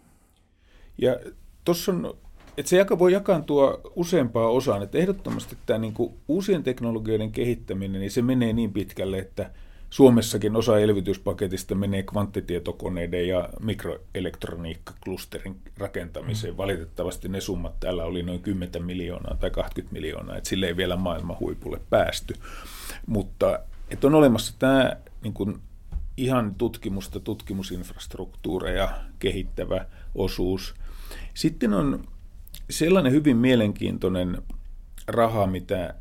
Ja 0.98 1.20
tuossa 1.66 1.91
on, 1.91 2.18
että 2.58 2.70
se 2.70 2.78
jaka, 2.78 3.00
voi 3.00 3.14
jakaantua 3.14 3.82
useampaan 3.96 4.52
osaan, 4.52 4.84
että 4.84 4.98
ehdottomasti 4.98 5.58
tämä 5.66 5.80
niin 5.80 5.94
kuin 5.94 6.14
uusien 6.28 6.64
teknologioiden 6.64 7.32
kehittäminen, 7.32 8.02
niin 8.02 8.12
se 8.12 8.22
menee 8.22 8.54
niin 8.54 8.74
pitkälle, 8.74 9.20
että 9.20 9.52
Suomessakin 9.94 10.56
osa 10.56 10.80
elvytyspaketista 10.80 11.76
menee 11.76 12.04
kvanttitietokoneiden 12.04 13.28
ja 13.28 13.50
mikroelektroniikkaklusterin 13.60 15.56
rakentamiseen. 15.78 16.54
Mm. 16.54 16.58
Valitettavasti 16.58 17.30
ne 17.30 17.41
summat 17.41 17.80
täällä 17.80 18.04
oli 18.04 18.24
noin 18.24 18.39
10 18.39 18.84
miljoonaa 18.84 19.36
tai 19.36 19.52
20 19.52 19.94
miljoonaa, 19.94 20.38
että 20.38 20.50
sille 20.50 20.68
ei 20.68 20.78
vielä 20.78 20.96
maailman 20.96 21.39
huipulle 21.39 21.80
päästy. 21.89 22.34
Mutta 23.06 23.60
että 23.89 24.08
on 24.08 24.16
olemassa 24.16 24.54
tämä 24.60 24.96
niin 25.22 25.34
kuin 25.34 25.60
ihan 26.18 26.56
tutkimusta, 26.56 27.20
tutkimusinfrastruktuureja 27.20 28.89
kehittävä 29.20 29.86
osuus. 30.16 30.74
Sitten 31.34 31.74
on 31.74 32.08
sellainen 32.70 33.12
hyvin 33.12 33.38
mielenkiintoinen 33.38 34.41
raha, 35.08 35.48
mitä 35.48 35.94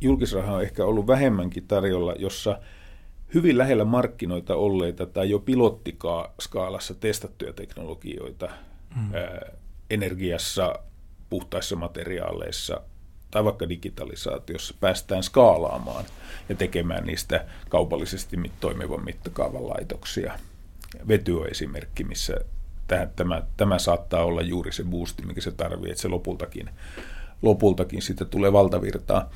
julkisraha 0.00 0.54
on 0.54 0.62
ehkä 0.62 0.84
ollut 0.84 1.06
vähemmänkin 1.06 1.66
tarjolla, 1.66 2.14
jossa 2.18 2.58
hyvin 3.34 3.58
lähellä 3.58 3.84
markkinoita 3.84 4.56
olleita 4.56 5.06
tai 5.06 5.30
jo 5.30 5.38
pilottiskaalassa 5.38 6.94
testattuja 6.94 7.52
teknologioita 7.52 8.48
hmm. 8.94 9.14
ää, 9.14 9.52
energiassa, 9.90 10.78
puhtaissa 11.30 11.76
materiaaleissa 11.76 12.80
tai 13.30 13.44
vaikka 13.44 13.68
digitalisaatiossa 13.68 14.74
päästään 14.80 15.22
skaalaamaan 15.22 16.04
ja 16.48 16.54
tekemään 16.54 17.06
niistä 17.06 17.46
kaupallisesti 17.68 18.36
toimivan 18.60 19.04
mittakaavan 19.04 19.68
laitoksia. 19.68 20.38
Vety 21.08 21.32
on 21.32 21.50
esimerkki, 21.50 22.04
missä 22.04 22.34
tämä, 22.88 23.06
tämä, 23.16 23.42
tämä 23.56 23.78
saattaa 23.78 24.24
olla 24.24 24.42
juuri 24.42 24.72
se 24.72 24.84
boosti, 24.84 25.26
mikä 25.26 25.40
se 25.40 25.52
tarvitsee, 25.52 25.90
että 25.90 26.02
se 26.02 26.08
lopultakin, 26.08 26.70
lopultakin 27.42 28.02
siitä 28.02 28.24
tulee 28.24 28.52
valtavirtaa. 28.52 29.30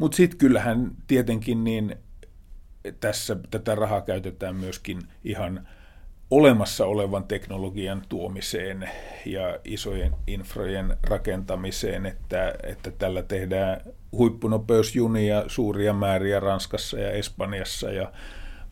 Mutta 0.00 0.16
sitten 0.16 0.38
kyllähän 0.38 0.90
tietenkin 1.06 1.64
niin 1.64 1.96
tässä 3.00 3.36
tätä 3.50 3.74
rahaa 3.74 4.00
käytetään 4.00 4.56
myöskin 4.56 5.02
ihan 5.24 5.68
olemassa 6.30 6.86
olevan 6.86 7.24
teknologian 7.24 8.02
tuomiseen 8.08 8.90
ja 9.26 9.58
isojen 9.64 10.12
infrojen 10.26 10.96
rakentamiseen, 11.02 12.06
että, 12.06 12.54
että 12.62 12.90
tällä 12.90 13.22
tehdään 13.22 13.80
huippunopeusjunia 14.12 15.44
suuria 15.46 15.92
määriä 15.92 16.40
Ranskassa 16.40 16.98
ja 16.98 17.10
Espanjassa 17.10 17.90
ja 17.90 18.12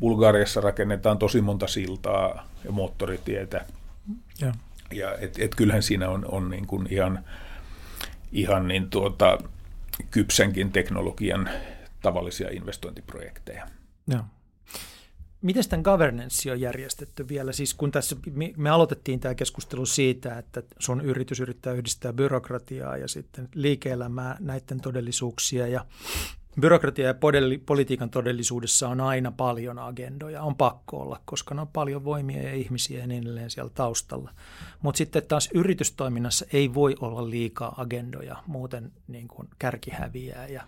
Bulgariassa 0.00 0.60
rakennetaan 0.60 1.18
tosi 1.18 1.40
monta 1.40 1.66
siltaa 1.66 2.48
ja 2.64 2.72
moottoritietä. 2.72 3.64
Ja, 4.40 4.52
ja 4.92 5.18
et, 5.18 5.38
et 5.38 5.54
kyllähän 5.54 5.82
siinä 5.82 6.08
on, 6.08 6.24
on 6.28 6.50
niin 6.50 6.66
kuin 6.66 6.86
ihan, 6.90 7.24
ihan 8.32 8.68
niin 8.68 8.90
tuota, 8.90 9.38
kypsänkin 10.10 10.72
teknologian 10.72 11.50
tavallisia 12.02 12.48
investointiprojekteja. 12.50 13.68
Joo. 14.06 14.22
Miten 15.42 15.68
tämän 15.68 15.82
governance 15.82 16.52
on 16.52 16.60
järjestetty 16.60 17.28
vielä? 17.28 17.52
Siis 17.52 17.74
kun 17.74 17.90
tässä 17.90 18.16
me 18.56 18.70
aloitettiin 18.70 19.20
tämä 19.20 19.34
keskustelu 19.34 19.86
siitä, 19.86 20.38
että 20.38 20.62
sun 20.78 21.00
yritys 21.00 21.40
yrittää 21.40 21.72
yhdistää 21.72 22.12
byrokratiaa 22.12 22.96
ja 22.96 23.08
sitten 23.08 23.48
liike-elämää 23.54 24.36
näiden 24.40 24.80
todellisuuksia 24.80 25.66
ja 25.66 25.86
byrokratia 26.60 27.06
ja 27.06 27.14
politiikan 27.66 28.10
todellisuudessa 28.10 28.88
on 28.88 29.00
aina 29.00 29.32
paljon 29.32 29.78
agendoja, 29.78 30.42
on 30.42 30.56
pakko 30.56 30.96
olla, 30.96 31.20
koska 31.24 31.54
ne 31.54 31.60
on 31.60 31.68
paljon 31.68 32.04
voimia 32.04 32.42
ja 32.42 32.54
ihmisiä 32.54 33.00
ja 33.00 33.06
niin 33.06 33.22
edelleen 33.22 33.50
siellä 33.50 33.70
taustalla. 33.74 34.30
Mutta 34.82 34.98
sitten 34.98 35.22
taas 35.28 35.48
yritystoiminnassa 35.54 36.46
ei 36.52 36.74
voi 36.74 36.94
olla 37.00 37.30
liikaa 37.30 37.74
agendoja, 37.76 38.36
muuten 38.46 38.92
niin 39.08 39.28
kuin 39.28 39.48
kärki 39.58 39.90
häviää 39.90 40.46
ja 40.46 40.62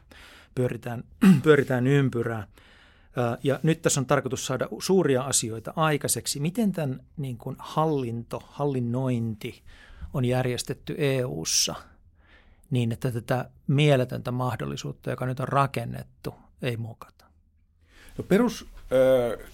pyöritään, 0.55 1.05
pyöritään 1.43 1.86
ympyrää. 1.86 2.47
Ja 3.43 3.61
nyt 3.62 3.82
tässä 3.82 4.01
on 4.01 4.07
tarkoitus 4.07 4.47
saada 4.47 4.68
suuria 4.78 5.22
asioita 5.22 5.72
aikaiseksi. 5.76 6.41
Miten 6.41 6.72
tämän 6.72 7.01
niin 7.16 7.36
kuin 7.36 7.57
hallinto, 7.59 8.43
hallinnointi 8.47 9.62
on 10.14 10.24
järjestetty 10.24 10.95
EU:ssa 10.99 11.74
niin, 12.70 12.92
että 12.92 13.10
tätä 13.10 13.50
mieletöntä 13.66 14.30
mahdollisuutta, 14.30 15.10
joka 15.10 15.26
nyt 15.26 15.40
on 15.40 15.48
rakennettu, 15.48 16.34
ei 16.62 16.76
muokata? 16.76 17.24
No 18.18 18.24
perus 18.24 18.66
äh, 18.74 19.46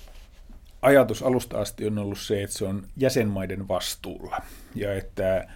ajatus 0.83 1.23
alusta 1.23 1.61
asti 1.61 1.87
on 1.87 1.99
ollut 1.99 2.19
se, 2.19 2.43
että 2.43 2.59
se 2.59 2.65
on 2.65 2.87
jäsenmaiden 2.97 3.69
vastuulla 3.69 4.37
ja 4.75 4.95
että 4.95 5.37
äh, 5.37 5.47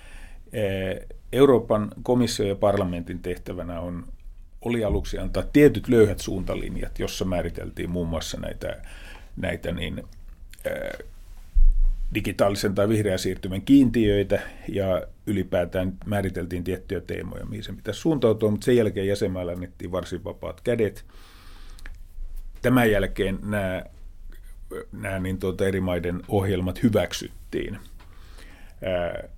Euroopan 1.33 1.91
komissio 2.03 2.47
ja 2.47 2.55
parlamentin 2.55 3.19
tehtävänä 3.19 3.81
on 3.81 4.07
oli 4.61 4.85
aluksi 4.85 5.19
antaa 5.19 5.43
tietyt 5.53 5.89
löyhät 5.89 6.19
suuntalinjat, 6.19 6.99
jossa 6.99 7.25
määriteltiin 7.25 7.91
muun 7.91 8.09
muassa 8.09 8.41
näitä, 8.41 8.83
näitä 9.37 9.73
niin, 9.73 10.03
ää, 10.67 10.99
digitaalisen 12.15 12.75
tai 12.75 12.89
vihreän 12.89 13.19
siirtymän 13.19 13.63
kiintiöitä 13.63 14.41
ja 14.69 15.03
ylipäätään 15.27 15.93
määriteltiin 16.07 16.65
tiettyjä 16.65 17.01
teemoja, 17.01 17.47
mihin 17.47 17.65
se 17.65 17.73
pitäisi 17.73 18.01
suuntautua, 18.01 18.51
mutta 18.51 18.65
sen 18.65 18.77
jälkeen 18.77 19.07
jäsenmaille 19.07 19.53
annettiin 19.53 19.93
varsin 19.93 20.25
vapaat 20.25 20.61
kädet. 20.61 21.05
Tämän 22.63 22.91
jälkeen 22.91 23.39
nämä, 23.43 23.85
nämä 24.93 25.19
niin 25.19 25.39
tuota 25.39 25.67
eri 25.67 25.81
maiden 25.81 26.23
ohjelmat 26.29 26.83
hyväksyttiin. 26.83 27.79
Ää, 28.85 29.29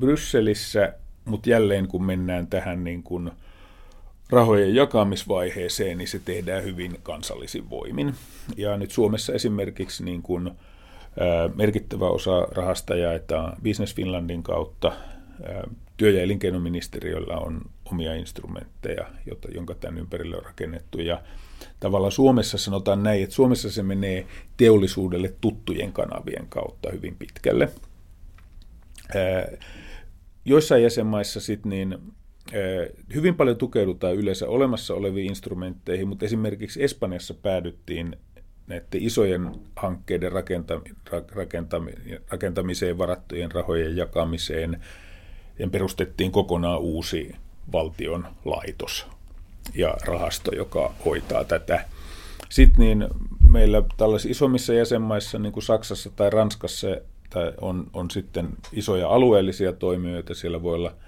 Brysselissä, 0.00 0.94
mutta 1.24 1.50
jälleen 1.50 1.88
kun 1.88 2.04
mennään 2.04 2.46
tähän 2.46 2.84
niin 2.84 3.02
kuin– 3.02 3.30
rahojen 4.30 4.74
jakamisvaiheeseen, 4.74 5.98
niin 5.98 6.08
se 6.08 6.18
tehdään 6.18 6.64
hyvin 6.64 6.98
kansallisin 7.02 7.70
voimin. 7.70 8.14
Ja 8.56 8.76
nyt 8.76 8.90
Suomessa 8.90 9.32
esimerkiksi 9.32 10.04
niin 10.04 10.22
kuin, 10.22 10.50
merkittävä 11.54 12.08
osa 12.08 12.40
rahasta 12.40 12.94
jaetaan 12.94 13.56
Business 13.62 13.94
Finlandin 13.94 14.42
kautta. 14.42 14.92
Työ- 15.96 16.10
ja 16.10 16.22
elinkeinoministeriöllä 16.22 17.36
on 17.36 17.60
omia 17.84 18.14
instrumentteja, 18.14 19.06
jota, 19.26 19.48
jonka 19.54 19.74
tämän 19.74 19.98
ympärille 19.98 20.36
on 20.36 20.44
rakennettu. 20.44 21.00
Ja 21.00 21.22
tavallaan 21.80 22.12
Suomessa 22.12 22.58
sanotaan 22.58 23.02
näin, 23.02 23.22
että 23.22 23.34
Suomessa 23.34 23.70
se 23.70 23.82
menee 23.82 24.26
teollisuudelle 24.56 25.34
tuttujen 25.40 25.92
kanavien 25.92 26.46
kautta 26.48 26.90
hyvin 26.92 27.16
pitkälle. 27.16 27.68
Joissain 30.44 30.82
jäsenmaissa 30.82 31.40
sitten 31.40 31.70
niin 31.70 31.98
hyvin 33.14 33.34
paljon 33.34 33.56
tukeudutaan 33.56 34.14
yleensä 34.14 34.48
olemassa 34.48 34.94
oleviin 34.94 35.26
instrumentteihin, 35.26 36.08
mutta 36.08 36.24
esimerkiksi 36.24 36.82
Espanjassa 36.82 37.34
päädyttiin 37.34 38.16
näiden 38.66 39.02
isojen 39.02 39.50
hankkeiden 39.76 40.32
rakentamiseen 42.30 42.98
varattujen 42.98 43.52
rahojen 43.52 43.96
jakamiseen 43.96 44.82
ja 45.58 45.68
perustettiin 45.68 46.32
kokonaan 46.32 46.80
uusi 46.80 47.36
valtion 47.72 48.26
laitos 48.44 49.06
ja 49.74 49.96
rahasto, 50.04 50.54
joka 50.54 50.94
hoitaa 51.04 51.44
tätä. 51.44 51.84
Sitten 52.48 52.80
niin 52.80 53.08
meillä 53.48 53.82
tällaisissa 53.96 54.30
isommissa 54.30 54.74
jäsenmaissa, 54.74 55.38
niin 55.38 55.52
kuin 55.52 55.62
Saksassa 55.62 56.10
tai 56.16 56.30
Ranskassa, 56.30 56.86
tai 57.30 57.52
on, 57.60 57.86
on 57.92 58.10
sitten 58.10 58.48
isoja 58.72 59.08
alueellisia 59.08 59.72
toimijoita. 59.72 60.34
Siellä 60.34 60.62
voi 60.62 60.74
olla– 60.74 60.94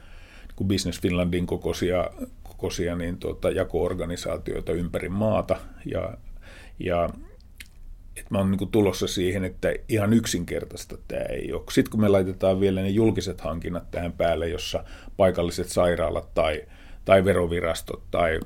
kuin 0.59 0.69
Business 0.69 1.01
Finlandin 1.01 1.47
kokoisia, 1.47 2.11
kokoisia 2.43 2.97
niin 2.97 3.19
tuota, 3.19 3.51
jako-organisaatioita 3.51 4.73
ympäri 4.73 5.09
maata. 5.09 5.57
Ja, 5.85 6.15
ja 6.79 7.09
että 8.19 8.35
mä 8.35 8.39
oon 8.39 8.51
niin 8.51 8.69
tulossa 8.69 9.07
siihen, 9.07 9.45
että 9.45 9.69
ihan 9.89 10.13
yksinkertaista 10.13 10.99
tämä 11.09 11.23
ei 11.23 11.53
ole. 11.53 11.63
Sitten 11.71 11.91
kun 11.91 12.01
me 12.01 12.09
laitetaan 12.09 12.61
vielä 12.61 12.83
ne 12.83 12.89
julkiset 12.89 13.41
hankinnat 13.41 13.91
tähän 13.91 14.13
päälle, 14.13 14.49
jossa 14.49 14.85
paikalliset 15.17 15.69
sairaalat 15.69 16.35
tai, 16.35 16.63
tai 17.05 17.25
verovirastot 17.25 18.03
tai, 18.11 18.41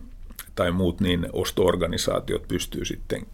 tai 0.54 0.72
muut 0.72 1.00
niin 1.00 1.26
ostoorganisaatiot 1.32 2.48
pystyy 2.48 2.84
sitten 2.84 3.26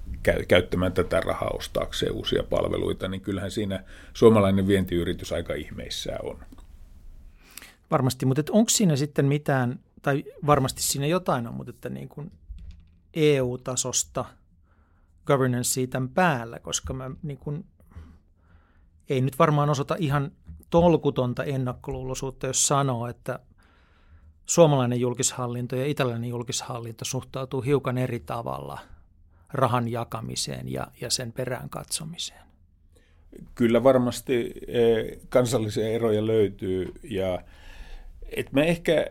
käyttämään 0.49 0.93
tätä 0.93 1.21
rahaa 1.21 1.51
ostaakseen 1.51 2.13
uusia 2.13 2.43
palveluita, 2.43 3.09
niin 3.09 3.21
kyllähän 3.21 3.51
siinä 3.51 3.85
suomalainen 4.15 4.67
vientiyritys 4.67 5.33
aika 5.33 5.55
ihmeissään 5.55 6.25
on. 6.27 6.39
Varmasti, 7.91 8.27
mutta 8.27 8.43
onko 8.51 8.69
siinä 8.69 8.97
sitten 8.97 9.27
mitään, 9.27 9.81
tai 10.03 10.25
varmasti 10.47 10.83
siinä 10.83 11.07
jotain 11.07 11.47
on, 11.47 11.55
mutta 11.55 11.71
että 11.71 11.89
niin 11.89 12.09
kuin 12.09 12.33
EU-tasosta 13.15 14.25
governance 15.29 15.87
tämän 15.87 16.09
päällä, 16.09 16.59
koska 16.59 16.95
mä 16.95 17.11
niin 17.23 17.39
kuin 17.39 17.65
ei 19.09 19.21
nyt 19.21 19.39
varmaan 19.39 19.71
osata 19.71 19.97
ihan 19.99 20.33
tolkutonta 20.71 21.45
ennakkoluuloisuutta, 21.45 22.47
jos 22.47 22.67
sanoo, 22.67 23.07
että 23.07 23.39
suomalainen 24.47 25.01
julkishallinto 25.01 25.77
ja 25.77 25.87
italialainen 25.87 26.31
julkishallinto 26.31 27.05
suhtautuu 27.05 27.61
hiukan 27.61 27.99
eri 27.99 28.21
tavalla 28.21 28.79
rahan 29.53 29.89
jakamiseen 29.89 30.73
ja, 30.73 30.87
ja 31.01 31.11
sen 31.11 31.33
perään 31.33 31.71
katsomiseen. 31.71 32.49
Kyllä 33.55 33.83
varmasti 33.83 34.53
eh, 34.67 35.19
kansallisia 35.29 35.89
eroja 35.89 36.27
löytyy 36.27 36.93
ja 37.03 37.43
et 38.37 38.53
me 38.53 38.69
ehkä, 38.69 39.07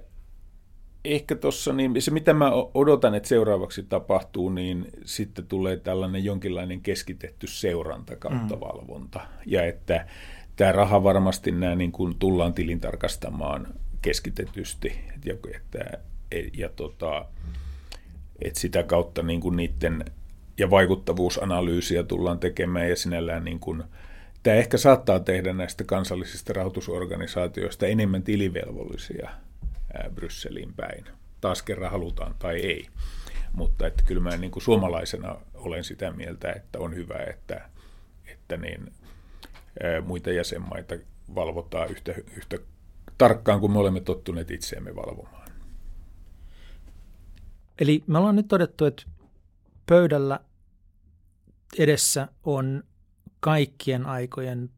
ehkä 1.15 1.35
tuossa, 1.35 1.73
niin 1.73 2.01
se 2.01 2.11
mitä 2.11 2.33
mä 2.33 2.51
odotan, 2.73 3.15
että 3.15 3.29
seuraavaksi 3.29 3.83
tapahtuu, 3.83 4.49
niin 4.49 4.87
sitten 5.05 5.47
tulee 5.47 5.77
tällainen 5.77 6.25
jonkinlainen 6.25 6.81
keskitetty 6.81 7.47
seuranta 7.47 8.15
kautta 8.15 8.55
mm. 8.55 8.59
valvonta. 8.59 9.19
Ja 9.45 9.65
että 9.65 10.07
tämä 10.55 10.71
raha 10.71 11.03
varmasti 11.03 11.51
nämä 11.51 11.75
niin 11.75 11.91
kuin 11.91 12.15
tullaan 12.19 12.53
tilintarkastamaan 12.53 13.67
keskitetysti. 14.01 14.99
Ja, 15.25 15.33
että, 15.55 15.97
ja 16.57 16.69
tota, 16.69 17.25
että 18.41 18.59
sitä 18.59 18.83
kautta 18.83 19.23
niin 19.23 19.41
kuin 19.41 19.55
niiden 19.55 20.05
ja 20.57 20.69
vaikuttavuusanalyysiä 20.69 22.03
tullaan 22.03 22.39
tekemään 22.39 22.89
ja 22.89 22.95
sinällään 22.95 23.43
niin 23.43 23.59
kuin, 23.59 23.83
tämä 24.43 24.55
ehkä 24.55 24.77
saattaa 24.77 25.19
tehdä 25.19 25.53
näistä 25.53 25.83
kansallisista 25.83 26.53
rahoitusorganisaatioista 26.53 27.87
enemmän 27.87 28.23
tilivelvollisia 28.23 29.29
Brysseliin 30.15 30.73
päin. 30.73 31.05
Taas 31.41 31.61
kerran 31.61 31.91
halutaan 31.91 32.35
tai 32.39 32.55
ei. 32.55 32.87
Mutta 33.53 33.87
että 33.87 34.03
kyllä 34.03 34.21
mä 34.21 34.37
niin 34.37 34.51
kuin 34.51 34.63
suomalaisena 34.63 35.35
olen 35.53 35.83
sitä 35.83 36.11
mieltä, 36.11 36.51
että 36.51 36.79
on 36.79 36.95
hyvä, 36.95 37.17
että, 37.29 37.69
että 38.25 38.57
niin, 38.57 38.93
muita 40.05 40.31
jäsenmaita 40.31 40.95
valvotaan 41.35 41.89
yhtä, 41.89 42.13
yhtä 42.37 42.57
tarkkaan 43.17 43.59
kuin 43.59 43.71
me 43.71 43.79
olemme 43.79 44.01
tottuneet 44.01 44.51
itseämme 44.51 44.95
valvomaan. 44.95 45.51
Eli 47.79 48.03
me 48.07 48.17
ollaan 48.17 48.35
nyt 48.35 48.47
todettu, 48.47 48.85
että 48.85 49.03
pöydällä 49.85 50.39
edessä 51.77 52.27
on 52.43 52.83
kaikkien 53.39 54.05
aikojen 54.05 54.69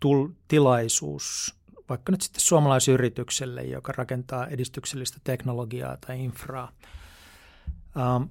tul- 0.00 0.32
tilaisuus, 0.48 1.54
vaikka 1.88 2.12
nyt 2.12 2.20
sitten 2.20 2.40
suomalaisyritykselle, 2.40 3.62
joka 3.62 3.92
rakentaa 3.96 4.46
edistyksellistä 4.46 5.18
teknologiaa 5.24 5.96
tai 6.06 6.24
infraa. 6.24 6.72
Ähm, 7.96 8.22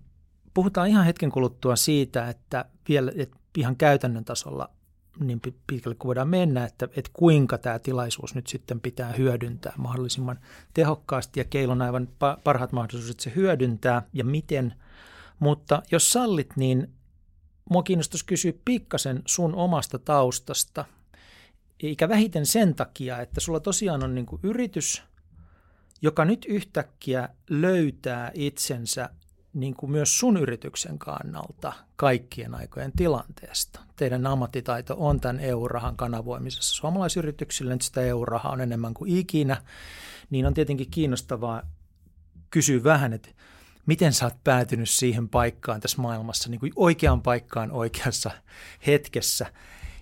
puhutaan 0.54 0.88
ihan 0.88 1.06
hetken 1.06 1.32
kuluttua 1.32 1.76
siitä, 1.76 2.30
että 2.30 2.66
vielä 2.90 3.12
että 3.16 3.38
ihan 3.58 3.76
käytännön 3.76 4.26
tasolla 4.26 4.70
niin 5.20 5.42
pitkälle 5.68 5.96
kuin 5.96 6.08
voidaan 6.08 6.28
mennä, 6.28 6.66
että, 6.66 6.88
että 6.96 7.12
kuinka 7.14 7.58
tämä 7.58 7.80
tilaisuus 7.80 8.36
nyt 8.36 8.48
sitten 8.48 8.80
pitää 8.82 9.12
hyödyntää 9.12 9.74
mahdollisimman 9.78 10.40
tehokkaasti 10.74 11.40
ja 11.40 11.44
keillä 11.44 11.72
on 11.72 11.82
aivan 11.82 12.08
parhaat 12.44 12.72
mahdollisuudet 12.72 13.20
se 13.20 13.32
hyödyntää 13.36 14.02
ja 14.14 14.24
miten. 14.24 14.74
Mutta 15.40 15.82
jos 15.92 16.12
sallit, 16.12 16.50
niin 16.56 16.90
mua 17.70 17.84
kiinnostaisi 17.84 18.26
kysyä 18.26 18.54
pikkasen 18.66 19.22
sun 19.26 19.56
omasta 19.56 20.00
taustasta, 20.00 20.86
eikä 21.88 22.10
vähiten 22.10 22.46
sen 22.46 22.76
takia, 22.76 23.22
että 23.22 23.40
sulla 23.40 23.60
tosiaan 23.60 24.04
on 24.04 24.16
niin 24.16 24.26
yritys, 24.44 25.04
joka 26.02 26.26
nyt 26.26 26.46
yhtäkkiä 26.50 27.30
löytää 27.50 28.32
itsensä 28.34 29.10
niin 29.54 29.74
kuin 29.74 29.92
myös 29.92 30.20
sun 30.20 30.38
yrityksen 30.38 31.00
kannalta 31.00 31.74
kaikkien 31.96 32.56
aikojen 32.56 32.92
tilanteesta. 32.96 33.80
Teidän 33.96 34.28
ammattitaito 34.28 34.96
on 34.98 35.20
tämän 35.20 35.40
EU-rahan 35.40 35.96
kanavoimisessa. 35.96 36.76
Suomalaisyrityksille 36.76 37.74
nyt 37.74 37.82
sitä 37.82 38.02
EU-rahaa 38.02 38.52
on 38.52 38.62
enemmän 38.62 38.94
kuin 38.94 39.18
ikinä, 39.18 39.62
niin 40.30 40.46
on 40.46 40.54
tietenkin 40.54 40.92
kiinnostavaa 40.92 41.62
kysyä 42.50 42.84
vähän, 42.84 43.14
että 43.14 43.30
miten 43.86 44.14
sä 44.14 44.26
oot 44.26 44.44
päätynyt 44.44 44.90
siihen 44.90 45.30
paikkaan 45.30 45.82
tässä 45.82 46.02
maailmassa, 46.02 46.50
niin 46.50 46.60
kuin 46.60 46.74
oikeaan 46.76 47.22
paikkaan 47.22 47.72
oikeassa 47.72 48.32
hetkessä. 48.88 49.46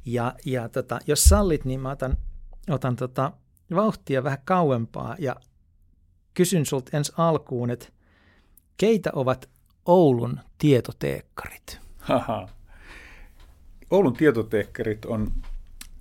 Ja, 0.06 0.34
ja 0.46 0.70
tota, 0.70 1.00
jos 1.08 1.24
sallit, 1.24 1.66
niin 1.66 1.80
mä 1.80 1.92
otan, 1.92 2.18
otan 2.70 2.96
tota 2.96 3.32
vauhtia 3.76 4.24
vähän 4.24 4.42
kauempaa 4.46 5.16
ja 5.20 5.36
kysyn 6.34 6.66
sulta 6.66 6.98
ensi 6.98 7.14
alkuun, 7.18 7.70
että 7.70 7.88
keitä 8.78 9.10
ovat 9.14 9.50
Oulun 9.86 10.40
tietoteekkarit? 10.58 11.80
Haha. 11.98 12.50
Oulun 13.92 14.14
tietoteekkarit 14.14 15.06
on 15.06 15.32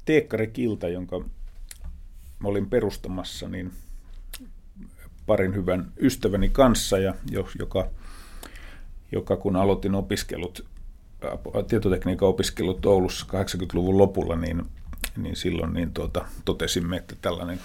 teekkarikilta, 0.05 0.89
jonka 0.89 1.21
mä 2.39 2.49
olin 2.49 2.71
perustamassa, 2.71 3.49
niin– 3.49 3.73
parin 5.31 5.55
hyvän 5.55 5.93
ystäväni 6.01 6.49
kanssa, 6.49 6.99
ja 6.99 7.15
joka, 7.59 7.89
joka 9.13 9.37
kun 9.37 9.57
aloitin 9.57 9.95
opiskelut, 9.95 10.67
tietotekniikan 11.69 12.29
opiskelut 12.29 12.87
Oulussa 12.87 13.27
80-luvun 13.27 13.99
lopulla, 13.99 14.37
niin, 14.37 14.63
niin 15.17 15.37
silloin 15.37 15.75
niin 15.75 15.95
tuota, 15.95 16.25
totesimme, 16.45 16.97
että 16.97 17.17
tällainen 17.23 17.61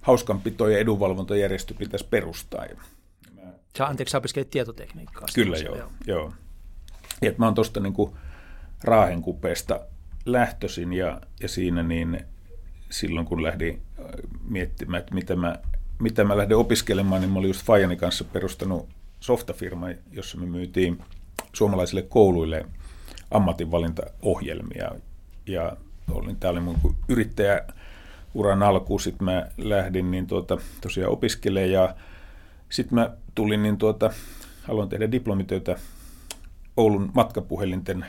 hauskanpito- 0.00 0.68
ja 0.68 0.78
edunvalvontajärjestö 0.78 1.74
pitäisi 1.74 2.06
perustaa. 2.10 2.64
Ja 2.64 2.74
mä, 3.34 3.42
Sä, 3.78 3.86
anteeksi, 3.86 4.12
sä 4.12 4.18
opiskelit 4.18 4.50
tietotekniikkaa. 4.50 5.26
Kyllä, 5.34 5.56
joo. 5.56 5.76
joo. 5.76 5.90
joo. 6.06 6.32
Ja 7.22 7.32
mä 7.38 7.44
oon 7.44 7.54
tuosta 7.54 7.80
niin 7.80 7.94
Raahen 8.84 9.22
kupeesta 9.22 9.80
lähtöisin 10.26 10.92
ja, 10.92 11.20
ja 11.40 11.48
siinä 11.48 11.82
niin 11.82 12.20
silloin 12.90 13.26
kun 13.26 13.42
lähdin 13.42 13.82
miettimään, 14.48 15.00
että 15.00 15.14
mitä 15.14 15.36
mä 15.36 15.56
mitä 16.00 16.24
mä 16.24 16.36
lähdin 16.36 16.56
opiskelemaan, 16.56 17.20
niin 17.20 17.30
mä 17.30 17.38
olin 17.38 17.48
just 17.48 17.66
Fajani 17.66 17.96
kanssa 17.96 18.24
perustanut 18.24 18.88
softafirma, 19.20 19.86
jossa 20.12 20.38
me 20.38 20.46
myytiin 20.46 21.02
suomalaisille 21.52 22.02
kouluille 22.02 22.66
ammatinvalintaohjelmia. 23.30 24.90
Ja 25.46 25.76
olin, 26.10 26.36
tämä 26.36 26.50
oli 26.50 26.60
mun 26.60 26.76
yrittäjäuran 27.08 28.62
alku, 28.62 28.98
sitten 28.98 29.24
mä 29.24 29.48
lähdin 29.58 30.10
niin 30.10 30.26
tuota, 30.26 30.58
tosiaan 30.80 31.12
opiskelemaan 31.12 31.70
ja 31.70 31.94
sitten 32.68 32.94
mä 32.94 33.10
tulin, 33.34 33.62
niin 33.62 33.76
tuota, 33.76 34.10
haluan 34.62 34.88
tehdä 34.88 35.12
diplomitöitä 35.12 35.76
Oulun 36.76 37.10
matkapuhelinten 37.14 38.06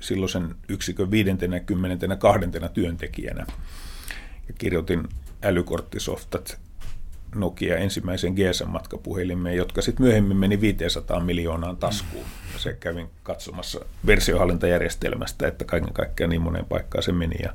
silloisen 0.00 0.54
yksikön 0.68 1.10
52. 1.10 2.40
työntekijänä. 2.74 3.46
Ja 4.48 4.54
kirjoitin 4.58 5.08
älykorttisoftat 5.42 6.60
Nokia 7.36 7.76
ensimmäisen 7.76 8.34
GSM-matkapuhelimeen, 8.34 9.56
jotka 9.56 9.82
sitten 9.82 10.06
myöhemmin 10.06 10.36
meni 10.36 10.60
500 10.60 11.20
miljoonaan 11.20 11.76
taskuun. 11.76 12.24
Se 12.56 12.72
kävin 12.72 13.10
katsomassa 13.22 13.80
versiohallintajärjestelmästä, 14.06 15.48
että 15.48 15.64
kaiken 15.64 15.92
kaikkiaan 15.92 16.30
niin 16.30 16.42
moneen 16.42 16.64
paikkaan 16.64 17.02
se 17.02 17.12
meni. 17.12 17.36
Ja, 17.42 17.54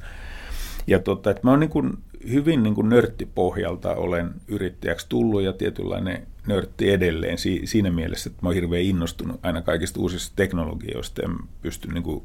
ja 0.88 1.00
tota, 1.00 1.32
että 1.32 1.42
mä 1.44 1.52
oon 1.52 1.60
niin 1.60 1.98
hyvin 2.32 2.64
niin 2.64 2.76
kuin 2.76 2.90
nörttipohjalta 2.90 3.96
olen 3.96 4.32
yrittäjäksi 4.48 5.06
tullut 5.10 5.42
ja 5.42 5.54
tietynlainen 5.54 6.28
nörtti 6.48 6.92
edelleen 6.92 7.38
siinä 7.66 7.92
mielessä, 7.92 8.30
että 8.30 8.42
mä 8.42 8.50
oon 8.50 8.56
hirveän 8.56 8.84
innostunut 8.84 9.40
aina 9.44 9.62
kaikista 9.62 10.00
uusista 10.00 10.36
teknologioista 10.36 11.22
ja 11.22 11.30
pystyn 11.62 11.94
niin 11.94 12.22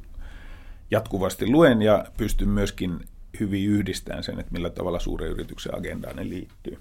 jatkuvasti 0.90 1.46
luen 1.46 1.82
ja 1.82 2.04
pystyn 2.16 2.48
myöskin 2.48 3.00
hyvin 3.40 3.68
yhdistämään 3.68 4.24
sen, 4.24 4.40
että 4.40 4.52
millä 4.52 4.70
tavalla 4.70 4.98
suuren 4.98 5.30
yrityksen 5.30 5.78
agendaan 5.78 6.16
ne 6.16 6.28
liittyy. 6.28 6.78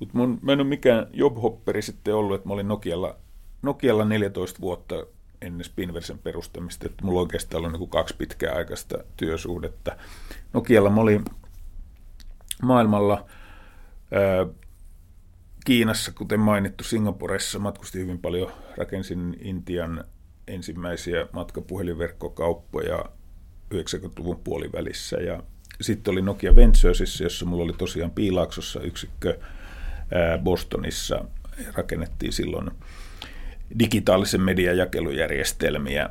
Mutta 0.00 0.18
mä 0.42 0.52
en 0.52 0.60
ole 0.60 0.68
mikään 0.68 1.06
jobhopperi 1.12 1.82
sitten 1.82 2.14
ollut, 2.14 2.34
että 2.34 2.48
mä 2.48 2.54
olin 2.54 2.68
Nokialla, 2.68 3.16
Nokialla 3.62 4.04
14 4.04 4.60
vuotta 4.60 4.94
ennen 5.42 5.64
Spinversen 5.64 6.18
perustamista, 6.18 6.86
että 6.86 7.04
mulla 7.04 7.20
oikeastaan 7.20 7.64
ollut 7.64 7.80
niin 7.80 7.90
kaksi 7.90 8.16
pitkäaikaista 8.16 8.98
työsuhdetta. 9.16 9.96
Nokialla 10.52 10.90
mä 10.90 11.00
olin 11.00 11.24
maailmalla 12.62 13.26
ää, 14.12 14.46
Kiinassa, 15.64 16.12
kuten 16.12 16.40
mainittu, 16.40 16.84
Singaporessa 16.84 17.58
matkustin 17.58 18.02
hyvin 18.02 18.18
paljon, 18.18 18.52
rakensin 18.76 19.36
Intian 19.40 20.04
ensimmäisiä 20.46 21.26
matkapuhelinverkkokauppoja 21.32 23.04
90-luvun 23.74 24.40
puolivälissä 24.44 25.16
ja 25.16 25.42
sitten 25.80 26.12
oli 26.12 26.22
Nokia 26.22 26.56
Venturesissa, 26.56 27.24
jossa 27.24 27.46
mulla 27.46 27.64
oli 27.64 27.72
tosiaan 27.72 28.10
Piilaaksossa 28.10 28.80
yksikkö, 28.80 29.38
Bostonissa 30.42 31.24
rakennettiin 31.72 32.32
silloin 32.32 32.70
digitaalisen 33.78 34.40
median 34.40 34.76
jakelujärjestelmiä 34.76 36.10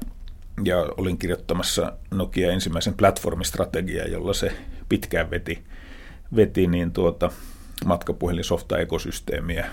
ja 0.63 0.77
olin 0.97 1.17
kirjoittamassa 1.17 1.93
Nokia 2.11 2.51
ensimmäisen 2.51 2.93
platformistrategiaa, 2.93 4.07
jolla 4.07 4.33
se 4.33 4.51
pitkään 4.89 5.31
veti, 5.31 5.63
veti 6.35 6.67
niin 6.67 6.91
tuota 6.91 7.31
matkapuhelinsofta-ekosysteemiä, 7.85 9.65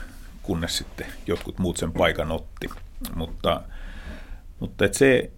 kunnes 0.42 0.78
sitten 0.78 1.06
jotkut 1.26 1.58
muut 1.58 1.76
sen 1.76 1.92
paikan 1.92 2.32
otti. 2.32 2.70
Mutta, 3.14 3.62
mutta 4.60 4.84
et 4.84 4.94
se, 4.94 5.30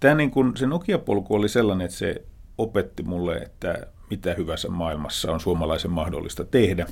tämä 0.00 0.14
niin 0.14 0.30
kuin, 0.30 0.56
se 0.56 0.66
Nokia-polku 0.66 1.34
oli 1.34 1.48
sellainen, 1.48 1.84
että 1.84 1.96
se 1.96 2.22
opetti 2.58 3.02
mulle, 3.02 3.36
että 3.36 3.86
mitä 4.10 4.34
hyvässä 4.34 4.68
maailmassa 4.68 5.32
on 5.32 5.40
suomalaisen 5.40 5.90
mahdollista 5.90 6.44
tehdä. 6.44 6.86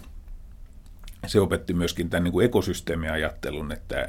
Se 1.26 1.40
opetti 1.40 1.74
myöskin 1.74 2.10
tämän 2.10 2.24
niin 2.24 2.32
kuin 2.32 2.46
ekosysteemiajattelun, 2.46 3.72
että, 3.72 4.08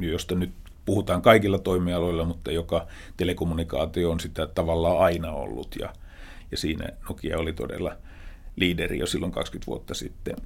josta 0.00 0.34
nyt 0.34 0.52
puhutaan 0.84 1.22
kaikilla 1.22 1.58
toimialoilla, 1.58 2.24
mutta 2.24 2.52
joka 2.52 2.86
telekommunikaatio 3.16 4.10
on 4.10 4.20
sitä 4.20 4.46
tavallaan 4.46 4.98
aina 4.98 5.32
ollut 5.32 5.76
ja, 5.80 5.92
ja 6.50 6.56
siinä 6.56 6.88
Nokia 7.08 7.38
oli 7.38 7.52
todella 7.52 7.96
liideri 8.56 8.98
jo 8.98 9.06
silloin 9.06 9.32
20 9.32 9.66
vuotta 9.66 9.94
sitten. 9.94 10.36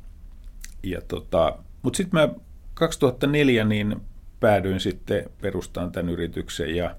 Ja 0.82 1.01
tota, 1.09 1.59
mutta 1.82 1.97
sitten 1.97 2.20
mä 2.20 2.28
2004 2.74 3.64
niin 3.64 3.97
päädyin 4.41 4.80
sitten 4.80 5.30
perustamaan 5.41 5.93
tämän 5.93 6.12
yrityksen 6.12 6.76
ja 6.76 6.97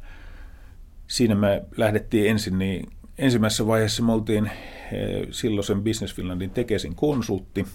siinä 1.07 1.35
me 1.35 1.63
lähdettiin 1.77 2.31
ensin 2.31 2.59
niin 2.59 2.89
ensimmäisessä 3.17 3.67
vaiheessa 3.67 4.03
me 4.03 4.11
oltiin 4.11 4.45
eh, 4.91 5.27
silloisen 5.31 5.83
Business 5.83 6.15
Finlandin 6.15 6.49
Tekesin 6.49 6.95
konsultti. 6.95 7.65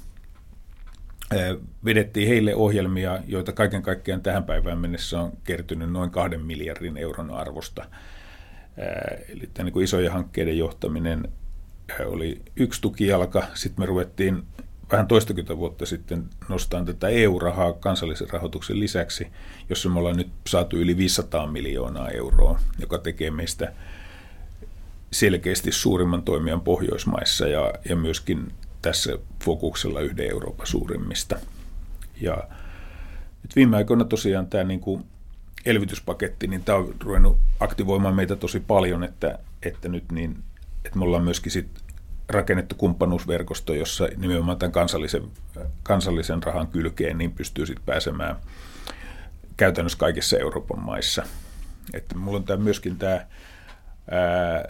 Vedettiin 1.84 2.28
heille 2.28 2.54
ohjelmia, 2.54 3.18
joita 3.26 3.52
kaiken 3.52 3.82
kaikkiaan 3.82 4.22
tähän 4.22 4.44
päivään 4.44 4.78
mennessä 4.78 5.20
on 5.20 5.32
kertynyt 5.44 5.92
noin 5.92 6.10
kahden 6.10 6.40
miljardin 6.40 6.96
euron 6.96 7.30
arvosta. 7.30 7.84
Eli 9.28 9.48
tämä 9.54 9.64
niin 9.64 9.72
kuin 9.72 9.84
isojen 9.84 10.12
hankkeiden 10.12 10.58
johtaminen 10.58 11.28
oli 12.06 12.42
yksi 12.56 12.80
tukijalka. 12.80 13.42
Sitten 13.54 13.82
me 13.82 13.86
ruvettiin 13.86 14.42
vähän 14.92 15.06
toistakymmentä 15.06 15.56
vuotta 15.56 15.86
sitten 15.86 16.24
nostaa 16.48 16.84
tätä 16.84 17.08
EU-rahaa 17.08 17.72
kansallisen 17.72 18.30
rahoituksen 18.30 18.80
lisäksi, 18.80 19.26
jossa 19.68 19.88
me 19.88 19.98
ollaan 19.98 20.16
nyt 20.16 20.30
saatu 20.46 20.76
yli 20.76 20.96
500 20.96 21.46
miljoonaa 21.46 22.08
euroa, 22.08 22.60
joka 22.78 22.98
tekee 22.98 23.30
meistä 23.30 23.72
selkeästi 25.12 25.72
suurimman 25.72 26.22
toimijan 26.22 26.60
Pohjoismaissa 26.60 27.48
ja, 27.48 27.72
ja 27.88 27.96
myöskin 27.96 28.52
tässä 28.82 29.18
fokuksella 29.44 30.00
yhden 30.00 30.30
Euroopan 30.30 30.66
suurimmista. 30.66 31.38
Ja 32.20 32.36
nyt 33.42 33.56
viime 33.56 33.76
aikoina 33.76 34.04
tosiaan 34.04 34.46
tämä 34.46 34.64
niin 34.64 34.80
kuin 34.80 35.04
elvytyspaketti, 35.66 36.46
niin 36.46 36.64
tämä 36.64 36.78
on 36.78 36.94
ruvennut 37.00 37.38
aktivoimaan 37.60 38.14
meitä 38.14 38.36
tosi 38.36 38.60
paljon, 38.60 39.04
että, 39.04 39.38
että 39.62 39.88
nyt 39.88 40.12
niin, 40.12 40.42
että 40.84 40.98
me 40.98 41.04
ollaan 41.04 41.24
myöskin 41.24 41.52
sit 41.52 41.68
rakennettu 42.28 42.74
kumppanuusverkosto, 42.74 43.74
jossa 43.74 44.08
nimenomaan 44.16 44.58
tämän 44.58 44.72
kansallisen, 44.72 45.22
kansallisen 45.82 46.42
rahan 46.42 46.68
kylkeen 46.68 47.18
niin 47.18 47.32
pystyy 47.32 47.66
sitten 47.66 47.86
pääsemään 47.86 48.36
käytännössä 49.56 49.98
kaikissa 49.98 50.38
Euroopan 50.38 50.80
maissa. 50.80 51.22
Että 51.94 52.18
mulla 52.18 52.38
on 52.38 52.44
tämä 52.44 52.64
myöskin 52.64 52.96
tämä 52.98 53.26
ää, 54.10 54.64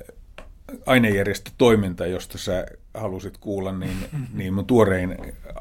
ainejärjestötoiminta, 0.86 2.06
josta 2.06 2.38
sä 2.38 2.66
halusit 2.94 3.38
kuulla, 3.38 3.72
niin, 3.72 3.96
niin 4.34 4.54
mun 4.54 4.66
tuorein 4.66 5.16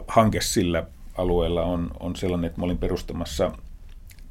hanke 0.08 0.42
sillä 0.42 0.84
alueella 1.18 1.64
on, 1.64 1.92
on 2.00 2.16
sellainen, 2.16 2.48
että 2.48 2.60
mä 2.60 2.66
olin 2.66 2.78
perustamassa 2.78 3.52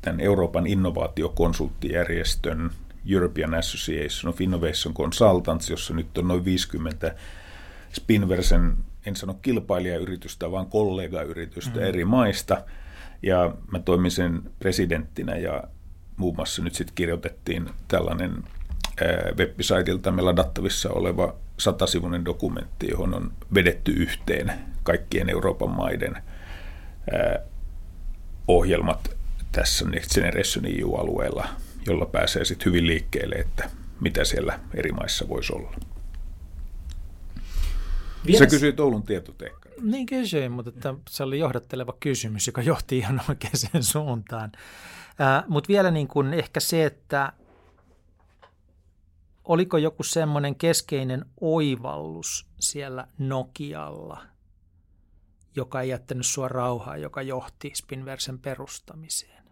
tämän 0.03 0.21
Euroopan 0.21 0.66
innovaatiokonsulttijärjestön 0.66 2.71
European 3.07 3.55
Association 3.55 4.35
of 4.35 4.41
Innovation 4.41 4.95
Consultants, 4.95 5.71
jossa 5.71 5.95
nyt 5.95 6.18
on 6.18 6.29
noin 6.29 6.45
50 6.45 7.14
Spinversen, 7.93 8.77
en 9.07 9.16
sano 9.16 9.35
kilpailijayritystä, 9.35 10.51
vaan 10.51 10.66
kollegayritystä 10.66 11.81
mm. 11.81 11.85
eri 11.85 12.05
maista. 12.05 12.64
Ja 13.23 13.55
mä 13.73 13.79
toimin 13.79 14.11
sen 14.11 14.43
presidenttinä 14.59 15.37
ja 15.37 15.64
muun 16.16 16.37
muassa 16.37 16.62
nyt 16.62 16.75
sitten 16.75 16.95
kirjoitettiin 16.95 17.71
tällainen 17.89 18.45
web-saitilta 19.39 20.12
ladattavissa 20.16 20.91
oleva 20.91 21.35
satasivuinen 21.59 22.24
dokumentti, 22.24 22.89
johon 22.91 23.14
on 23.14 23.33
vedetty 23.55 23.93
yhteen 23.93 24.53
kaikkien 24.83 25.31
Euroopan 25.31 25.70
maiden 25.70 26.22
ohjelmat 28.49 29.16
tässä 29.53 29.85
Next 29.85 30.14
Generation 30.14 30.64
EU-alueella, 30.66 31.49
jolla 31.87 32.07
pääsee 32.07 32.45
sitten 32.45 32.66
hyvin 32.66 32.87
liikkeelle, 32.87 33.35
että 33.35 33.70
mitä 34.01 34.24
siellä 34.24 34.61
eri 34.74 34.93
maissa 34.93 35.28
voisi 35.28 35.53
olla. 35.53 35.74
Vielä... 38.26 38.39
Sä 38.39 38.47
kysyit 38.47 38.81
Oulun 38.81 39.03
tietotekniikkaa. 39.03 39.72
Niin 39.83 40.07
kysyin, 40.07 40.53
mutta 40.53 40.68
että 40.74 40.95
se 41.09 41.22
oli 41.22 41.39
johdatteleva 41.39 41.95
kysymys, 42.01 42.47
joka 42.47 42.62
johti 42.62 42.99
ihan 42.99 43.20
oikeaan 43.28 43.83
suuntaan. 43.83 44.53
Äh, 45.20 45.45
mutta 45.49 45.68
vielä 45.68 45.91
niin 45.91 46.09
kuin 46.09 46.35
ehkä 46.35 46.61
se, 46.61 46.85
että 46.85 47.33
oliko 49.51 49.78
joku 49.78 50.03
semmoinen 50.03 50.57
keskeinen 50.57 51.24
oivallus 51.40 52.46
siellä 52.61 53.07
Nokialla, 53.18 54.22
joka 55.57 55.80
ei 55.80 55.88
jättänyt 55.88 56.26
sua 56.26 56.48
rauhaa, 56.48 56.96
joka 56.96 57.22
johti 57.22 57.72
Spinversen 57.74 58.38
perustamiseen? 58.38 59.44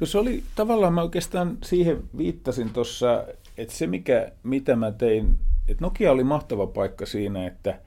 No 0.00 0.06
se 0.06 0.18
oli 0.18 0.42
tavallaan, 0.54 0.94
mä 0.94 1.02
oikeastaan 1.02 1.58
siihen 1.64 2.02
viittasin 2.16 2.70
tuossa, 2.70 3.24
että 3.56 3.74
se 3.74 3.86
mikä, 3.86 4.32
mitä 4.42 4.76
mä 4.76 4.92
tein, 4.92 5.38
että 5.68 5.84
Nokia 5.84 6.12
oli 6.12 6.24
mahtava 6.24 6.66
paikka 6.66 7.06
siinä, 7.06 7.46
että 7.46 7.80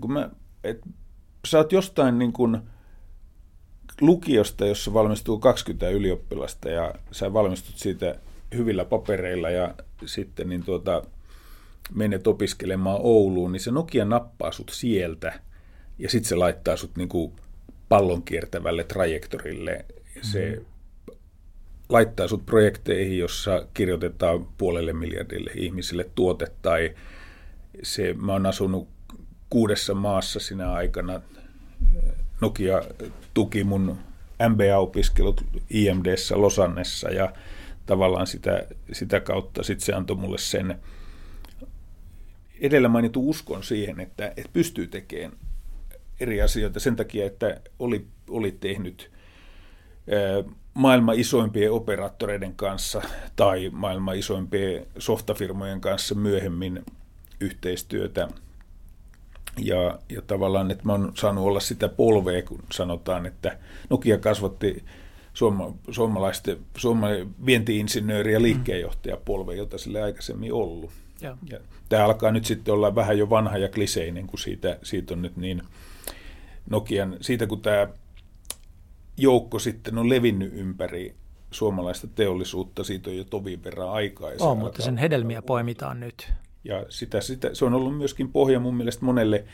kun 0.00 0.12
mä, 0.12 0.30
et, 0.64 0.80
sä 1.46 1.58
oot 1.58 1.72
jostain 1.72 2.18
niin 2.18 2.32
kuin 2.32 2.58
lukiosta, 4.00 4.66
jossa 4.66 4.94
valmistuu 4.94 5.38
20 5.38 5.88
ylioppilasta 5.88 6.68
ja 6.68 6.94
sä 7.10 7.32
valmistut 7.32 7.76
siitä 7.76 8.14
hyvillä 8.54 8.84
papereilla 8.84 9.50
ja 9.50 9.74
sitten 10.06 10.48
niin 10.48 10.64
tuota, 10.64 11.02
menet 11.94 12.26
opiskelemaan 12.26 12.98
Ouluun, 13.02 13.52
niin 13.52 13.60
se 13.60 13.70
Nokia 13.70 14.04
nappaa 14.04 14.52
sut 14.52 14.70
sieltä 14.74 15.40
ja 15.98 16.08
sitten 16.10 16.28
se 16.28 16.36
laittaa 16.36 16.76
sut 16.76 16.96
niin 16.96 17.08
kuin 17.08 17.32
pallon 17.88 18.22
kiertävälle 18.22 18.84
trajektorille. 18.84 19.84
Se 20.22 20.56
mm. 20.58 20.64
laittaa 21.88 22.28
sut 22.28 22.46
projekteihin, 22.46 23.18
jossa 23.18 23.66
kirjoitetaan 23.74 24.48
puolelle 24.58 24.92
miljardille 24.92 25.50
ihmisille 25.54 26.10
tuote 26.14 26.46
tai 26.62 26.94
se, 27.82 28.14
mä 28.14 28.32
oon 28.32 28.46
asunut 28.46 28.88
kuudessa 29.50 29.94
maassa 29.94 30.40
sinä 30.40 30.72
aikana. 30.72 31.20
Nokia 32.40 32.82
tuki 33.34 33.64
mun 33.64 33.98
MBA-opiskelut 34.48 35.44
IMDssä 35.70 36.40
Losannessa 36.40 37.10
ja 37.10 37.32
tavallaan 37.86 38.26
sitä, 38.26 38.66
sitä 38.92 39.20
kautta 39.20 39.62
sit 39.62 39.80
se 39.80 39.92
antoi 39.92 40.16
mulle 40.16 40.38
sen 40.38 40.80
edellä 42.60 42.88
mainitun 42.88 43.24
uskon 43.24 43.62
siihen, 43.62 44.00
että, 44.00 44.26
että 44.26 44.50
pystyy 44.52 44.86
tekemään 44.86 45.38
eri 46.20 46.42
asioita. 46.42 46.80
Sen 46.80 46.96
takia, 46.96 47.26
että 47.26 47.60
oli, 47.78 48.06
oli 48.30 48.52
tehnyt 48.52 49.10
maailman 50.74 51.18
isoimpien 51.18 51.72
operaattoreiden 51.72 52.54
kanssa 52.54 53.02
tai 53.36 53.70
maailman 53.72 54.16
isoimpien 54.16 54.86
softafirmojen 54.98 55.80
kanssa 55.80 56.14
myöhemmin 56.14 56.84
yhteistyötä– 57.40 58.28
ja, 59.58 59.98
ja 60.08 60.22
tavallaan, 60.22 60.70
että 60.70 60.84
mä 60.84 60.92
oon 60.92 61.12
saanut 61.14 61.44
olla 61.44 61.60
sitä 61.60 61.88
polvea, 61.88 62.42
kun 62.42 62.62
sanotaan, 62.72 63.26
että 63.26 63.58
Nokia 63.90 64.18
kasvatti 64.18 64.84
suoma, 65.36 65.74
suomalaisten, 65.90 66.58
suomalainen 66.76 67.34
vientiinsinööri 67.46 68.32
ja 68.32 68.42
liikkeenjohtajapolve, 68.42 69.54
jota 69.54 69.78
sille 69.78 70.02
aikaisemmin 70.02 70.52
ollut. 70.52 70.90
Ja. 71.20 71.36
Ja 71.50 71.58
tämä 71.88 72.04
alkaa 72.04 72.32
nyt 72.32 72.44
sitten 72.44 72.74
olla 72.74 72.94
vähän 72.94 73.18
jo 73.18 73.30
vanha 73.30 73.58
ja 73.58 73.68
kliseinen, 73.68 74.26
kun 74.26 74.38
siitä, 74.38 74.78
siitä 74.82 75.14
on 75.14 75.22
nyt 75.22 75.36
niin 75.36 75.62
Nokian, 76.70 77.16
siitä 77.20 77.46
kun 77.46 77.60
tämä 77.60 77.88
joukko 79.16 79.58
sitten 79.58 79.98
on 79.98 80.08
levinnyt 80.08 80.52
ympäri 80.54 81.14
suomalaista 81.50 82.06
teollisuutta, 82.06 82.84
siitä 82.84 83.10
on 83.10 83.16
jo 83.16 83.24
tovin 83.24 83.64
verran 83.64 83.90
aikaa. 83.90 84.30
Oh, 84.40 84.56
mutta 84.56 84.82
sen 84.82 84.98
hedelmiä 84.98 85.42
poimitaan 85.42 86.00
nyt. 86.00 86.32
Ja 86.64 86.86
sitä, 86.88 87.20
sitä, 87.20 87.54
se 87.54 87.64
on 87.64 87.74
ollut 87.74 87.96
myöskin 87.96 88.32
pohja 88.32 88.60
mun 88.60 88.76
mielestä 88.76 89.04
monelle 89.04 89.44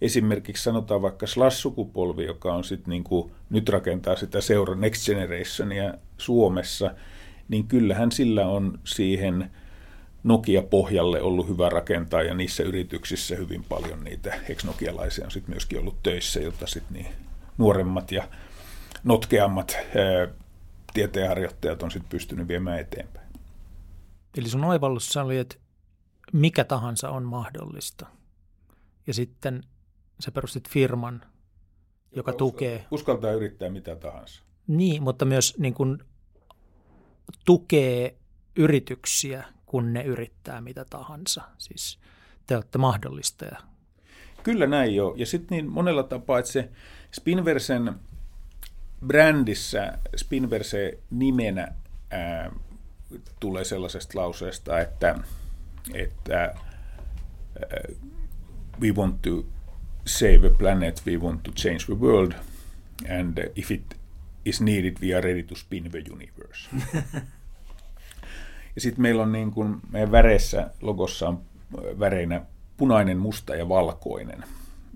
esimerkiksi 0.00 0.62
sanotaan 0.62 1.02
vaikka 1.02 1.26
Slash-sukupolvi, 1.26 2.24
joka 2.26 2.54
on 2.54 2.64
sit 2.64 2.86
niin 2.86 3.04
kuin, 3.04 3.32
nyt 3.50 3.68
rakentaa 3.68 4.16
sitä 4.16 4.40
seura 4.40 4.74
Next 4.74 5.06
Generationia 5.06 5.94
Suomessa, 6.18 6.94
niin 7.48 7.66
kyllähän 7.66 8.12
sillä 8.12 8.46
on 8.46 8.78
siihen 8.84 9.50
Nokia-pohjalle 10.24 11.20
ollut 11.20 11.48
hyvä 11.48 11.68
rakentaa 11.68 12.22
ja 12.22 12.34
niissä 12.34 12.62
yrityksissä 12.62 13.36
hyvin 13.36 13.64
paljon 13.64 14.04
niitä 14.04 14.34
ex-nokialaisia 14.48 15.24
on 15.24 15.30
sitten 15.30 15.54
myöskin 15.54 15.78
ollut 15.78 16.02
töissä, 16.02 16.40
jotta 16.40 16.66
sitten 16.66 16.94
niin 16.94 17.12
nuoremmat 17.58 18.12
ja 18.12 18.28
notkeammat 19.04 19.76
ää, 19.76 20.28
tieteenharjoittajat 20.94 21.82
on 21.82 21.90
sitten 21.90 22.10
pystynyt 22.10 22.48
viemään 22.48 22.80
eteenpäin. 22.80 23.26
Eli 24.36 24.48
sun 24.48 24.64
oivallus 24.64 25.16
oli, 25.16 25.38
että 25.38 25.56
mikä 26.32 26.64
tahansa 26.64 27.10
on 27.10 27.22
mahdollista. 27.22 28.06
Ja 29.06 29.14
sitten 29.14 29.62
sä 30.22 30.32
perustit 30.32 30.68
firman, 30.68 31.14
joka, 31.14 31.30
joka 32.16 32.32
tukee. 32.32 32.86
Uskaltaa 32.90 33.32
yrittää 33.32 33.70
mitä 33.70 33.96
tahansa. 33.96 34.42
Niin, 34.66 35.02
mutta 35.02 35.24
myös 35.24 35.58
niin 35.58 35.74
kuin, 35.74 35.98
tukee 37.44 38.16
yrityksiä, 38.56 39.44
kun 39.66 39.92
ne 39.92 40.02
yrittää 40.02 40.60
mitä 40.60 40.84
tahansa. 40.90 41.42
Siis 41.58 41.98
te 42.46 42.56
olette 42.56 42.78
mahdollistaja. 42.78 43.58
Kyllä 44.42 44.66
näin 44.66 44.94
jo. 44.94 45.14
Ja 45.16 45.26
sitten 45.26 45.56
niin 45.56 45.70
monella 45.70 46.02
tapaa, 46.02 46.38
että 46.38 46.50
se 46.50 46.70
Spinversen 47.12 47.94
brändissä, 49.06 49.98
Spinverse 50.16 50.98
nimenä 51.10 51.68
ää, 52.10 52.52
tulee 53.40 53.64
sellaisesta 53.64 54.18
lauseesta, 54.18 54.80
että, 54.80 55.18
että 55.94 56.42
ää, 56.42 56.54
we 58.80 58.92
want 58.92 59.22
to 59.22 59.46
save 60.04 60.46
a 60.46 60.50
planet, 60.50 61.02
we 61.06 61.16
want 61.16 61.42
to 61.42 61.50
change 61.50 61.84
the 61.86 61.94
world, 61.94 62.32
and 63.18 63.38
if 63.56 63.70
it 63.70 63.96
is 64.44 64.60
needed, 64.60 64.96
we 65.02 65.14
are 65.14 65.28
ready 65.28 65.42
to 65.42 65.54
spin 65.54 65.90
the 65.90 66.02
universe. 66.12 66.68
ja 68.74 68.80
sitten 68.80 69.02
meillä 69.02 69.22
on 69.22 69.32
niin 69.32 69.50
kuin, 69.50 69.76
meidän 69.90 70.12
väreissä, 70.12 70.70
logossa 70.80 71.28
on 71.28 71.40
väreinä 71.98 72.40
punainen, 72.76 73.18
musta 73.18 73.54
ja 73.54 73.68
valkoinen. 73.68 74.44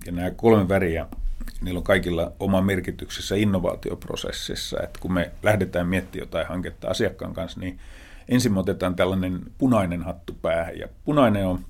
Ja 0.05 0.11
nämä 0.11 0.31
kolme 0.31 0.69
väriä, 0.69 1.07
niillä 1.61 1.77
on 1.77 1.83
kaikilla 1.83 2.31
oma 2.39 2.61
merkityksessä 2.61 3.35
innovaatioprosessissa. 3.35 4.77
Että 4.83 4.99
kun 4.99 5.13
me 5.13 5.31
lähdetään 5.43 5.87
miettimään 5.87 6.27
jotain 6.27 6.47
hanketta 6.47 6.87
asiakkaan 6.87 7.33
kanssa, 7.33 7.59
niin 7.59 7.79
ensin 8.29 8.53
me 8.53 8.59
otetaan 8.59 8.95
tällainen 8.95 9.39
punainen 9.57 10.01
hattu 10.01 10.33
päähän. 10.41 10.77
Ja 10.77 10.87
punainen 11.05 11.47
on 11.47 11.65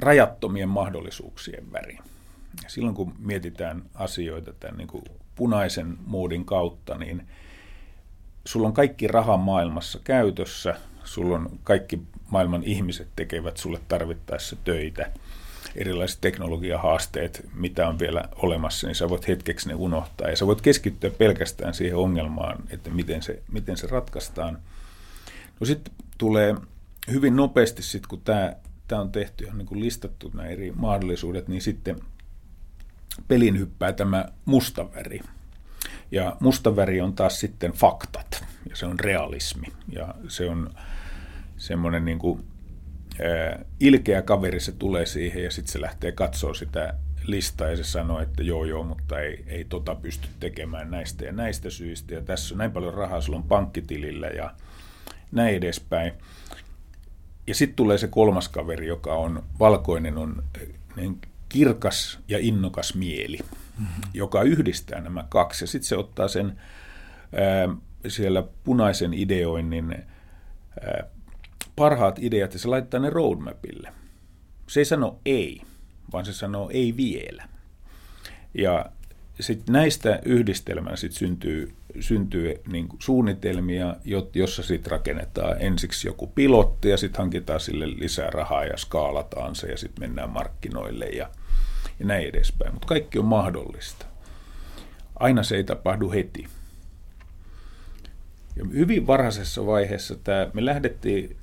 rajattomien 0.00 0.68
mahdollisuuksien 0.68 1.72
väri. 1.72 1.98
Ja 2.62 2.68
silloin 2.68 2.94
kun 2.94 3.14
mietitään 3.18 3.82
asioita 3.94 4.52
tämän 4.52 4.76
niin 4.76 4.88
kuin 4.88 5.04
punaisen 5.34 5.98
muodin 6.06 6.44
kautta, 6.44 6.98
niin 6.98 7.26
sulla 8.44 8.66
on 8.66 8.74
kaikki 8.74 9.08
raha 9.08 9.36
maailmassa 9.36 10.00
käytössä, 10.04 10.74
sulla 11.04 11.36
on 11.36 11.58
kaikki 11.64 12.02
maailman 12.30 12.64
ihmiset 12.64 13.08
tekevät 13.16 13.56
sulle 13.56 13.80
tarvittaessa 13.88 14.56
töitä, 14.64 15.10
erilaiset 15.76 16.20
teknologiahaasteet, 16.20 17.48
mitä 17.54 17.88
on 17.88 17.98
vielä 17.98 18.24
olemassa, 18.36 18.86
niin 18.86 18.94
sä 18.94 19.08
voit 19.08 19.28
hetkeksi 19.28 19.68
ne 19.68 19.74
unohtaa 19.74 20.28
ja 20.28 20.36
sä 20.36 20.46
voit 20.46 20.60
keskittyä 20.60 21.10
pelkästään 21.10 21.74
siihen 21.74 21.96
ongelmaan, 21.96 22.64
että 22.70 22.90
miten 22.90 23.22
se, 23.22 23.42
miten 23.52 23.76
se 23.76 23.86
ratkaistaan. 23.86 24.58
No 25.60 25.66
sitten 25.66 25.94
tulee 26.18 26.54
hyvin 27.10 27.36
nopeasti, 27.36 27.82
sit, 27.82 28.06
kun 28.06 28.20
tämä 28.20 28.52
tämä 28.88 29.00
on 29.00 29.12
tehty 29.12 29.44
ja 29.44 29.54
niin 29.54 29.80
listattu 29.80 30.30
nämä 30.34 30.48
eri 30.48 30.72
mahdollisuudet, 30.76 31.48
niin 31.48 31.62
sitten 31.62 31.96
pelin 33.28 33.58
hyppää 33.58 33.92
tämä 33.92 34.28
musta 34.44 34.92
väri. 34.94 35.20
Ja 36.10 36.36
musta 36.40 36.76
väri 36.76 37.00
on 37.00 37.12
taas 37.12 37.40
sitten 37.40 37.72
faktat 37.72 38.44
ja 38.70 38.76
se 38.76 38.86
on 38.86 39.00
realismi 39.00 39.66
ja 39.88 40.14
se 40.28 40.50
on 40.50 40.74
semmoinen 41.56 42.04
niin 42.04 42.18
kuin, 42.18 42.44
ää, 43.20 43.64
ilkeä 43.80 44.22
kaveri, 44.22 44.60
se 44.60 44.72
tulee 44.72 45.06
siihen 45.06 45.44
ja 45.44 45.50
sitten 45.50 45.72
se 45.72 45.80
lähtee 45.80 46.12
katsoa 46.12 46.54
sitä 46.54 46.94
listaa 47.26 47.68
ja 47.68 47.76
se 47.76 47.84
sanoo, 47.84 48.20
että 48.20 48.42
joo 48.42 48.64
joo, 48.64 48.84
mutta 48.84 49.20
ei, 49.20 49.44
ei 49.46 49.64
tota 49.64 49.94
pysty 49.94 50.28
tekemään 50.40 50.90
näistä 50.90 51.24
ja 51.24 51.32
näistä 51.32 51.70
syistä 51.70 52.14
ja 52.14 52.20
tässä 52.20 52.54
on 52.54 52.58
näin 52.58 52.72
paljon 52.72 52.94
rahaa 52.94 53.20
sulla 53.20 53.38
on 53.38 53.48
pankkitilillä 53.48 54.26
ja 54.26 54.54
näin 55.32 55.54
edespäin. 55.54 56.12
Ja 57.46 57.54
sitten 57.54 57.76
tulee 57.76 57.98
se 57.98 58.08
kolmas 58.08 58.48
kaveri, 58.48 58.86
joka 58.86 59.14
on 59.14 59.42
valkoinen, 59.58 60.18
on 60.18 60.44
niin 60.96 61.20
kirkas 61.48 62.18
ja 62.28 62.38
innokas 62.38 62.94
mieli, 62.94 63.38
mm-hmm. 63.38 64.02
joka 64.14 64.42
yhdistää 64.42 65.00
nämä 65.00 65.24
kaksi. 65.28 65.64
Ja 65.64 65.68
sitten 65.68 65.88
se 65.88 65.96
ottaa 65.96 66.28
sen 66.28 66.60
ää, 67.34 67.76
siellä 68.08 68.44
punaisen 68.64 69.14
ideoinnin 69.14 69.92
ää, 69.92 71.04
parhaat 71.76 72.18
ideat 72.18 72.52
ja 72.52 72.58
se 72.58 72.68
laittaa 72.68 73.00
ne 73.00 73.10
roadmapille. 73.10 73.92
Se 74.66 74.80
ei 74.80 74.84
sano 74.84 75.18
ei, 75.26 75.62
vaan 76.12 76.24
se 76.24 76.32
sanoo 76.32 76.70
ei 76.72 76.96
vielä. 76.96 77.48
Ja 78.54 78.86
sitten 79.40 79.72
näistä 79.72 80.20
yhdistelmän 80.24 80.96
sit 80.96 81.12
syntyy 81.12 81.74
syntyy 82.00 82.54
niin 82.72 82.88
kuin 82.88 83.02
suunnitelmia, 83.02 83.96
jossa 84.34 84.62
sitten 84.62 84.90
rakennetaan 84.90 85.56
ensiksi 85.60 86.08
joku 86.08 86.26
pilotti 86.26 86.88
ja 86.88 86.96
sitten 86.96 87.18
hankitaan 87.18 87.60
sille 87.60 87.90
lisää 87.90 88.30
rahaa 88.30 88.64
ja 88.64 88.76
skaalataan 88.76 89.54
se 89.54 89.70
ja 89.70 89.76
sitten 89.76 90.02
mennään 90.02 90.30
markkinoille 90.30 91.06
ja, 91.06 91.30
ja 91.98 92.06
näin 92.06 92.28
edespäin. 92.28 92.72
Mutta 92.72 92.88
kaikki 92.88 93.18
on 93.18 93.24
mahdollista. 93.24 94.06
Aina 95.14 95.42
se 95.42 95.56
ei 95.56 95.64
tapahdu 95.64 96.10
heti. 96.10 96.46
Ja 98.56 98.64
hyvin 98.72 99.06
varhaisessa 99.06 99.66
vaiheessa 99.66 100.16
tämä, 100.16 100.50
me 100.54 100.64
lähdettiin 100.64 101.36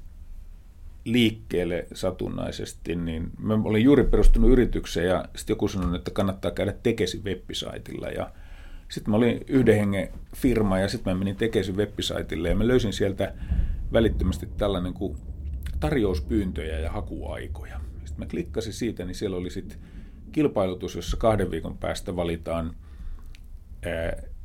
liikkeelle 1.05 1.87
satunnaisesti, 1.93 2.95
niin 2.95 3.29
mä 3.39 3.53
olin 3.63 3.83
juuri 3.83 4.03
perustunut 4.03 4.51
yritykseen 4.51 5.07
ja 5.07 5.25
sitten 5.35 5.53
joku 5.53 5.67
sanoi, 5.67 5.95
että 5.95 6.11
kannattaa 6.11 6.51
käydä 6.51 6.73
Tekesin 6.83 7.23
webbisaitilla 7.23 8.07
ja 8.07 8.31
sitten 8.89 9.11
mä 9.11 9.17
olin 9.17 9.41
yhden 9.47 9.75
hengen 9.75 10.09
firma 10.35 10.79
ja 10.79 10.89
sitten 10.89 11.13
mä 11.13 11.19
menin 11.19 11.35
Tekesin 11.35 11.77
webbisaitille 11.77 12.49
ja 12.49 12.55
mä 12.55 12.67
löysin 12.67 12.93
sieltä 12.93 13.33
välittömästi 13.93 14.49
tällainen 14.57 14.93
kuin 14.93 15.17
tarjouspyyntöjä 15.79 16.79
ja 16.79 16.91
hakuaikoja. 16.91 17.79
Sitten 18.05 18.25
mä 18.25 18.29
klikkasin 18.29 18.73
siitä, 18.73 19.05
niin 19.05 19.15
siellä 19.15 19.37
oli 19.37 19.49
sitten 19.49 19.79
kilpailutus, 20.31 20.95
jossa 20.95 21.17
kahden 21.17 21.51
viikon 21.51 21.77
päästä 21.77 22.15
valitaan 22.15 22.75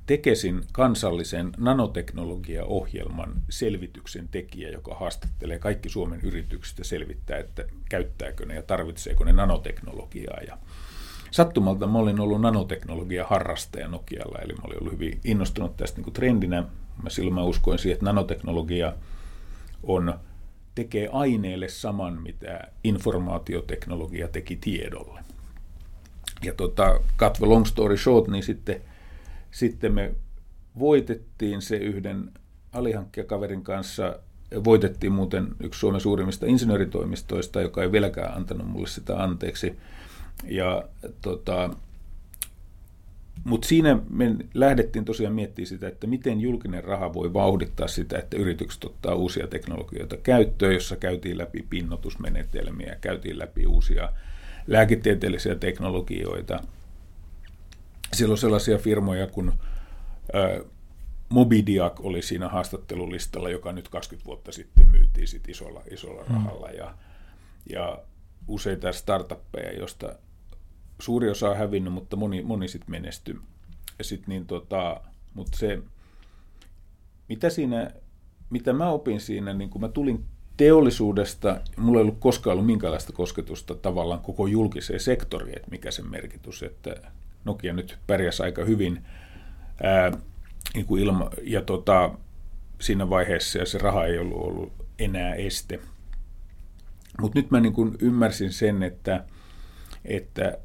Tekesin 0.07 0.63
kansallisen 0.73 1.53
nanoteknologiaohjelman 1.57 3.43
selvityksen 3.51 4.29
tekijä, 4.29 4.71
joka 4.71 4.95
haastattelee 4.95 5.59
kaikki 5.59 5.89
Suomen 5.89 6.21
yritykset 6.23 6.79
ja 6.79 6.85
selvittää, 6.85 7.39
että 7.39 7.65
käyttääkö 7.89 8.47
ne 8.47 8.55
ja 8.55 8.63
tarvitseeko 8.63 9.25
ne 9.25 9.33
nanoteknologiaa. 9.33 10.41
Ja 10.47 10.59
sattumalta 11.35 11.87
mä 11.87 11.99
olin 11.99 12.21
ollut 12.21 12.41
nanoteknologia 12.41 13.27
harrastaja 13.27 13.89
Nokialla, 13.89 14.39
eli 14.39 14.53
mä 14.53 14.63
olin 14.67 14.79
ollut 14.81 14.93
hyvin 14.93 15.21
innostunut 15.25 15.77
tästä 15.77 15.97
niin 15.99 16.05
kuin 16.05 16.15
trendinä. 16.15 16.65
Mä 17.03 17.11
silloin 17.11 17.35
mä 17.35 17.43
uskoin 17.43 17.79
siihen, 17.79 17.95
että 17.95 18.05
nanoteknologia 18.05 18.93
on, 19.83 20.15
tekee 20.75 21.09
aineelle 21.13 21.69
saman, 21.69 22.23
mitä 22.23 22.61
informaatioteknologia 22.85 24.29
teki 24.29 24.57
tiedolle. 24.57 25.21
Ja 26.43 26.55
tota, 26.55 27.01
cut 27.19 27.33
the 27.33 27.47
long 27.47 27.67
story 27.67 27.97
short, 27.97 28.29
niin 28.29 28.43
sitten, 28.43 28.81
sitten 29.51 29.93
me 29.93 30.15
voitettiin 30.79 31.63
se 31.63 31.77
yhden 31.77 32.31
alihankkijakaverin 32.73 33.63
kanssa 33.63 34.19
voitettiin 34.65 35.13
muuten 35.13 35.49
yksi 35.61 35.81
Suomen 35.81 36.01
suurimmista 36.01 36.47
insinööritoimistoista, 36.47 37.61
joka 37.61 37.83
ei 37.83 37.93
vieläkään 37.93 38.37
antanut 38.37 38.67
mulle 38.67 38.87
sitä 38.87 39.23
anteeksi. 39.23 39.77
Ja 40.45 40.83
tota, 41.21 41.71
mutta 43.45 43.69
siinä 43.69 43.99
me 44.11 44.37
lähdettiin 44.55 45.05
tosiaan 45.05 45.35
miettimään 45.35 45.67
sitä, 45.67 45.89
että 45.89 46.07
miten 46.07 46.41
julkinen 46.41 46.85
raha 46.85 47.15
voi 47.15 47.33
vauhdittaa 47.33 47.89
sitä, 47.89 48.19
että 48.19 48.37
yritykset 48.37 48.85
ottaa 48.85 49.15
uusia 49.15 49.47
teknologioita 49.47 50.17
käyttöön, 50.17 50.75
jossa 50.75 50.97
käytiin 50.97 51.39
läpi 51.39 51.67
pinnotusmenetelmiä, 51.71 52.97
käytiin 53.01 53.39
läpi 53.39 53.67
uusia 53.67 54.13
lääketieteellisiä 54.67 55.55
teknologioita. 55.55 56.63
Siellä 58.13 58.33
on 58.33 58.39
sellaisia 58.39 58.79
firmoja 58.79 59.27
kuin 59.27 59.53
Mobidiak 61.29 62.01
oli 62.01 62.23
siinä 62.23 62.49
haastattelulistalla, 62.49 63.51
joka 63.51 63.73
nyt 63.73 63.89
20 63.89 64.27
vuotta 64.27 64.53
sitten 64.53 64.89
myytiin 64.89 65.29
sit 65.29 65.49
isolla, 65.49 65.83
isolla 65.91 66.25
mm. 66.29 66.35
rahalla. 66.35 66.69
Ja, 66.69 66.95
ja 67.71 67.99
useita 68.49 68.93
startuppeja, 68.93 69.73
joista 69.73 70.15
suuri 71.01 71.31
osa 71.31 71.51
on 71.51 71.57
hävinnyt, 71.57 71.93
mutta 71.93 72.17
moni, 72.17 72.43
moni 72.43 72.69
sitten 72.69 72.91
menestyi. 72.91 73.35
Ja 73.99 74.05
sit 74.05 74.27
niin 74.27 74.47
tota, 74.47 75.01
mutta 75.35 75.59
se, 75.59 75.83
mitä 77.29 77.51
siinä, 77.51 77.91
mitä 78.51 78.73
mä 78.73 78.91
opin 78.91 79.21
siinä, 79.21 79.55
niin 79.55 79.71
kun 79.71 79.81
mä 79.81 79.89
tulin 79.89 80.25
teollisuudesta, 80.57 81.61
mulla 81.77 81.99
ei 81.99 82.03
ollut 82.03 82.21
koskaan 82.21 82.53
ollut 82.53 82.67
minkäänlaista 82.67 83.13
kosketusta 83.13 83.75
tavallaan 83.75 84.21
koko 84.21 84.47
julkiseen 84.47 85.01
sektoriin, 85.01 85.57
että 85.57 85.71
mikä 85.71 85.91
sen 85.91 86.11
merkitys, 86.11 86.63
että 86.63 86.95
Nokia 87.45 87.73
nyt 87.73 87.99
pärjäsi 88.07 88.43
aika 88.43 88.65
hyvin 88.65 89.05
ää, 89.83 90.13
niin 90.75 90.87
kuin 90.87 91.03
ilma, 91.03 91.31
ja 91.43 91.63
tota, 91.63 92.11
siinä 92.81 93.11
vaiheessa 93.11 93.59
ja 93.59 93.67
se 93.67 93.79
raha 93.79 94.07
ei 94.07 94.19
ollut, 94.19 94.39
ollut 94.39 94.73
enää 94.99 95.35
este. 95.35 95.81
Mutta 97.21 97.39
nyt 97.39 97.51
mä 97.51 97.61
niin 97.61 97.73
kuin 97.73 97.97
ymmärsin 98.01 98.53
sen, 98.53 98.83
että, 98.83 99.25
että 100.05 100.59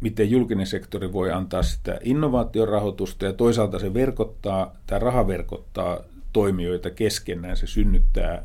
miten 0.00 0.30
julkinen 0.30 0.66
sektori 0.66 1.12
voi 1.12 1.32
antaa 1.32 1.62
sitä 1.62 1.98
innovaatiorahoitusta 2.02 3.24
ja 3.24 3.32
toisaalta 3.32 3.78
se 3.78 3.94
verkottaa, 3.94 4.76
tämä 4.86 4.98
raha 4.98 5.26
verkottaa 5.26 6.00
toimijoita 6.32 6.90
keskenään, 6.90 7.56
se 7.56 7.66
synnyttää 7.66 8.42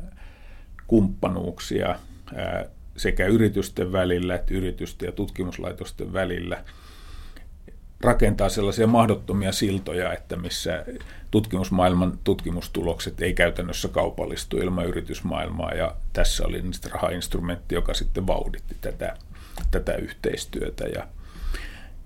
kumppanuuksia 0.86 1.98
sekä 2.96 3.26
yritysten 3.26 3.92
välillä 3.92 4.34
että 4.34 4.54
yritysten 4.54 5.06
ja 5.06 5.12
tutkimuslaitosten 5.12 6.12
välillä. 6.12 6.64
rakentaa 8.02 8.48
sellaisia 8.48 8.86
mahdottomia 8.86 9.52
siltoja, 9.52 10.12
että 10.12 10.36
missä 10.36 10.84
tutkimusmaailman 11.30 12.18
tutkimustulokset 12.24 13.20
ei 13.20 13.34
käytännössä 13.34 13.88
kaupallistu 13.88 14.56
ilman 14.56 14.86
yritysmaailmaa, 14.86 15.70
ja 15.74 15.96
tässä 16.12 16.46
oli 16.46 16.62
niistä 16.62 16.88
rahainstrumentti, 16.92 17.74
joka 17.74 17.94
sitten 17.94 18.26
vauhditti 18.26 18.76
tätä, 18.80 19.16
tätä 19.70 19.94
yhteistyötä. 19.94 20.84
Ja, 20.84 21.06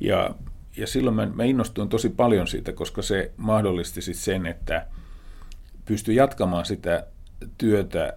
ja, 0.00 0.34
ja 0.76 0.86
silloin 0.86 1.16
mä, 1.16 1.26
mä 1.26 1.44
innostuin 1.44 1.88
tosi 1.88 2.08
paljon 2.08 2.46
siitä, 2.46 2.72
koska 2.72 3.02
se 3.02 3.32
mahdollisti 3.36 4.02
sitten 4.02 4.24
sen, 4.24 4.46
että 4.46 4.86
pystyi 5.84 6.16
jatkamaan 6.16 6.64
sitä 6.64 7.06
työtä 7.58 8.12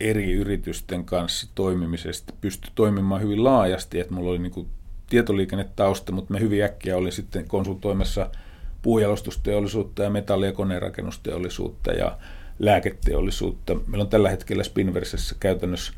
eri 0.00 0.32
yritysten 0.32 1.04
kanssa 1.04 1.48
toimimisesta, 1.54 2.32
pystyi 2.40 2.72
toimimaan 2.74 3.22
hyvin 3.22 3.44
laajasti, 3.44 4.00
että 4.00 4.14
mulla 4.14 4.30
oli 4.30 4.38
niin 4.38 4.68
tietoliikennetausta, 5.10 6.12
mutta 6.12 6.32
me 6.32 6.40
hyvin 6.40 6.64
äkkiä 6.64 6.96
olin 6.96 7.12
sitten 7.12 7.48
konsultoimassa 7.48 8.30
puujalostusteollisuutta 8.82 10.02
ja 10.02 10.10
metalli- 10.10 10.46
ja 10.46 10.52
koneenrakennusteollisuutta 10.52 11.92
ja 11.92 12.18
lääketeollisuutta. 12.58 13.74
Meillä 13.74 14.02
on 14.02 14.10
tällä 14.10 14.30
hetkellä 14.30 14.64
Spinversessä 14.64 15.36
käytännössä 15.40 15.92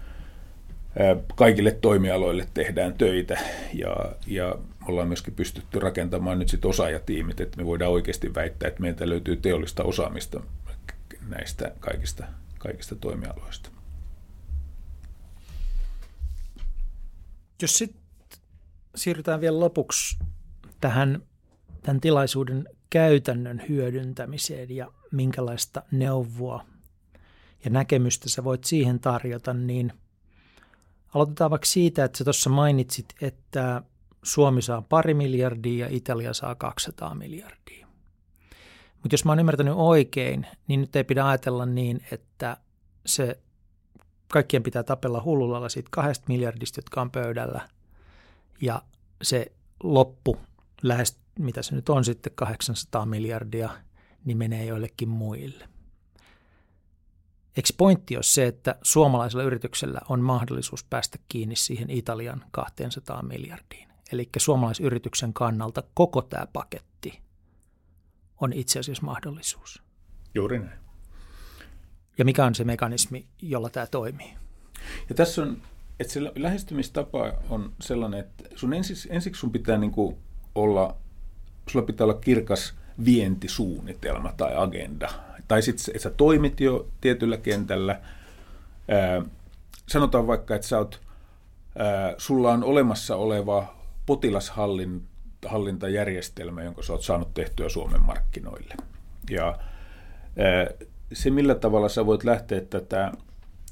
kaikille 1.35 1.71
toimialoille 1.71 2.47
tehdään 2.55 2.95
töitä 2.95 3.39
ja, 3.75 3.97
ja 4.27 4.55
ollaan 4.91 5.09
myöskin 5.09 5.34
pystytty 5.34 5.80
rakentamaan 5.80 6.38
nyt 6.38 6.49
sitten 6.49 6.68
osaajatiimit, 6.68 7.41
että 7.41 7.57
me 7.57 7.66
voidaan 7.66 7.93
oikeasti 7.93 8.34
väittää, 8.34 8.68
että 8.68 8.80
meiltä 8.80 9.09
löytyy 9.09 9.36
teollista 9.36 9.84
osaamista 9.84 10.41
näistä 11.28 11.72
kaikista, 11.80 12.24
kaikista 12.59 12.95
toimialoista. 12.95 13.70
Jos 17.62 17.78
sitten 17.78 18.01
siirrytään 18.95 19.41
vielä 19.41 19.61
lopuksi 19.61 20.18
tähän 20.80 21.22
tämän 21.82 22.01
tilaisuuden 22.01 22.68
käytännön 22.91 23.62
hyödyntämiseen 23.68 24.76
ja 24.76 24.93
minkälaista 25.12 25.82
neuvoa 25.91 26.66
ja 27.64 27.70
näkemystä 27.70 28.28
sä 28.28 28.45
voit 28.45 28.64
siihen 28.64 29.01
tarjota, 29.01 29.55
niin 29.55 29.93
aloitetaan 31.14 31.51
vaikka 31.51 31.66
siitä, 31.66 32.05
että 32.05 32.18
sä 32.18 32.24
tuossa 32.24 32.51
mainitsit, 32.51 33.14
että 33.20 33.82
Suomi 34.23 34.62
saa 34.62 34.83
pari 34.83 35.14
miljardia 35.14 35.87
ja 35.87 35.97
Italia 35.97 36.35
saa 36.35 36.55
200 36.55 37.14
miljardia. 37.14 37.87
Mutta 39.03 39.14
jos 39.14 39.25
mä 39.25 39.33
oon 39.33 39.39
ymmärtänyt 39.39 39.75
oikein, 39.77 40.47
niin 40.68 40.81
nyt 40.81 40.97
ei 40.97 41.05
pidä 41.05 41.29
ajatella 41.29 41.66
niin, 41.66 42.01
että 42.12 42.57
se 43.07 43.41
kaikkien 44.33 44.62
pitää 44.62 44.83
tapella 44.83 45.23
hullulalla 45.23 45.68
siitä 45.68 45.89
kahdesta 45.93 46.25
miljardista, 46.29 46.79
jotka 46.79 47.01
on 47.01 47.11
pöydällä, 47.11 47.68
ja 48.61 48.83
se 49.23 49.53
loppu, 49.83 50.37
lähes 50.83 51.21
mitä 51.39 51.62
se 51.62 51.75
nyt 51.75 51.89
on 51.89 52.05
sitten 52.05 52.33
800 52.35 53.07
miljardia, 53.07 53.71
niin 54.25 54.39
menee 54.39 54.64
joillekin 54.64 55.09
muille. 55.09 55.68
Eikö 57.57 57.68
pointti 57.77 58.16
ole 58.16 58.23
se, 58.23 58.47
että 58.47 58.79
suomalaisella 58.83 59.45
yrityksellä 59.45 60.01
on 60.09 60.21
mahdollisuus 60.21 60.85
päästä 60.85 61.18
kiinni 61.29 61.57
siihen 61.57 61.91
Italian 61.91 62.45
200 62.51 63.23
miljardiin? 63.23 63.89
Eli 64.12 64.28
suomalaisyrityksen 64.36 65.32
kannalta 65.32 65.82
koko 65.94 66.22
tämä 66.22 66.46
paketti 66.52 67.20
on 68.40 68.52
itse 68.52 68.78
asiassa 68.78 69.06
mahdollisuus. 69.06 69.82
Juuri 70.34 70.58
näin. 70.58 70.78
Ja 72.18 72.24
mikä 72.24 72.44
on 72.44 72.54
se 72.54 72.64
mekanismi, 72.64 73.26
jolla 73.42 73.70
tämä 73.70 73.86
toimii? 73.86 74.34
Ja 75.08 75.14
tässä 75.14 75.42
on, 75.42 75.62
että 76.00 76.12
se 76.12 76.20
lähestymistapa 76.36 77.32
on 77.50 77.72
sellainen, 77.80 78.20
että 78.20 78.44
sun 78.56 78.72
ensiksi, 78.72 79.08
ensiksi 79.12 79.40
sun 79.40 79.52
pitää 79.52 79.78
niin 79.78 79.90
kuin 79.90 80.16
olla, 80.54 80.96
sulla 81.68 81.86
pitää 81.86 82.04
olla 82.04 82.14
kirkas 82.14 82.74
vientisuunnitelma 83.04 84.32
tai 84.36 84.56
agenda. 84.56 85.08
Tai 85.48 85.62
sitten, 85.62 85.84
että 85.96 86.02
sä 86.02 86.11
toimit 86.11 86.61
jo 86.61 86.88
tietyllä 87.00 87.36
kentällä. 87.36 88.00
Ää, 88.88 89.22
sanotaan 89.86 90.26
vaikka, 90.26 90.54
että 90.54 90.66
sä 90.66 90.78
oot, 90.78 91.00
ää, 91.78 92.14
sulla 92.18 92.52
on 92.52 92.64
olemassa 92.64 93.16
oleva 93.16 93.80
potilashallintajärjestelmä, 94.11 96.62
jonka 96.62 96.82
sä 96.82 96.92
oot 96.92 97.02
saanut 97.02 97.34
tehtyä 97.34 97.68
Suomen 97.68 98.02
markkinoille. 98.02 98.74
Ja 99.30 99.58
se, 101.12 101.30
millä 101.30 101.54
tavalla 101.54 101.88
sä 101.88 102.06
voit 102.06 102.24
lähteä 102.24 102.61
tätä 102.61 103.12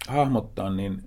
hahmottaa, 0.09 0.71
niin 0.71 1.03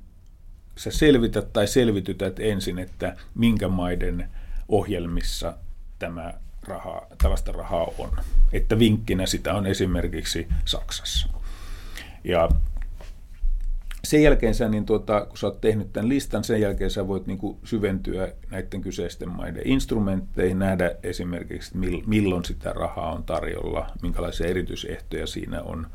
sä 0.77 0.91
selvität 0.91 1.53
tai 1.53 1.67
selvitytät 1.67 2.39
ensin, 2.39 2.79
että 2.79 3.15
minkä 3.36 3.67
maiden 3.67 4.29
ohjelmissa 4.69 5.57
tämä 5.99 6.34
raha, 6.67 7.07
tällaista 7.17 7.51
rahaa 7.51 7.88
on. 7.97 8.09
Että 8.53 8.79
vinkkinä 8.79 9.25
sitä 9.25 9.53
on 9.53 9.65
esimerkiksi 9.65 10.47
Saksassa. 10.65 11.27
Ja 12.23 12.49
sen 14.04 14.24
jälkeen 14.24 14.56
sä, 14.56 14.70
niin 14.70 14.86
tuota, 14.86 15.26
kun 15.26 15.38
sä 15.38 15.47
oot 15.47 15.62
tehnyt 15.62 15.93
tämän 15.93 16.10
listan, 16.10 16.43
sen 16.43 16.62
jälkeen 16.62 16.91
sä 16.91 17.08
voit 17.08 17.28
niin 17.28 17.38
kuin 17.38 17.58
syventyä 17.64 18.34
näiden 18.49 18.82
kyseisten 18.82 19.30
maiden 19.30 19.68
instrumentteihin, 19.68 20.60
nähdä 20.60 20.95
esimerkiksi, 21.04 21.78
milloin 22.06 22.45
sitä 22.45 22.74
rahaa 22.74 23.14
on 23.14 23.24
tarjolla, 23.24 23.91
minkälaisia 24.02 24.47
erityisehtoja 24.47 25.28
siinä 25.28 25.62
on. 25.62 25.88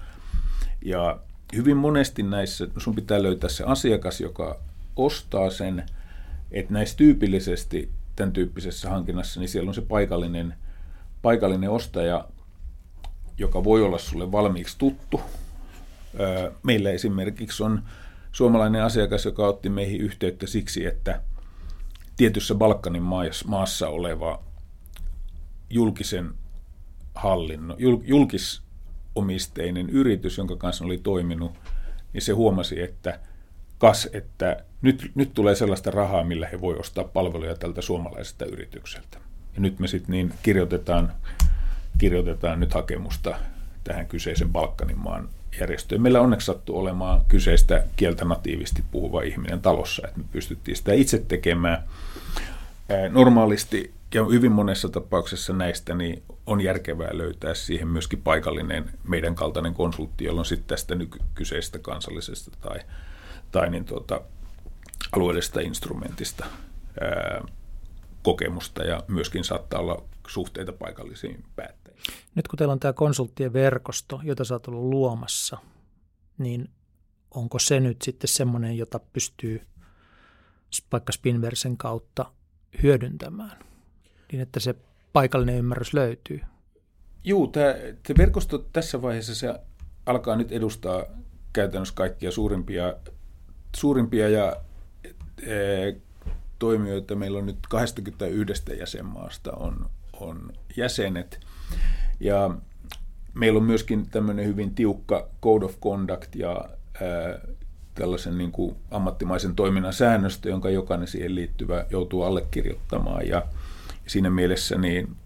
Ja 0.84 1.18
hyvin 1.56 1.76
monesti 1.76 2.22
näissä, 2.22 2.68
sun 2.78 2.94
pitää 2.94 3.22
löytää 3.22 3.50
se 3.50 3.64
asiakas, 3.64 4.20
joka 4.20 4.58
ostaa 4.96 5.50
sen, 5.50 5.82
että 6.50 6.72
näissä 6.72 6.96
tyypillisesti 6.96 7.90
tämän 8.16 8.32
tyyppisessä 8.32 8.90
hankinnassa, 8.90 9.40
niin 9.40 9.48
siellä 9.48 9.68
on 9.68 9.74
se 9.74 9.82
paikallinen, 9.82 10.54
paikallinen 11.22 11.70
ostaja, 11.70 12.28
joka 13.38 13.64
voi 13.64 13.82
olla 13.82 13.98
sulle 13.98 14.32
valmiiksi 14.32 14.78
tuttu. 14.78 15.20
Meillä 16.62 16.90
esimerkiksi 16.90 17.62
on 17.62 17.82
suomalainen 18.32 18.82
asiakas, 18.82 19.24
joka 19.24 19.46
otti 19.46 19.68
meihin 19.68 20.00
yhteyttä 20.00 20.46
siksi, 20.46 20.86
että 20.86 21.20
tietyssä 22.16 22.54
Balkanin 22.54 23.02
maassa 23.46 23.88
oleva 23.88 24.42
julkisen 25.70 26.30
hallinnon, 27.14 27.76
julkisomisteinen 28.04 29.90
yritys, 29.90 30.38
jonka 30.38 30.56
kanssa 30.56 30.84
oli 30.84 30.98
toiminut, 30.98 31.52
niin 32.12 32.22
se 32.22 32.32
huomasi, 32.32 32.82
että 32.82 33.20
kas, 33.78 34.08
että 34.12 34.64
nyt, 34.82 35.10
nyt 35.14 35.34
tulee 35.34 35.54
sellaista 35.54 35.90
rahaa, 35.90 36.24
millä 36.24 36.46
he 36.46 36.60
voi 36.60 36.76
ostaa 36.76 37.04
palveluja 37.04 37.54
tältä 37.54 37.82
suomalaiselta 37.82 38.44
yritykseltä. 38.44 39.18
Ja 39.54 39.60
nyt 39.60 39.78
me 39.78 39.88
sitten 39.88 40.12
niin 40.12 40.34
kirjoitetaan, 40.42 41.12
kirjoitetaan 41.98 42.60
nyt 42.60 42.74
hakemusta 42.74 43.38
tähän 43.84 44.06
kyseisen 44.06 44.52
Balkanin 44.52 44.98
maan 44.98 45.28
järjestöön. 45.60 46.02
Meillä 46.02 46.20
onneksi 46.20 46.46
sattuu 46.46 46.78
olemaan 46.78 47.24
kyseistä 47.28 47.84
kieltä 47.96 48.24
natiivisti 48.24 48.84
puhuva 48.90 49.22
ihminen 49.22 49.60
talossa, 49.60 50.02
että 50.08 50.20
me 50.20 50.24
pystyttiin 50.32 50.76
sitä 50.76 50.92
itse 50.92 51.18
tekemään. 51.18 51.84
Normaalisti 53.10 53.94
ja 54.14 54.24
hyvin 54.24 54.52
monessa 54.52 54.88
tapauksessa 54.88 55.52
näistä 55.52 55.94
niin 55.94 56.22
on 56.46 56.60
järkevää 56.60 57.10
löytää 57.12 57.54
siihen 57.54 57.88
myöskin 57.88 58.22
paikallinen 58.22 58.90
meidän 59.04 59.34
kaltainen 59.34 59.74
konsultti, 59.74 60.24
jolloin 60.24 60.44
sitten 60.44 60.68
tästä 60.68 60.94
nykyisestä 60.94 61.78
kansallisesta 61.78 62.50
tai, 62.60 62.78
tai 63.52 63.70
niin 63.70 63.84
tuota, 63.84 64.20
alueellisesta 65.12 65.60
instrumentista 65.60 66.46
ää, 67.00 67.44
kokemusta 68.22 68.84
ja 68.84 69.02
myöskin 69.08 69.44
saattaa 69.44 69.80
olla 69.80 70.02
suhteita 70.28 70.72
paikallisiin 70.72 71.44
päättäjiin. 71.56 71.85
Nyt 72.34 72.48
kun 72.48 72.56
teillä 72.56 72.72
on 72.72 72.80
tämä 72.80 72.92
konsulttien 72.92 73.52
verkosto, 73.52 74.20
jota 74.24 74.44
sä 74.44 74.54
oot 74.54 74.68
ollut 74.68 74.90
luomassa, 74.90 75.58
niin 76.38 76.70
onko 77.30 77.58
se 77.58 77.80
nyt 77.80 78.02
sitten 78.02 78.28
semmoinen, 78.28 78.78
jota 78.78 78.98
pystyy 79.12 79.66
vaikka 80.92 81.12
Spinversen 81.12 81.76
kautta 81.76 82.32
hyödyntämään, 82.82 83.58
niin 84.32 84.42
että 84.42 84.60
se 84.60 84.74
paikallinen 85.12 85.58
ymmärrys 85.58 85.94
löytyy? 85.94 86.40
Joo, 87.24 87.46
tämä, 87.46 87.74
verkosto 88.18 88.58
tässä 88.58 89.02
vaiheessa 89.02 89.34
se 89.34 89.54
alkaa 90.06 90.36
nyt 90.36 90.52
edustaa 90.52 91.04
käytännössä 91.52 91.94
kaikkia 91.94 92.30
suurimpia, 92.30 92.94
suurimpia 93.76 94.28
ja 94.28 94.56
e, 95.42 95.56
toimijoita. 96.58 97.14
Meillä 97.14 97.38
on 97.38 97.46
nyt 97.46 97.58
21 97.68 98.62
jäsenmaasta 98.78 99.52
on, 99.52 99.90
on 100.12 100.52
jäsenet. 100.76 101.45
Ja 102.20 102.50
meillä 103.34 103.56
on 103.56 103.64
myöskin 103.64 104.10
tämmöinen 104.10 104.46
hyvin 104.46 104.74
tiukka 104.74 105.28
code 105.42 105.64
of 105.64 105.80
conduct 105.80 106.34
ja 106.34 106.68
ää, 107.00 107.38
tällaisen 107.94 108.38
niin 108.38 108.52
kuin 108.52 108.76
ammattimaisen 108.90 109.56
toiminnan 109.56 109.92
säännöstö, 109.92 110.48
jonka 110.48 110.70
jokainen 110.70 111.08
siihen 111.08 111.34
liittyvä 111.34 111.86
joutuu 111.90 112.22
allekirjoittamaan. 112.22 113.28
Ja 113.28 113.42
siinä 114.06 114.30
mielessä 114.30 114.78
niin 114.78 115.16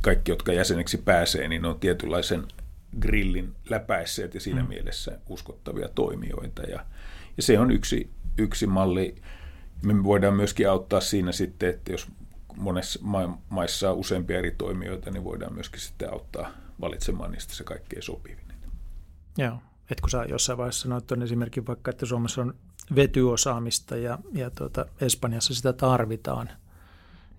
kaikki, 0.00 0.30
jotka 0.30 0.52
jäseneksi 0.52 0.98
pääsee, 0.98 1.48
niin 1.48 1.64
on 1.64 1.80
tietynlaisen 1.80 2.44
grillin 3.00 3.54
läpäisseet 3.70 4.34
ja 4.34 4.40
siinä 4.40 4.62
mm. 4.62 4.68
mielessä 4.68 5.18
uskottavia 5.28 5.88
toimijoita. 5.88 6.62
Ja, 6.62 6.84
ja 7.36 7.42
se 7.42 7.58
on 7.58 7.70
yksi, 7.70 8.10
yksi 8.38 8.66
malli. 8.66 9.14
Me 9.82 10.04
voidaan 10.04 10.34
myöskin 10.34 10.70
auttaa 10.70 11.00
siinä 11.00 11.32
sitten, 11.32 11.68
että 11.68 11.92
jos 11.92 12.08
monessa 12.56 13.00
maissa 13.48 13.90
on 13.90 13.96
useampia 13.96 14.38
eri 14.38 14.50
toimijoita, 14.50 15.10
niin 15.10 15.24
voidaan 15.24 15.54
myöskin 15.54 15.80
sitten 15.80 16.12
auttaa 16.12 16.50
valitsemaan 16.80 17.32
niistä 17.32 17.54
se 17.54 17.64
kaikkein 17.64 18.02
sopivin. 18.02 18.50
Joo, 19.38 19.54
että 19.90 20.00
kun 20.00 20.10
sä 20.10 20.24
jossain 20.24 20.58
vaiheessa 20.58 20.82
sanoit 20.82 21.06
tuon 21.06 21.22
esimerkin 21.22 21.66
vaikka, 21.66 21.90
että 21.90 22.06
Suomessa 22.06 22.42
on 22.42 22.54
vetyosaamista 22.94 23.96
ja, 23.96 24.18
ja 24.32 24.50
tuota, 24.50 24.86
Espanjassa 25.00 25.54
sitä 25.54 25.72
tarvitaan, 25.72 26.50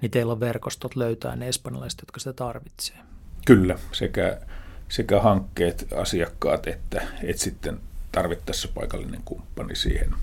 niin 0.01 0.11
teillä 0.11 0.33
on 0.33 0.39
verkostot 0.39 0.95
löytää 0.95 1.35
ne 1.35 1.47
espanjalaiset, 1.47 2.01
jotka 2.01 2.19
sitä 2.19 2.33
tarvitsee. 2.33 2.97
Kyllä, 3.45 3.75
sekä, 3.91 4.41
sekä 4.89 5.21
hankkeet, 5.21 5.87
asiakkaat 6.01 6.67
että, 6.67 7.01
että 7.23 7.43
sitten 7.43 7.79
tarvittaessa 8.11 8.67
paikallinen 8.73 9.21
kumppani 9.25 9.75
siihen 9.75 10.15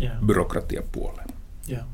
yeah. 0.00 0.20
byrokratiapuoleen. 0.26 1.28
Yeah. 1.70 1.84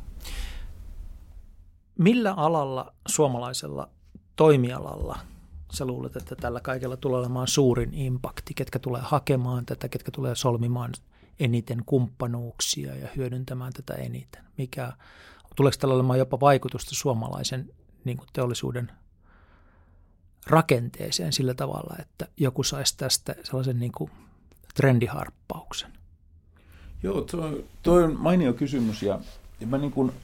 Millä 2.01 2.33
alalla 2.33 2.93
suomalaisella 3.09 3.89
toimialalla 4.37 5.19
sä 5.73 5.85
luulet, 5.85 6.17
että 6.17 6.37
tällä 6.37 6.61
kaikella 6.61 6.97
tulee 6.97 7.21
olemaan 7.21 7.49
suurin 7.49 7.95
impakti, 7.95 8.55
ketkä 8.55 8.79
tulee 8.79 9.01
hakemaan 9.05 9.67
tätä, 9.67 9.89
ketkä 9.89 10.11
tulee 10.11 10.35
solmimaan 10.35 10.93
eniten 11.41 11.83
kumppanuuksia 11.87 12.97
ja 12.97 13.09
hyödyntämään 13.17 13.73
tätä 13.73 13.95
eniten? 13.95 14.45
Mikä, 14.59 14.93
tuleeko 15.57 15.77
tällä 15.81 15.95
olemaan 15.95 16.19
jopa 16.19 16.41
vaikutusta 16.41 16.95
suomalaisen 16.95 17.71
niin 18.05 18.17
kuin 18.17 18.29
teollisuuden 18.33 18.93
rakenteeseen 20.47 21.33
sillä 21.33 21.55
tavalla, 21.55 21.97
että 21.99 22.29
joku 22.37 22.63
saisi 22.63 22.97
tästä 22.97 23.35
sellaisen 23.43 23.79
niin 23.79 23.93
kuin 23.93 24.11
trendiharppauksen? 24.75 25.93
Joo, 27.03 27.21
tuo, 27.21 27.53
tuo 27.83 27.95
on 27.95 28.17
mainio 28.21 28.53
kysymys 28.53 29.03
ja, 29.03 29.21
ja 29.61 29.67
mä 29.67 29.79
niin 29.79 29.93
kuin– 29.93 30.13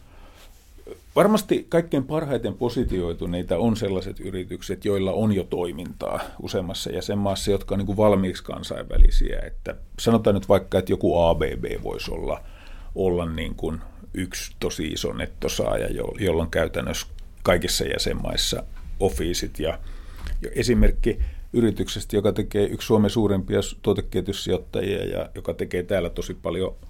Varmasti 1.17 1.67
kaikkein 1.69 2.05
parhaiten 2.05 2.55
positioituneita 2.55 3.59
on 3.59 3.77
sellaiset 3.77 4.21
yritykset, 4.21 4.85
joilla 4.85 5.13
on 5.13 5.33
jo 5.33 5.45
toimintaa 5.45 6.21
useammassa 6.43 6.91
jäsenmaassa, 6.91 7.51
jotka 7.51 7.75
on 7.75 7.79
niin 7.79 7.87
kuin 7.87 7.97
valmiiksi 7.97 8.45
kansainvälisiä. 8.45 9.41
Että 9.47 9.75
sanotaan 9.99 10.35
nyt 10.35 10.49
vaikka, 10.49 10.79
että 10.79 10.93
joku 10.93 11.19
ABB 11.19 11.65
voisi 11.83 12.11
olla, 12.11 12.41
olla 12.95 13.27
niin 13.27 13.55
kuin 13.55 13.81
yksi 14.15 14.57
tosi 14.61 14.87
iso 14.87 15.13
nettosaaja, 15.13 15.89
jolloin 16.21 16.51
käytännössä 16.51 17.07
kaikissa 17.43 17.85
jäsenmaissa 17.85 18.63
ofiisit 19.01 19.59
ja 19.59 19.79
esimerkki 20.55 21.19
yrityksestä, 21.53 22.17
joka 22.17 22.33
tekee 22.33 22.67
yksi 22.67 22.87
Suomen 22.87 23.11
suurimpia 23.11 23.61
tuotekehityssijoittajia 23.83 25.05
ja 25.05 25.31
joka 25.35 25.55
tekee 25.55 25.83
täällä 25.83 26.11
tosi 26.11 26.35
paljon– 26.35 26.75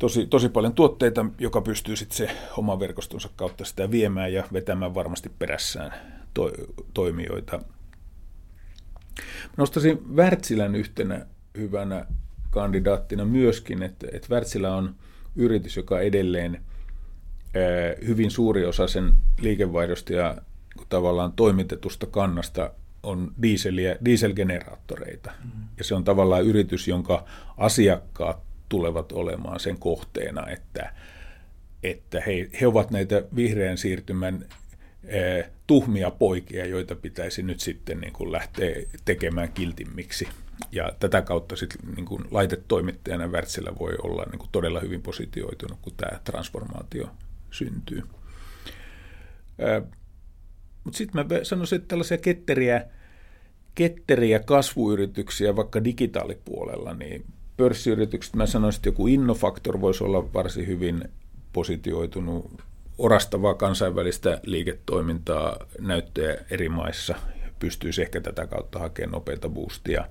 tosi, 0.00 0.26
tosi 0.26 0.48
paljon 0.48 0.74
tuotteita, 0.74 1.26
joka 1.38 1.60
pystyy 1.60 1.96
sitten 1.96 2.16
se 2.16 2.30
oman 2.56 2.80
verkostonsa 2.80 3.28
kautta 3.36 3.64
sitä 3.64 3.90
viemään 3.90 4.32
ja 4.32 4.44
vetämään 4.52 4.94
varmasti 4.94 5.28
perässään 5.38 5.94
to, 6.34 6.52
toimijoita. 6.94 7.60
Nostaisin 9.56 10.16
Wärtsilän 10.16 10.74
yhtenä 10.74 11.26
hyvänä 11.56 12.06
kandidaattina 12.50 13.24
myöskin, 13.24 13.82
että, 13.82 14.06
että 14.12 14.28
Wärtsilä 14.30 14.74
on 14.74 14.94
yritys, 15.36 15.76
joka 15.76 16.00
edelleen 16.00 16.54
ää, 16.54 17.62
hyvin 18.06 18.30
suuri 18.30 18.64
osa 18.64 18.88
sen 18.88 19.12
liikevaihdosta 19.40 20.12
ja 20.12 20.36
tavallaan 20.88 21.32
toimitetusta 21.32 22.06
kannasta 22.06 22.70
on 23.02 23.32
dieseliä, 23.42 23.96
dieselgeneraattoreita. 24.04 25.30
Mm. 25.44 25.50
Ja 25.78 25.84
se 25.84 25.94
on 25.94 26.04
tavallaan 26.04 26.44
yritys, 26.44 26.88
jonka 26.88 27.24
asiakkaat 27.56 28.49
tulevat 28.70 29.12
olemaan 29.12 29.60
sen 29.60 29.78
kohteena, 29.78 30.48
että, 30.48 30.92
että 31.82 32.20
he, 32.26 32.50
he 32.60 32.66
ovat 32.66 32.90
näitä 32.90 33.22
vihreän 33.36 33.78
siirtymän 33.78 34.44
eh, 35.04 35.50
tuhmia 35.66 36.10
poikia, 36.10 36.66
joita 36.66 36.94
pitäisi 36.96 37.42
nyt 37.42 37.60
sitten 37.60 38.00
niin 38.00 38.12
kuin 38.12 38.32
lähteä 38.32 38.76
tekemään 39.04 39.52
kiltimmiksi. 39.52 40.28
Ja 40.72 40.92
tätä 41.00 41.22
kautta 41.22 41.56
sitten 41.56 41.80
niin 41.96 42.06
kuin 42.06 42.24
laitetoimittajana 42.30 43.28
Wärtsilä 43.28 43.72
voi 43.78 43.94
olla 44.02 44.24
niin 44.30 44.38
kuin 44.38 44.48
todella 44.52 44.80
hyvin 44.80 45.02
positioitunut, 45.02 45.78
kun 45.82 45.92
tämä 45.96 46.20
transformaatio 46.24 47.10
syntyy. 47.50 48.02
Eh, 49.58 49.82
Mutta 50.84 50.96
sitten 50.98 51.26
mä 51.26 51.44
sanoisin, 51.44 51.76
että 51.76 51.88
tällaisia 51.88 52.18
ketteriä, 52.18 52.86
ketteriä 53.74 54.38
kasvuyrityksiä 54.38 55.56
vaikka 55.56 55.84
digitaalipuolella, 55.84 56.94
niin 56.94 57.24
pörssiyritykset, 57.60 58.34
mä 58.34 58.46
sanoisin, 58.46 58.78
että 58.78 58.88
joku 58.88 59.06
Innofactor 59.06 59.80
voisi 59.80 60.04
olla 60.04 60.32
varsin 60.34 60.66
hyvin 60.66 61.04
positioitunut 61.52 62.60
orastavaa 62.98 63.54
kansainvälistä 63.54 64.40
liiketoimintaa 64.42 65.56
näyttöjä 65.80 66.36
eri 66.50 66.68
maissa, 66.68 67.14
pystyisi 67.58 68.02
ehkä 68.02 68.20
tätä 68.20 68.46
kautta 68.46 68.78
hakemaan 68.78 69.12
nopeita 69.12 69.48
boostia. 69.48 70.04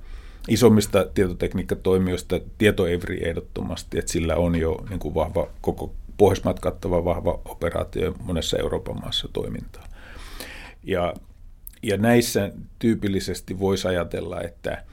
Isommista 0.47 1.05
tietotekniikkatoimijoista 1.13 2.39
tietoevri 2.57 3.27
ehdottomasti, 3.27 3.99
että 3.99 4.11
sillä 4.11 4.35
on 4.35 4.55
jo 4.55 4.85
niin 4.89 4.99
kuin 4.99 5.15
vahva, 5.15 5.47
koko 5.61 5.93
Pohjoismaat 6.17 6.59
kattava 6.59 7.05
vahva 7.05 7.41
operaatio 7.45 8.15
monessa 8.23 8.57
Euroopan 8.57 9.01
maassa 9.01 9.27
toimintaa. 9.33 9.87
Ja, 10.83 11.13
ja 11.83 11.97
näissä 11.97 12.51
tyypillisesti 12.79 13.59
voisi 13.59 13.87
ajatella, 13.87 14.41
että– 14.41 14.83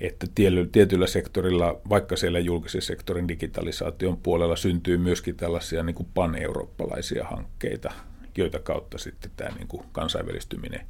että 0.00 0.26
tietyllä 0.72 1.06
sektorilla, 1.06 1.80
vaikka 1.88 2.16
siellä 2.16 2.38
julkisen 2.38 2.82
sektorin 2.82 3.28
digitalisaation 3.28 4.16
puolella 4.16 4.56
syntyy 4.56 4.98
myöskin 4.98 5.36
tällaisia 5.36 5.82
niin 5.82 5.94
kuin 5.94 6.08
pan-eurooppalaisia 6.14 7.24
hankkeita, 7.24 7.92
joita 8.36 8.58
kautta 8.58 8.98
sitten 8.98 9.30
tämä 9.36 9.50
niin 9.56 9.68
kuin 9.68 9.82
kansainvälistyminen 9.92 10.86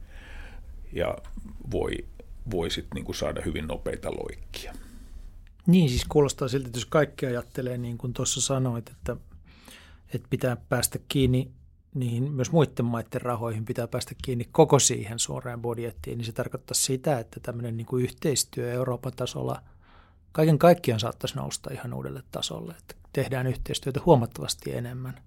ja 0.92 1.16
voi, 1.70 1.92
voi 2.50 2.70
sitten 2.70 2.94
niin 2.94 3.04
kuin 3.04 3.16
saada 3.16 3.42
hyvin 3.44 3.66
nopeita 3.66 4.10
loikkia. 4.10 4.74
Niin, 5.66 5.88
siis 5.88 6.04
kuulostaa 6.08 6.48
siltä, 6.48 6.66
että 6.66 6.78
jos 6.78 6.86
kaikki 6.86 7.26
ajattelee 7.26 7.78
niin 7.78 7.98
kuin 7.98 8.12
tuossa 8.12 8.40
sanoit, 8.40 8.90
että, 8.90 9.16
että 10.14 10.26
pitää 10.30 10.56
päästä 10.68 10.98
kiinni 11.08 11.50
niin 11.94 12.32
myös 12.32 12.52
muiden 12.52 12.84
maiden 12.84 13.22
rahoihin 13.22 13.64
pitää 13.64 13.88
päästä 13.88 14.14
kiinni 14.24 14.48
koko 14.52 14.78
siihen 14.78 15.18
suoraan 15.18 15.62
budjettiin, 15.62 16.18
niin 16.18 16.26
se 16.26 16.32
tarkoittaa 16.32 16.74
sitä, 16.74 17.18
että 17.18 17.40
tämmöinen 17.40 17.76
niin 17.76 17.86
kuin 17.86 18.04
yhteistyö 18.04 18.72
Euroopan 18.72 19.12
tasolla 19.16 19.62
kaiken 20.32 20.58
kaikkiaan 20.58 21.00
saattaisi 21.00 21.36
nousta 21.36 21.70
ihan 21.72 21.94
uudelle 21.94 22.22
tasolle, 22.32 22.74
että 22.78 22.94
tehdään 23.12 23.46
yhteistyötä 23.46 24.00
huomattavasti 24.06 24.72
enemmän. 24.72 25.20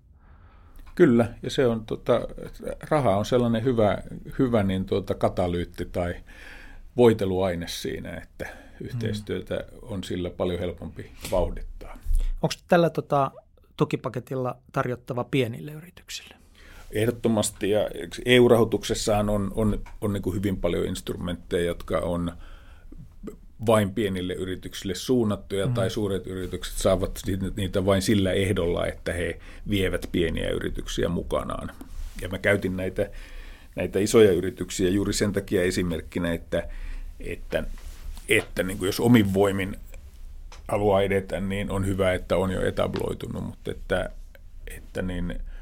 Kyllä, 0.95 1.33
ja 1.43 1.49
se 1.49 1.67
on, 1.67 1.85
tota, 1.85 2.27
raha 2.89 3.17
on 3.17 3.25
sellainen 3.25 3.63
hyvä, 3.63 3.97
hyvä 4.39 4.63
niin 4.63 4.85
tuota, 4.85 5.15
katalyytti 5.15 5.85
tai 5.85 6.15
voiteluaine 6.97 7.67
siinä, 7.67 8.17
että 8.17 8.49
yhteistyötä 8.81 9.63
on 9.81 10.03
sillä 10.03 10.29
paljon 10.29 10.59
helpompi 10.59 11.11
vauhdittaa. 11.31 11.97
Onko 12.41 12.55
tällä 12.67 12.89
tota, 12.89 13.31
tukipaketilla 13.77 14.57
tarjottava 14.71 15.23
pienille 15.23 15.71
yrityksille? 15.71 16.42
Ehdottomasti, 16.93 17.69
ja 17.69 17.79
EU-rahoituksessahan 18.25 19.29
on, 19.29 19.51
on, 19.55 19.81
on 20.01 20.13
niin 20.13 20.23
kuin 20.23 20.35
hyvin 20.35 20.57
paljon 20.57 20.85
instrumentteja, 20.85 21.65
jotka 21.65 21.99
on 21.99 22.31
vain 23.65 23.93
pienille 23.93 24.33
yrityksille 24.33 24.95
suunnattuja, 24.95 25.67
mm. 25.67 25.73
tai 25.73 25.89
suuret 25.89 26.27
yritykset 26.27 26.77
saavat 26.77 27.19
niitä 27.55 27.85
vain 27.85 28.01
sillä 28.01 28.31
ehdolla, 28.31 28.87
että 28.87 29.13
he 29.13 29.39
vievät 29.69 30.09
pieniä 30.11 30.49
yrityksiä 30.49 31.09
mukanaan. 31.09 31.71
Ja 32.21 32.29
mä 32.29 32.37
käytin 32.37 32.77
näitä, 32.77 33.09
näitä 33.75 33.99
isoja 33.99 34.31
yrityksiä 34.31 34.89
juuri 34.89 35.13
sen 35.13 35.33
takia 35.33 35.63
esimerkkinä, 35.63 36.33
että, 36.33 36.67
että, 37.19 37.63
että 38.29 38.63
niin 38.63 38.77
kuin 38.77 38.87
jos 38.87 38.99
omin 38.99 39.33
voimin 39.33 39.75
haluaa 40.67 41.01
edetä, 41.01 41.39
niin 41.39 41.71
on 41.71 41.85
hyvä, 41.85 42.13
että 42.13 42.37
on 42.37 42.51
jo 42.51 42.61
etabloitunut, 42.61 43.43
mutta 43.43 43.71
että, 43.71 44.09
että 44.67 45.01
niin– 45.01 45.35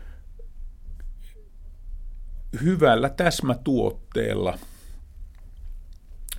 hyvällä 2.64 3.10
täsmätuotteella, 3.10 4.58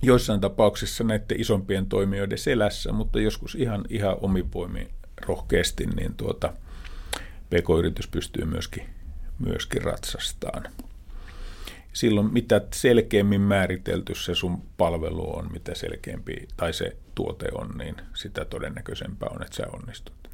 joissain 0.01 0.41
tapauksissa 0.41 1.03
näiden 1.03 1.41
isompien 1.41 1.85
toimijoiden 1.85 2.37
selässä, 2.37 2.91
mutta 2.91 3.19
joskus 3.19 3.55
ihan, 3.55 3.85
ihan 3.89 4.17
omivoimin 4.21 4.89
rohkeasti, 5.21 5.85
niin 5.85 6.13
tuota, 6.15 6.53
pk-yritys 7.49 8.07
pystyy 8.07 8.45
myöskin, 8.45 8.89
myöskin 9.39 9.81
ratsastaan. 9.81 10.63
Silloin 11.93 12.33
mitä 12.33 12.61
selkeämmin 12.73 13.41
määritelty 13.41 14.15
se 14.15 14.35
sun 14.35 14.61
palvelu 14.77 15.37
on, 15.37 15.51
mitä 15.51 15.75
selkeämpi 15.75 16.47
tai 16.57 16.73
se 16.73 16.97
tuote 17.15 17.45
on, 17.53 17.77
niin 17.77 17.95
sitä 18.13 18.45
todennäköisempää 18.45 19.29
on, 19.29 19.43
että 19.43 19.55
sä 19.55 19.63
onnistut. 19.73 20.29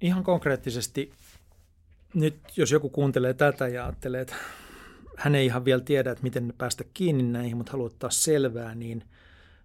Ihan 0.00 0.24
konkreettisesti 0.24 1.12
nyt 2.14 2.36
jos 2.56 2.70
joku 2.70 2.88
kuuntelee 2.88 3.34
tätä 3.34 3.68
ja 3.68 3.84
ajattelee, 3.84 4.20
että 4.20 4.34
hän 5.16 5.34
ei 5.34 5.46
ihan 5.46 5.64
vielä 5.64 5.82
tiedä, 5.82 6.10
että 6.10 6.22
miten 6.22 6.54
päästä 6.58 6.84
kiinni 6.94 7.22
näihin, 7.22 7.56
mutta 7.56 7.72
haluaa 7.72 7.86
ottaa 7.86 8.10
selvää, 8.10 8.74
niin 8.74 9.04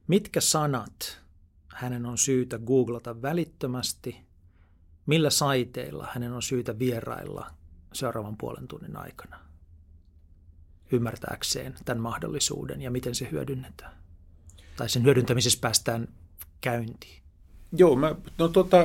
mitkä 0.08 0.42
sanat 0.42 1.22
hänen 1.68 2.06
on 2.06 2.18
syytä 2.18 2.60
googlata 2.60 3.22
välittömästi, 3.22 4.28
millä 5.06 5.30
saiteilla 5.30 6.08
hänen 6.12 6.34
on 6.34 6.42
syytä 6.42 6.80
vierailla 6.80 7.52
seuraavan 7.94 8.38
puolen 8.38 8.68
tunnin 8.68 8.98
aikana 8.98 9.40
ymmärtääkseen 10.92 11.76
tämän 11.86 12.02
mahdollisuuden 12.02 12.82
ja 12.82 12.92
miten 12.92 13.16
se 13.16 13.28
hyödynnetään? 13.32 13.94
Tai 14.78 14.90
sen 14.90 15.04
hyödyntämisessä 15.04 15.60
päästään 15.62 16.08
käyntiin? 16.62 17.22
Joo, 17.72 17.96
mä, 17.96 18.16
no 18.38 18.48
tota, 18.48 18.78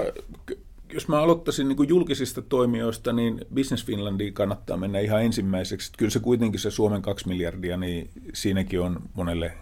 jos 0.93 1.09
mä 1.09 1.23
aloittaisin 1.23 1.69
niin 1.69 1.89
julkisista 1.89 2.43
toimijoista, 2.43 3.12
niin 3.12 3.40
Business 3.55 3.86
Finlandiin 3.86 4.35
kannattaa 4.35 4.77
mennä 4.77 4.98
ihan 4.98 5.23
ensimmäiseksi. 5.23 5.93
Kyllä 5.98 6.10
se 6.10 6.20
kuitenkin 6.20 6.60
se 6.60 6.70
Suomen 6.70 7.02
kaksi 7.02 7.28
miljardia, 7.28 7.77
niin 7.77 8.10
siinäkin 8.35 8.81
on 8.81 9.01
monelle 9.14 9.52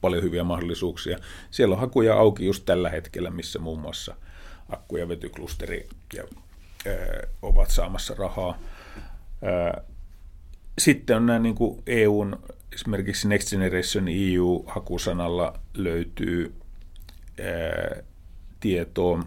paljon 0.00 0.22
hyviä 0.22 0.44
mahdollisuuksia. 0.44 1.18
Siellä 1.50 1.72
on 1.74 1.80
hakuja 1.80 2.14
auki 2.14 2.46
just 2.46 2.64
tällä 2.64 2.90
hetkellä, 2.90 3.30
missä 3.30 3.58
muun 3.58 3.80
muassa 3.80 4.14
akku- 4.68 4.96
ja 4.96 5.08
vetyklusteri 5.08 5.88
ja, 6.14 6.24
ää, 6.86 6.94
ovat 7.42 7.70
saamassa 7.70 8.14
rahaa. 8.18 8.58
Ää, 9.42 9.82
sitten 10.78 11.16
on 11.16 11.26
nämä 11.26 11.38
niin 11.38 11.54
kuin 11.54 11.82
EUn, 11.86 12.38
esimerkiksi 12.72 13.28
Next 13.28 13.50
Generation 13.50 14.08
EU-hakusanalla 14.08 15.60
löytyy 15.74 16.54
ää, 17.40 18.02
tietoa. 18.60 19.24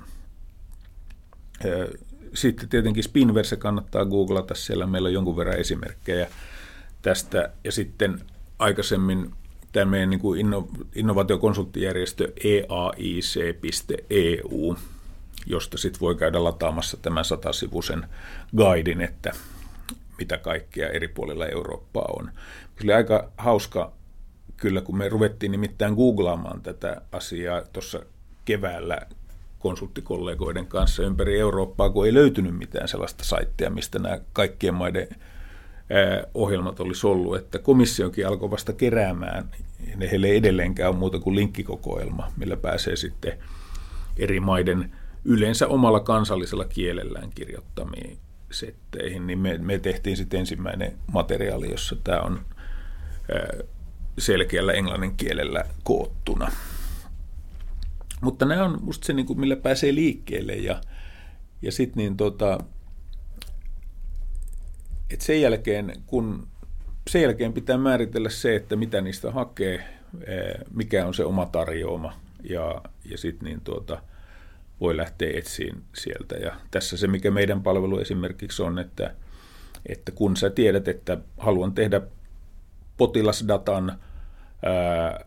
Sitten 2.34 2.70
tietenkin 2.70 3.04
Spinverse 3.04 3.56
kannattaa 3.56 4.06
googlata, 4.06 4.56
siellä 4.56 4.88
meillä 4.88 5.08
on 5.08 5.14
jonkun 5.14 5.38
verran 5.38 5.60
esimerkkejä 5.60 6.28
tästä. 7.02 7.50
Ja 7.64 7.72
sitten 7.72 8.22
aikaisemmin 8.60 9.32
tämä 9.72 9.92
meidän 9.92 10.10
niin 10.10 10.20
kuin 10.20 10.40
inno, 10.40 10.68
innovaatiokonsulttijärjestö 10.96 12.34
eaic.eu, 12.44 13.58
josta 15.46 15.78
sitten 15.78 16.02
voi 16.02 16.16
käydä 16.16 16.44
lataamassa 16.44 16.98
tämän 16.98 17.26
satasivuisen 17.26 18.08
guidin, 18.58 19.02
että 19.02 19.32
mitä 20.18 20.38
kaikkea 20.38 20.90
eri 20.90 21.08
puolilla 21.08 21.48
Eurooppaa 21.48 22.06
on. 22.20 22.32
Se 22.78 22.84
oli 22.84 22.94
aika 22.94 23.32
hauska 23.38 23.94
kyllä, 24.58 24.82
kun 24.82 24.98
me 24.98 25.10
ruvettiin 25.10 25.52
nimittäin 25.52 25.94
googlaamaan 25.94 26.62
tätä 26.62 27.02
asiaa 27.12 27.62
tuossa 27.74 28.00
keväällä 28.46 29.02
konsulttikollegoiden 29.64 30.68
kanssa 30.68 31.03
ympäri 31.03 31.40
Eurooppaa, 31.40 31.90
kun 31.90 32.06
ei 32.06 32.14
löytynyt 32.14 32.57
mitään 32.57 32.88
sellaista 32.88 33.23
saittia, 33.23 33.69
mistä 33.69 33.99
nämä 33.99 34.19
kaikkien 34.34 34.73
maiden 34.73 35.07
ohjelmat 36.34 36.80
olisi 36.80 37.07
ollut, 37.07 37.35
että 37.35 37.60
komissiokin 37.60 38.27
alkoi 38.27 38.52
vasta 38.52 38.73
keräämään, 38.73 39.49
ne 39.95 40.11
heille 40.11 40.27
ei 40.27 40.38
edelleenkään 40.38 40.90
ole 40.90 40.98
muuta 40.98 41.19
kuin 41.19 41.35
linkkikokoelma, 41.35 42.31
millä 42.38 42.57
pääsee 42.57 42.95
sitten 42.95 43.38
eri 44.18 44.40
maiden 44.40 44.95
yleensä 45.26 45.68
omalla 45.68 45.99
kansallisella 45.99 46.65
kielellään 46.65 47.30
kirjoittamiin 47.35 48.18
setteihin, 48.52 49.27
niin 49.27 49.40
me, 49.40 49.57
me 49.57 49.80
tehtiin 49.80 50.18
sitten 50.18 50.40
ensimmäinen 50.40 50.94
materiaali, 51.14 51.72
jossa 51.72 51.95
tämä 52.03 52.19
on 52.22 52.40
selkeällä 54.18 54.73
englannin 54.73 55.18
kielellä 55.18 55.64
koottuna. 55.84 56.52
Mutta 58.24 58.45
nämä 58.45 58.66
on 58.66 58.78
musta 58.82 59.06
se, 59.06 59.14
niin 59.14 59.26
kuin, 59.26 59.40
millä 59.40 59.56
pääsee 59.56 59.95
liikkeelle 59.95 60.54
ja, 60.54 60.82
ja 61.62 61.72
sitten 61.72 61.98
niin 61.98 62.18
tota, 62.18 62.58
et 65.10 65.22
sen 65.22 65.41
jälkeen, 65.41 65.94
kun 66.06 66.48
sen 67.10 67.22
jälkeen 67.22 67.54
pitää 67.54 67.78
määritellä 67.78 68.30
se, 68.30 68.56
että 68.56 68.76
mitä 68.76 69.02
niistä 69.02 69.32
hakee, 69.32 69.84
mikä 70.74 71.06
on 71.06 71.14
se 71.14 71.26
oma 71.26 71.45
tarjoama 71.45 72.14
ja, 72.44 72.82
ja 73.06 73.18
sitten 73.18 73.45
niin 73.45 73.62
tuota, 73.62 74.02
voi 74.82 74.98
lähteä 74.98 75.32
etsiin 75.34 75.84
sieltä. 75.95 76.36
Ja 76.36 76.56
tässä 76.72 76.98
se, 76.98 77.08
mikä 77.08 77.32
meidän 77.32 77.64
palvelu 77.64 78.00
esimerkiksi 78.00 78.64
on, 78.64 78.80
että, 78.80 79.16
että 79.86 80.12
kun 80.12 80.38
sä 80.38 80.50
tiedät, 80.50 80.88
että 80.88 81.18
haluan 81.38 81.74
tehdä 81.74 82.02
potilasdatan 82.98 84.00
ää, 84.64 85.26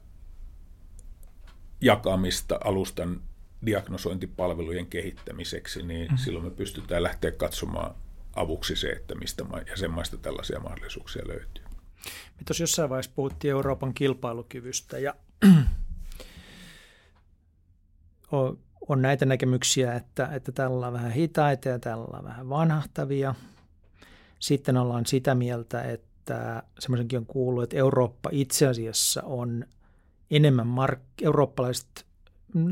jakamista 1.87 2.59
alustan 2.65 3.21
diagnosointipalvelujen 3.67 4.87
kehittämiseksi, 4.87 5.83
niin 5.83 6.07
mm-hmm. 6.07 6.19
silloin 6.25 6.45
me 6.45 6.51
pystytään 6.51 7.03
lähteä 7.03 7.31
katsomaan 7.31 7.95
avuksi 8.37 8.77
se, 8.77 8.89
että 8.89 9.15
mistä 9.15 9.45
jäsenmaista 9.69 10.17
tällaisia 10.17 10.61
mahdollisuuksia 10.61 11.29
löytyy. 11.29 11.65
Me 12.05 12.43
tuossa 12.47 12.63
jossain 12.63 12.91
vaiheessa 12.91 13.13
puhuttiin 13.15 13.51
Euroopan 13.51 13.95
kilpailukyvystä 13.95 14.99
ja 14.99 15.15
on 18.89 19.03
näitä 19.03 19.27
näkemyksiä, 19.27 19.95
että, 19.95 20.29
että 20.33 20.53
tällä 20.53 20.87
on 20.87 20.93
vähän 20.93 21.13
hitaita 21.13 21.69
ja 21.69 21.79
tällä 21.79 22.19
on 22.19 22.25
vähän 22.25 22.49
vanhahtavia. 22.49 23.35
Sitten 24.39 24.77
ollaan 24.77 25.07
sitä 25.07 25.35
mieltä, 25.35 25.83
että 25.83 26.63
semmoisenkin 26.79 27.19
on 27.19 27.27
kuullut, 27.27 27.63
että 27.63 27.77
Eurooppa 27.77 28.31
itse 28.33 28.67
asiassa 28.67 29.23
on 29.23 29.65
enemmän 30.31 30.67
mark- 30.67 31.23
eurooppalaiset, 31.23 32.07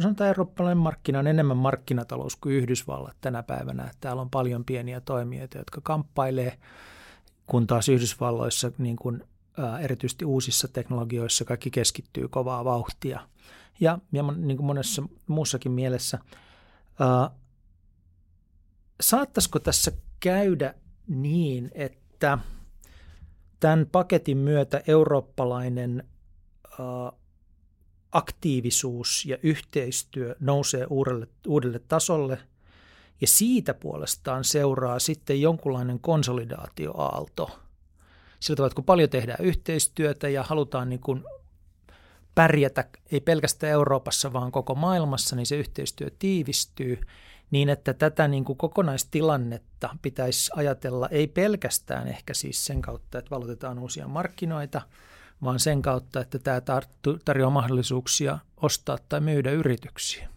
sanotaan 0.00 0.28
eurooppalainen 0.28 0.78
markkina 0.78 1.18
on 1.18 1.26
enemmän 1.26 1.56
markkinatalous 1.56 2.36
kuin 2.36 2.54
Yhdysvallat 2.54 3.16
tänä 3.20 3.42
päivänä. 3.42 3.90
Täällä 4.00 4.22
on 4.22 4.30
paljon 4.30 4.64
pieniä 4.64 5.00
toimijoita, 5.00 5.58
jotka 5.58 5.80
kamppailee, 5.80 6.58
kun 7.46 7.66
taas 7.66 7.88
Yhdysvalloissa 7.88 8.72
niin 8.78 8.96
kuin, 8.96 9.24
ää, 9.58 9.78
erityisesti 9.78 10.24
uusissa 10.24 10.68
teknologioissa 10.68 11.44
kaikki 11.44 11.70
keskittyy 11.70 12.28
kovaa 12.28 12.64
vauhtia. 12.64 13.20
Ja, 13.80 13.98
ja 14.12 14.22
niin 14.22 14.56
kuin 14.56 14.66
monessa 14.66 15.02
muussakin 15.26 15.72
mielessä, 15.72 16.18
ää, 17.00 17.30
saattaisiko 19.00 19.58
tässä 19.58 19.92
käydä 20.20 20.74
niin, 21.06 21.70
että 21.74 22.38
tämän 23.60 23.86
paketin 23.92 24.38
myötä 24.38 24.82
eurooppalainen 24.86 26.08
aktiivisuus 28.14 29.26
ja 29.26 29.38
yhteistyö 29.42 30.36
nousee 30.40 30.86
uudelle, 30.90 31.28
uudelle 31.46 31.78
tasolle 31.78 32.38
ja 33.20 33.26
siitä 33.26 33.74
puolestaan 33.74 34.44
seuraa 34.44 34.98
sitten 34.98 35.40
jonkunlainen 35.40 36.00
konsolidaatioaalto. 36.00 37.60
Sillä 38.40 38.56
tavalla, 38.56 38.66
että 38.66 38.74
kun 38.74 38.84
paljon 38.84 39.10
tehdään 39.10 39.44
yhteistyötä 39.44 40.28
ja 40.28 40.42
halutaan 40.42 40.88
niin 40.88 41.00
kuin 41.00 41.24
pärjätä 42.34 42.84
ei 43.12 43.20
pelkästään 43.20 43.72
Euroopassa, 43.72 44.32
vaan 44.32 44.52
koko 44.52 44.74
maailmassa, 44.74 45.36
niin 45.36 45.46
se 45.46 45.56
yhteistyö 45.56 46.10
tiivistyy 46.18 47.00
niin, 47.50 47.68
että 47.68 47.94
tätä 47.94 48.28
niin 48.28 48.44
kuin 48.44 48.58
kokonaistilannetta 48.58 49.96
pitäisi 50.02 50.50
ajatella 50.56 51.08
ei 51.08 51.26
pelkästään 51.26 52.08
ehkä 52.08 52.34
siis 52.34 52.64
sen 52.64 52.82
kautta, 52.82 53.18
että 53.18 53.30
valotetaan 53.30 53.78
uusia 53.78 54.08
markkinoita– 54.08 54.82
vaan 55.44 55.60
sen 55.60 55.82
kautta, 55.82 56.20
että 56.20 56.38
tämä 56.38 56.60
tarjoaa 57.24 57.50
mahdollisuuksia 57.50 58.38
ostaa 58.56 58.98
tai 59.08 59.20
myydä 59.20 59.50
yrityksiä. 59.50 60.28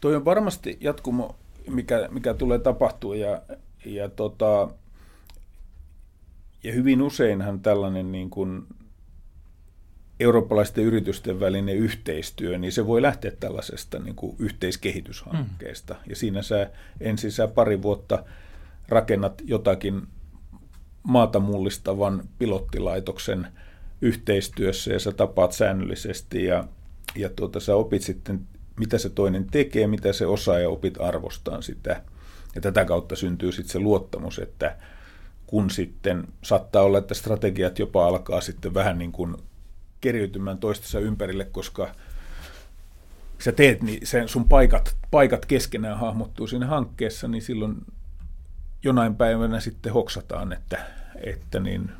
Toi 0.00 0.16
on 0.16 0.24
varmasti 0.24 0.78
jatkumo, 0.80 1.36
mikä, 1.68 2.08
mikä 2.10 2.34
tulee 2.34 2.58
tapahtua 2.58 3.16
ja, 3.16 3.42
ja, 3.84 4.08
tota, 4.08 4.68
ja 6.62 6.72
hyvin 6.72 7.02
useinhan 7.02 7.60
tällainen 7.60 8.12
niin 8.12 8.30
kuin 8.30 8.66
eurooppalaisten 10.20 10.84
yritysten 10.84 11.40
välinen 11.40 11.76
yhteistyö, 11.76 12.58
niin 12.58 12.72
se 12.72 12.86
voi 12.86 13.02
lähteä 13.02 13.30
tällaisesta 13.40 13.98
niin 13.98 14.16
kuin 14.16 14.36
yhteiskehityshankkeesta. 14.38 15.94
Mm. 15.94 16.00
Ja 16.10 16.16
siinä 16.16 16.42
sä 16.42 16.70
ensin 17.00 17.32
sä 17.32 17.48
pari 17.48 17.82
vuotta 17.82 18.24
rakennat 18.88 19.42
jotakin 19.44 20.02
maata 21.02 21.40
mullistavan 21.40 22.28
pilottilaitoksen– 22.38 23.46
yhteistyössä 24.00 24.92
ja 24.92 24.98
sä 24.98 25.12
tapaat 25.12 25.52
säännöllisesti 25.52 26.44
ja, 26.44 26.64
ja 27.14 27.30
tuota, 27.30 27.60
sä 27.60 27.76
opit 27.76 28.02
sitten, 28.02 28.40
mitä 28.80 28.98
se 28.98 29.10
toinen 29.10 29.46
tekee, 29.50 29.86
mitä 29.86 30.12
se 30.12 30.26
osaa 30.26 30.58
ja 30.58 30.68
opit 30.68 31.00
arvostaan 31.00 31.62
sitä. 31.62 32.02
Ja 32.54 32.60
tätä 32.60 32.84
kautta 32.84 33.16
syntyy 33.16 33.52
sitten 33.52 33.72
se 33.72 33.78
luottamus, 33.78 34.38
että 34.38 34.76
kun 35.46 35.70
sitten 35.70 36.24
saattaa 36.42 36.82
olla, 36.82 36.98
että 36.98 37.14
strategiat 37.14 37.78
jopa 37.78 38.06
alkaa 38.06 38.40
sitten 38.40 38.74
vähän 38.74 38.98
niin 38.98 39.12
kuin 39.12 39.36
keriytymään 40.00 40.58
toistensa 40.58 41.00
ympärille, 41.00 41.44
koska 41.44 41.94
sä 43.38 43.52
teet, 43.52 43.82
niin 43.82 44.06
sen 44.06 44.28
sun 44.28 44.48
paikat, 44.48 44.96
paikat 45.10 45.46
keskenään 45.46 45.98
hahmottuu 45.98 46.46
siinä 46.46 46.66
hankkeessa, 46.66 47.28
niin 47.28 47.42
silloin 47.42 47.76
jonain 48.82 49.16
päivänä 49.16 49.60
sitten 49.60 49.92
hoksataan, 49.92 50.52
että, 50.52 50.78
että 51.22 51.60
niin 51.60 51.90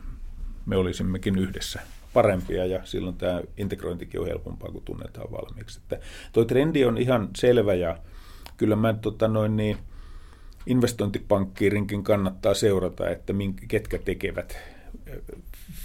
olisimmekin 0.74 1.38
yhdessä 1.38 1.80
parempia 2.12 2.66
ja 2.66 2.80
silloin 2.84 3.16
tämä 3.16 3.42
integrointikin 3.56 4.20
on 4.20 4.26
helpompaa, 4.26 4.72
kun 4.72 4.82
tunnetaan 4.84 5.32
valmiiksi. 5.32 5.80
Että 5.82 6.06
toi 6.32 6.46
trendi 6.46 6.84
on 6.84 6.98
ihan 6.98 7.28
selvä 7.36 7.74
ja 7.74 7.98
kyllä 8.56 8.76
mä 8.76 8.94
tota 8.94 9.28
noin 9.28 9.56
niin, 9.56 9.76
investointipankkiirinkin 10.66 12.04
kannattaa 12.04 12.54
seurata, 12.54 13.10
että 13.10 13.32
minkä, 13.32 13.64
ketkä 13.68 13.98
tekevät 13.98 14.58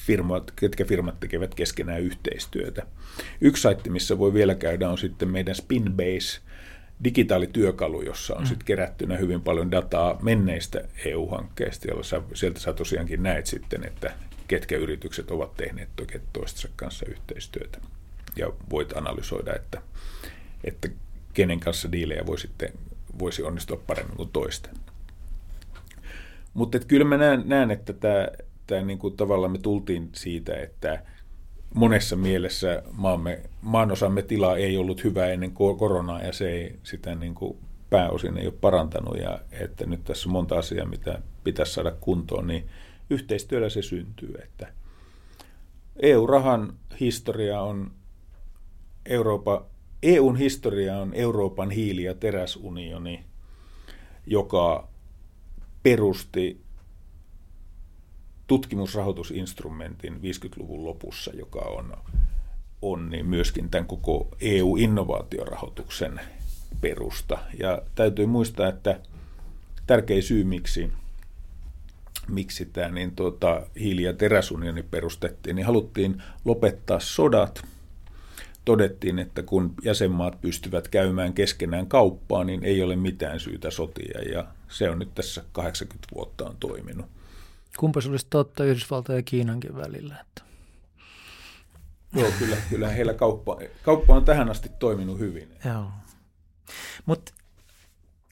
firmat, 0.05 0.51
ketkä 0.55 0.85
firmat 0.85 1.19
tekevät 1.19 1.55
keskenään 1.55 2.01
yhteistyötä. 2.01 2.85
Yksi 3.41 3.61
saitti, 3.61 3.89
missä 3.89 4.17
voi 4.17 4.33
vielä 4.33 4.55
käydä, 4.55 4.89
on 4.89 4.97
sitten 4.97 5.31
meidän 5.31 5.55
Spinbase 5.55 6.41
digitaalityökalu, 7.03 8.01
jossa 8.01 8.35
on 8.35 8.41
mm. 8.41 8.45
sitten 8.45 8.65
kerättynä 8.65 9.17
hyvin 9.17 9.41
paljon 9.41 9.71
dataa 9.71 10.19
menneistä 10.21 10.81
EU-hankkeista, 11.05 11.87
jolla 11.87 12.03
sä, 12.03 12.21
sieltä 12.33 12.59
sä 12.59 12.73
tosiaankin 12.73 13.23
näet 13.23 13.45
sitten, 13.45 13.87
että 13.87 14.13
ketkä 14.51 14.77
yritykset 14.77 15.31
ovat 15.31 15.57
tehneet 15.57 15.89
toistensa 16.33 16.69
kanssa 16.75 17.05
yhteistyötä. 17.09 17.77
Ja 18.35 18.51
voit 18.69 18.97
analysoida, 18.97 19.55
että, 19.55 19.81
että 20.63 20.89
kenen 21.33 21.59
kanssa 21.59 21.91
diilejä 21.91 22.25
voi 22.25 22.39
sitten, 22.39 22.69
voisi 23.19 23.43
onnistua 23.43 23.81
paremmin 23.87 24.17
kuin 24.17 24.29
toisten. 24.29 24.73
Mutta 26.53 26.79
kyllä 26.79 27.05
mä 27.05 27.17
näen, 27.17 27.43
näen 27.45 27.71
että 27.71 27.93
tämä, 27.93 28.27
tämä 28.67 28.81
niin 28.81 28.99
kuin 28.99 29.17
tavallaan 29.17 29.51
me 29.51 29.57
tultiin 29.57 30.09
siitä, 30.13 30.53
että 30.53 31.03
monessa 31.73 32.15
mielessä 32.15 32.83
maamme, 32.91 33.41
maanosamme 33.61 34.21
tila 34.21 34.57
ei 34.57 34.77
ollut 34.77 35.03
hyvä 35.03 35.27
ennen 35.27 35.51
koronaa 35.51 36.21
ja 36.21 36.33
se 36.33 36.49
ei 36.51 36.79
sitä 36.83 37.15
niin 37.15 37.35
kuin 37.35 37.57
pääosin 37.89 38.37
ei 38.37 38.47
ole 38.47 38.53
parantanut 38.61 39.17
ja 39.17 39.39
että 39.51 39.85
nyt 39.85 40.03
tässä 40.03 40.29
on 40.29 40.33
monta 40.33 40.57
asiaa, 40.57 40.85
mitä 40.85 41.21
pitäisi 41.43 41.73
saada 41.73 41.91
kuntoon, 41.91 42.47
niin 42.47 42.69
yhteistyöllä 43.11 43.69
se 43.69 43.81
syntyy. 43.81 44.35
Että 44.43 44.73
EU-rahan 45.99 46.73
historia 46.99 47.61
on 47.61 47.91
Eurooppa, 49.05 49.65
EUn 50.03 50.35
historia 50.35 50.97
on 50.97 51.13
Euroopan 51.13 51.71
hiili- 51.71 52.03
ja 52.03 52.15
teräsunioni, 52.15 53.25
joka 54.25 54.87
perusti 55.83 56.61
tutkimusrahoitusinstrumentin 58.47 60.13
50-luvun 60.13 60.85
lopussa, 60.85 61.31
joka 61.33 61.59
on, 61.59 61.93
on 62.81 63.09
niin 63.09 63.25
myöskin 63.25 63.69
tämän 63.69 63.87
koko 63.87 64.27
EU-innovaatiorahoituksen 64.41 66.21
perusta. 66.81 67.37
Ja 67.59 67.81
täytyy 67.95 68.25
muistaa, 68.25 68.67
että 68.67 68.99
tärkein 69.87 70.23
syy, 70.23 70.43
miksi, 70.43 70.91
miksi 72.27 72.65
tämä 72.65 72.89
niin 72.89 73.15
tuota, 73.15 73.67
hiili- 73.79 74.03
ja 74.03 74.13
teräsunioni 74.13 74.83
perustettiin, 74.83 75.55
niin 75.55 75.65
haluttiin 75.65 76.23
lopettaa 76.45 76.99
sodat. 76.99 77.63
Todettiin, 78.65 79.19
että 79.19 79.43
kun 79.43 79.73
jäsenmaat 79.83 80.41
pystyvät 80.41 80.87
käymään 80.87 81.33
keskenään 81.33 81.87
kauppaa, 81.87 82.43
niin 82.43 82.63
ei 82.63 82.83
ole 82.83 82.95
mitään 82.95 83.39
syytä 83.39 83.71
sotia, 83.71 84.21
ja 84.21 84.47
se 84.69 84.89
on 84.89 84.99
nyt 84.99 85.15
tässä 85.15 85.43
80 85.51 86.07
vuotta 86.15 86.45
on 86.45 86.57
toiminut. 86.59 87.05
Kumpa 87.77 88.01
se 88.01 88.09
olisi 88.09 88.27
totta 88.29 88.63
Yhdysvaltojen 88.63 89.19
ja 89.19 89.23
Kiinankin 89.23 89.75
välillä? 89.75 90.15
Että. 90.21 90.41
Joo, 92.15 92.31
kyllä, 92.39 92.57
kyllä 92.69 92.89
heillä 92.89 93.13
kauppa, 93.13 93.57
kauppa 93.83 94.15
on 94.15 94.25
tähän 94.25 94.49
asti 94.49 94.69
toiminut 94.79 95.19
hyvin. 95.19 95.49
Joo. 95.65 95.91
Mutta 97.05 97.33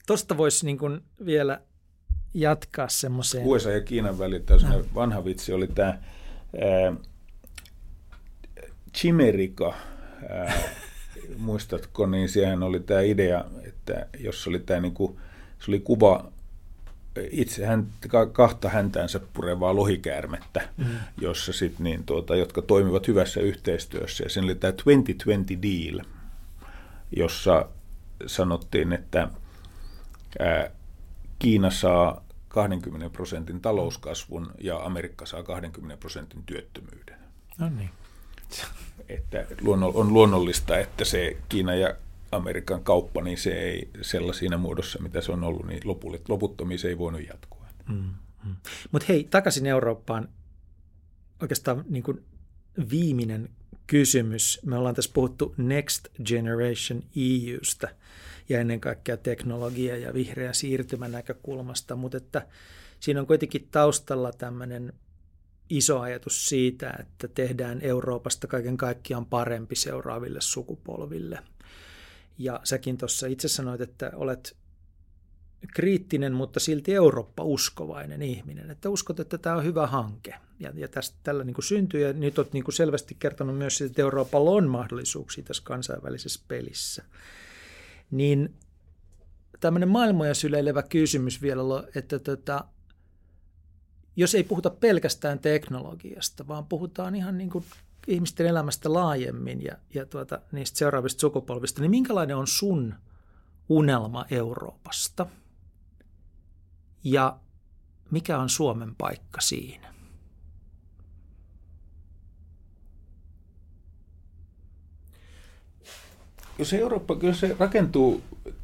tuosta 0.06 0.36
voisi 0.36 0.66
niin 0.66 0.78
vielä 1.24 1.60
jatkaa 2.34 2.88
semmoiseen. 2.88 3.46
USA 3.46 3.70
ja 3.70 3.80
Kiinan 3.80 4.18
välillä 4.18 4.68
no. 4.68 4.84
vanha 4.94 5.24
vitsi 5.24 5.52
oli 5.52 5.68
tämä 5.68 5.98
Chimerika, 8.94 9.74
ää, 10.28 10.52
muistatko, 11.38 12.06
niin 12.06 12.28
siihen 12.28 12.62
oli 12.62 12.80
tämä 12.80 13.00
idea, 13.00 13.44
että 13.64 14.06
jos 14.18 14.46
oli 14.46 14.58
tämä 14.58 14.80
niinku, 14.80 15.20
se 15.58 15.70
oli 15.70 15.80
kuva 15.80 16.32
itse 17.30 17.66
hän, 17.66 17.86
kahta 18.32 18.68
häntäänsä 18.68 19.20
purevaa 19.32 19.76
lohikäärmettä, 19.76 20.68
mm. 20.76 20.86
jossa 21.20 21.52
sit, 21.52 21.78
niin, 21.78 22.04
tuota, 22.04 22.36
jotka 22.36 22.62
toimivat 22.62 23.08
hyvässä 23.08 23.40
yhteistyössä. 23.40 24.24
Ja 24.24 24.30
siinä 24.30 24.44
oli 24.44 24.54
tämä 24.54 24.72
2020 24.72 25.54
deal, 25.62 26.00
jossa 27.16 27.68
sanottiin, 28.26 28.92
että 28.92 29.28
ää, 30.38 30.70
Kiina 31.40 31.70
saa 31.70 32.24
20 32.48 33.10
prosentin 33.10 33.60
talouskasvun 33.60 34.52
ja 34.60 34.84
Amerikka 34.84 35.26
saa 35.26 35.42
20 35.42 35.96
prosentin 35.96 36.42
työttömyyden. 36.42 37.18
No 37.58 37.68
niin. 37.68 37.90
Että 39.08 39.46
on 39.94 40.12
luonnollista, 40.12 40.78
että 40.78 41.04
se 41.04 41.36
Kiina 41.48 41.74
ja 41.74 41.94
Amerikan 42.32 42.84
kauppa, 42.84 43.22
niin 43.22 43.38
se 43.38 43.50
ei 43.50 43.90
sellaisina 44.02 44.58
muodossa, 44.58 45.02
mitä 45.02 45.20
se 45.20 45.32
on 45.32 45.44
ollut, 45.44 45.66
niin 45.66 45.82
loputtomiin 46.28 46.78
se 46.78 46.88
ei 46.88 46.98
voinut 46.98 47.26
jatkua. 47.28 47.66
Mm, 47.88 48.14
mm. 48.44 48.56
Mutta 48.92 49.06
hei, 49.08 49.24
takaisin 49.24 49.66
Eurooppaan. 49.66 50.28
Oikeastaan 51.42 51.84
niin 51.88 52.02
kuin 52.02 52.24
viimeinen 52.90 53.48
kysymys. 53.86 54.60
Me 54.64 54.76
ollaan 54.76 54.94
tässä 54.94 55.10
puhuttu 55.14 55.54
Next 55.56 56.06
Generation 56.24 57.02
EUsta 57.16 57.88
ja 58.50 58.60
ennen 58.60 58.80
kaikkea 58.80 59.16
teknologia- 59.16 59.96
ja 59.96 60.14
vihreä 60.14 60.52
siirtymän 60.52 61.12
näkökulmasta, 61.12 61.96
mutta 61.96 62.16
että 62.16 62.46
siinä 63.00 63.20
on 63.20 63.26
kuitenkin 63.26 63.68
taustalla 63.70 64.32
tämmöinen 64.32 64.92
iso 65.70 66.00
ajatus 66.00 66.46
siitä, 66.46 66.94
että 67.00 67.28
tehdään 67.28 67.80
Euroopasta 67.82 68.46
kaiken 68.46 68.76
kaikkiaan 68.76 69.26
parempi 69.26 69.76
seuraaville 69.76 70.40
sukupolville– 70.40 71.38
ja 72.40 72.60
säkin 72.64 72.98
tuossa 72.98 73.26
itse 73.26 73.48
sanoit, 73.48 73.80
että 73.80 74.12
olet 74.14 74.56
kriittinen, 75.74 76.32
mutta 76.32 76.60
silti 76.60 76.94
Eurooppa-uskovainen 76.94 78.22
ihminen, 78.22 78.70
että 78.70 78.88
uskot, 78.88 79.20
että 79.20 79.38
tämä 79.38 79.56
on 79.56 79.64
hyvä 79.64 79.86
hanke. 79.86 80.34
Ja, 80.60 80.72
ja 80.74 80.88
tästä 80.88 81.16
tällä 81.22 81.44
niin 81.44 81.54
kuin 81.54 81.64
syntyy, 81.64 82.00
ja 82.00 82.12
nyt 82.12 82.38
olet 82.38 82.52
niin 82.52 82.64
kuin 82.64 82.74
selvästi 82.74 83.16
kertonut 83.18 83.58
myös 83.58 83.80
että 83.80 84.02
Euroopalla 84.02 84.50
on 84.50 84.68
mahdollisuuksia 84.68 85.44
tässä 85.44 85.62
kansainvälisessä 85.66 86.40
pelissä. 86.48 87.04
Niin 88.10 88.54
tämmöinen 89.60 89.88
maailmoja 89.88 90.34
syleilevä 90.34 90.82
kysymys 90.82 91.42
vielä, 91.42 91.62
että 91.94 92.18
tota, 92.18 92.64
jos 94.16 94.34
ei 94.34 94.44
puhuta 94.44 94.70
pelkästään 94.70 95.38
teknologiasta, 95.38 96.48
vaan 96.48 96.66
puhutaan 96.66 97.14
ihan 97.14 97.38
niin 97.38 97.50
kuin 97.50 97.64
ihmisten 98.06 98.46
elämästä 98.46 98.92
laajemmin 98.92 99.62
ja, 99.62 99.76
ja 99.94 100.06
tuota, 100.06 100.40
niistä 100.52 100.78
seuraavista 100.78 101.20
sukupolvista, 101.20 101.80
niin 101.80 101.90
minkälainen 101.90 102.36
on 102.36 102.46
sun 102.46 102.94
unelma 103.68 104.24
Euroopasta? 104.30 105.26
Ja 107.04 107.38
mikä 108.10 108.38
on 108.38 108.48
Suomen 108.48 108.94
paikka 108.94 109.40
siinä? 109.40 109.89
Jos 116.60 116.72
Eurooppa, 116.72 117.16
kyllä 117.16 117.34
se 117.34 117.56
rakentuu 117.58 118.22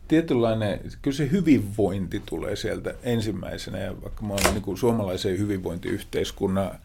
tietynlainen, 0.08 0.80
kyllä 1.02 1.16
se 1.16 1.30
hyvinvointi 1.30 2.22
tulee 2.26 2.56
sieltä 2.56 2.94
ensimmäisenä, 3.02 3.78
ja 3.78 4.02
vaikka 4.02 4.22
mä 4.22 4.34
olen 4.34 4.54
niin 4.54 4.76
suomalaisen 4.76 5.38
hyvinvointiyhteiskunnan 5.38 6.78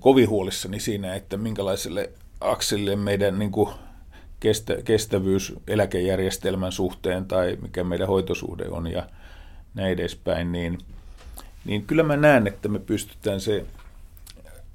kovin 0.00 0.28
huolissani 0.28 0.80
siinä, 0.80 1.14
että 1.14 1.36
minkälaiselle 1.36 2.10
akselille 2.40 2.96
meidän 2.96 3.38
niin 3.38 3.50
kuin 3.50 3.68
kestä, 4.40 4.76
kestävyys 4.84 5.54
eläkejärjestelmän 5.68 6.72
suhteen 6.72 7.24
tai 7.24 7.58
mikä 7.62 7.84
meidän 7.84 8.08
hoitosuhde 8.08 8.64
on 8.68 8.86
ja 8.86 9.06
näin 9.74 9.92
edespäin, 9.92 10.52
niin, 10.52 10.78
niin 11.64 11.86
kyllä 11.86 12.02
mä 12.02 12.16
näen, 12.16 12.46
että 12.46 12.68
me 12.68 12.78
pystytään 12.78 13.40
se 13.40 13.66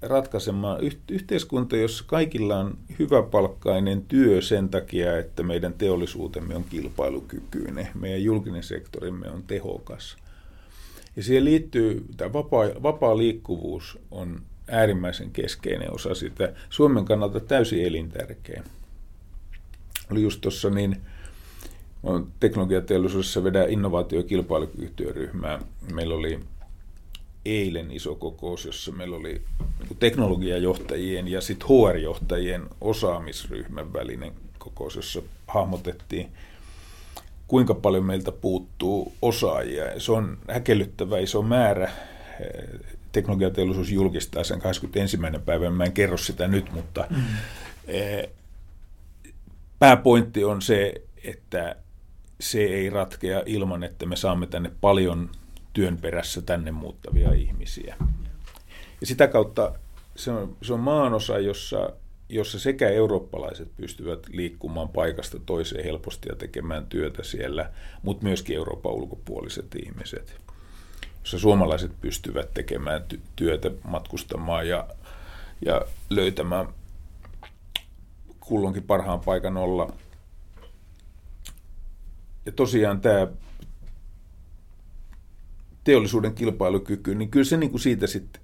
ratkaisemaan 0.02 0.80
yhteiskunta, 1.11 1.78
jossa 1.78 2.03
kaikilla 2.07 2.57
on 2.57 2.78
hyväpalkkainen 2.99 4.02
työ 4.02 4.41
sen 4.41 4.69
takia, 4.69 5.18
että 5.18 5.44
meidän 5.44 5.74
teollisuutemme 5.74 6.56
on 6.56 6.64
kilpailukykyinen, 6.64 7.88
meidän 7.94 8.24
julkinen 8.24 8.64
sektorimme 8.64 9.30
on 9.30 9.44
tehokas. 9.44 10.18
Ja 11.15 11.24
siihen 11.24 11.45
liittyy, 11.45 12.06
tämä 12.18 12.34
vapaa, 12.34 12.65
vapaa 12.84 13.18
liikkuvuus 13.18 13.99
on 14.11 14.41
äärimmäisen 14.68 15.32
keskeinen 15.32 15.94
osa 15.94 16.15
sitä. 16.15 16.53
Suomen 16.69 17.06
kannalta 17.06 17.40
täysin 17.40 17.86
elintärkeä. 17.86 18.64
Oli 20.11 20.22
just 20.22 20.41
tuossa 20.41 20.69
niin, 20.69 21.02
teknologiateollisuudessa 22.40 23.44
vedä 23.44 23.65
innovaatio- 23.65 24.19
ja 24.19 24.24
kilpailukykytyöryhmää. 24.24 25.60
Meillä 25.94 26.15
oli 26.15 26.40
eilen 27.49 27.91
iso 27.91 28.15
kokous, 28.15 28.65
jossa 28.65 28.91
meillä 28.91 29.18
oli 29.18 29.41
niin 29.80 29.98
teknologiajohtajien 29.99 31.28
ja 31.28 31.41
sitten 31.41 31.68
HR-johtajien 31.68 32.61
osaamisryhmän 32.82 33.94
välinen 33.94 34.32
kokous, 34.57 34.95
jossa 34.95 35.22
hahmotettiin, 35.48 36.32
kuinka 37.48 37.74
paljon 37.74 38.06
meiltä 38.06 38.32
puuttuu 38.32 39.14
osaajia. 39.22 39.99
Se 39.99 40.11
on 40.11 40.38
häkellyttävä 40.48 41.19
iso 41.19 41.41
määrä 41.41 41.91
teknologiateollisuus 43.11 43.91
julkistaa 43.91 44.44
sen 44.44 44.60
21. 44.60 45.18
päivän. 45.45 45.74
Mä 45.74 45.84
en 45.84 45.91
kerro 45.91 46.18
sitä 46.18 46.48
nyt, 46.48 46.72
mutta 46.72 47.07
mm. 47.10 47.24
Eh, 47.88 48.30
pääpointti 49.80 50.44
on 50.44 50.61
se, 50.61 50.94
että 51.24 51.76
se 52.40 52.60
ei 52.60 52.90
ratkea 52.90 53.44
ilman, 53.45 53.84
että 53.84 54.06
me 54.06 54.15
saamme 54.15 54.48
tänne 54.48 54.72
paljon 54.82 55.30
työn 55.78 55.98
perässä 55.98 56.41
tänne 56.41 56.72
muuttavia 56.72 57.34
ihmisiä. 57.34 57.95
Ja 59.02 59.08
sitä 59.08 59.28
kautta 59.28 59.74
se 60.16 60.32
on, 60.32 60.58
se 60.62 60.74
on 60.74 60.80
maanosa, 60.80 61.40
jossa 61.40 61.90
jossa 62.30 62.60
sekä 62.60 62.90
eurooppalaiset 62.90 63.76
pystyvät 63.78 64.28
liikkumaan 64.28 64.90
paikasta 64.90 65.40
toiseen 65.40 65.84
helposti 65.84 66.30
ja 66.30 66.36
tekemään 66.36 66.86
työtä 66.86 67.24
siellä, 67.24 67.70
mutta 68.02 68.24
myöskin 68.24 68.56
Euroopan 68.56 68.91
ulkopuoliset 68.91 69.76
ihmiset, 69.86 70.41
jossa 71.20 71.40
suomalaiset 71.40 71.91
pystyvät 72.02 72.54
tekemään 72.54 73.06
työtä, 73.36 73.72
matkustamaan 73.84 74.68
ja, 74.68 74.88
ja 75.66 75.82
löytämään 76.10 76.68
kulloinkin 78.40 78.84
parhaan 78.84 79.20
paikan 79.20 79.58
olla. 79.58 79.94
Ja 82.45 82.52
tosiaan 82.52 83.02
tämä 83.02 83.28
teollisuuden 85.88 86.35
kilpailukyky, 86.35 87.15
niin 87.15 87.30
kyllä 87.30 87.45
se 87.45 87.57
niin 87.57 87.72
kuin 87.72 87.81
siitä 87.81 88.07
sitten 88.07 88.41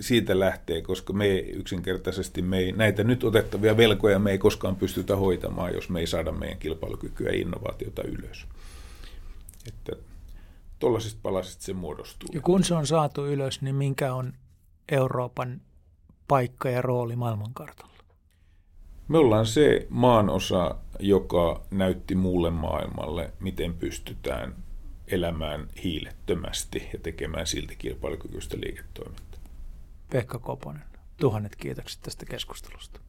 siitä 0.00 0.38
lähtee, 0.38 0.82
koska 0.82 1.12
me 1.12 1.38
yksinkertaisesti 1.38 2.42
me 2.42 2.58
ei, 2.58 2.72
näitä 2.72 3.04
nyt 3.04 3.24
otettavia 3.24 3.76
velkoja 3.76 4.18
me 4.18 4.30
ei 4.30 4.38
koskaan 4.38 4.76
pystytä 4.76 5.16
hoitamaan, 5.16 5.74
jos 5.74 5.88
me 5.88 6.00
ei 6.00 6.06
saada 6.06 6.32
meidän 6.32 6.58
kilpailukykyä 6.58 7.30
ja 7.30 7.40
innovaatiota 7.40 8.02
ylös. 8.02 8.46
Että 9.68 9.92
tuollaisista 10.78 11.20
palasista 11.22 11.62
se 11.62 11.72
muodostuu. 11.72 12.28
Ja 12.32 12.40
kun 12.40 12.64
se 12.64 12.74
on 12.74 12.86
saatu 12.86 13.26
ylös, 13.26 13.62
niin 13.62 13.74
minkä 13.74 14.14
on 14.14 14.32
Euroopan 14.88 15.60
paikka 16.28 16.70
ja 16.70 16.82
rooli 16.82 17.16
maailmankartalla? 17.16 17.92
Me 19.08 19.18
ollaan 19.18 19.46
se 19.46 19.86
maanosa, 19.90 20.74
joka 20.98 21.62
näytti 21.70 22.14
muulle 22.14 22.50
maailmalle, 22.50 23.32
miten 23.40 23.74
pystytään 23.74 24.54
elämään 25.10 25.68
hiilettömästi 25.84 26.88
ja 26.92 26.98
tekemään 26.98 27.46
silti 27.46 27.76
kilpailukykyistä 27.76 28.56
liiketoimintaa. 28.60 29.40
Pekka 30.10 30.38
Koponen, 30.38 30.82
tuhannet 31.16 31.56
kiitokset 31.56 32.02
tästä 32.02 32.26
keskustelusta. 32.26 33.00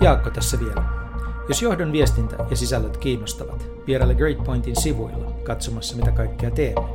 Jaakko 0.00 0.30
tässä 0.30 0.60
vielä. 0.60 0.84
Jos 1.48 1.62
johdon 1.62 1.92
viestintä 1.92 2.36
ja 2.50 2.56
sisällöt 2.56 2.96
kiinnostavat, 2.96 3.68
vieraile 3.86 4.14
Great 4.14 4.44
Pointin 4.44 4.82
sivuilla 4.82 5.32
katsomassa 5.42 5.96
mitä 5.96 6.10
kaikkea 6.10 6.50
teemme. 6.50 6.88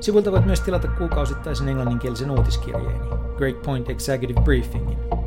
Sivuilta 0.00 0.32
voit 0.32 0.46
myös 0.46 0.60
tilata 0.60 0.88
kuukausittaisen 0.88 1.68
englanninkielisen 1.68 2.30
uutiskirjeeni, 2.30 2.98
Great 3.36 3.62
Point 3.62 3.90
Executive 3.90 4.40
Briefingin. 4.40 5.19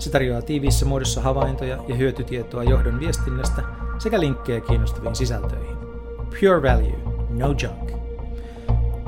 Se 0.00 0.10
tarjoaa 0.10 0.42
tiiviissä 0.42 0.86
muodossa 0.86 1.20
havaintoja 1.20 1.84
ja 1.88 1.94
hyötytietoa 1.94 2.64
johdon 2.64 3.00
viestinnästä 3.00 3.62
sekä 3.98 4.20
linkkejä 4.20 4.60
kiinnostaviin 4.60 5.16
sisältöihin. 5.16 5.76
Pure 6.40 6.62
Value, 6.62 6.98
no 7.30 7.54
junk. 7.62 7.92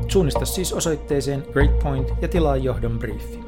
Suunnista 0.09 0.45
siis 0.45 0.73
osoitteeseen 0.73 1.45
Great 1.53 1.79
Point 1.79 2.09
ja 2.23 2.29
tilaa 2.29 2.57
johdon 2.57 2.99
briefi. 2.99 3.42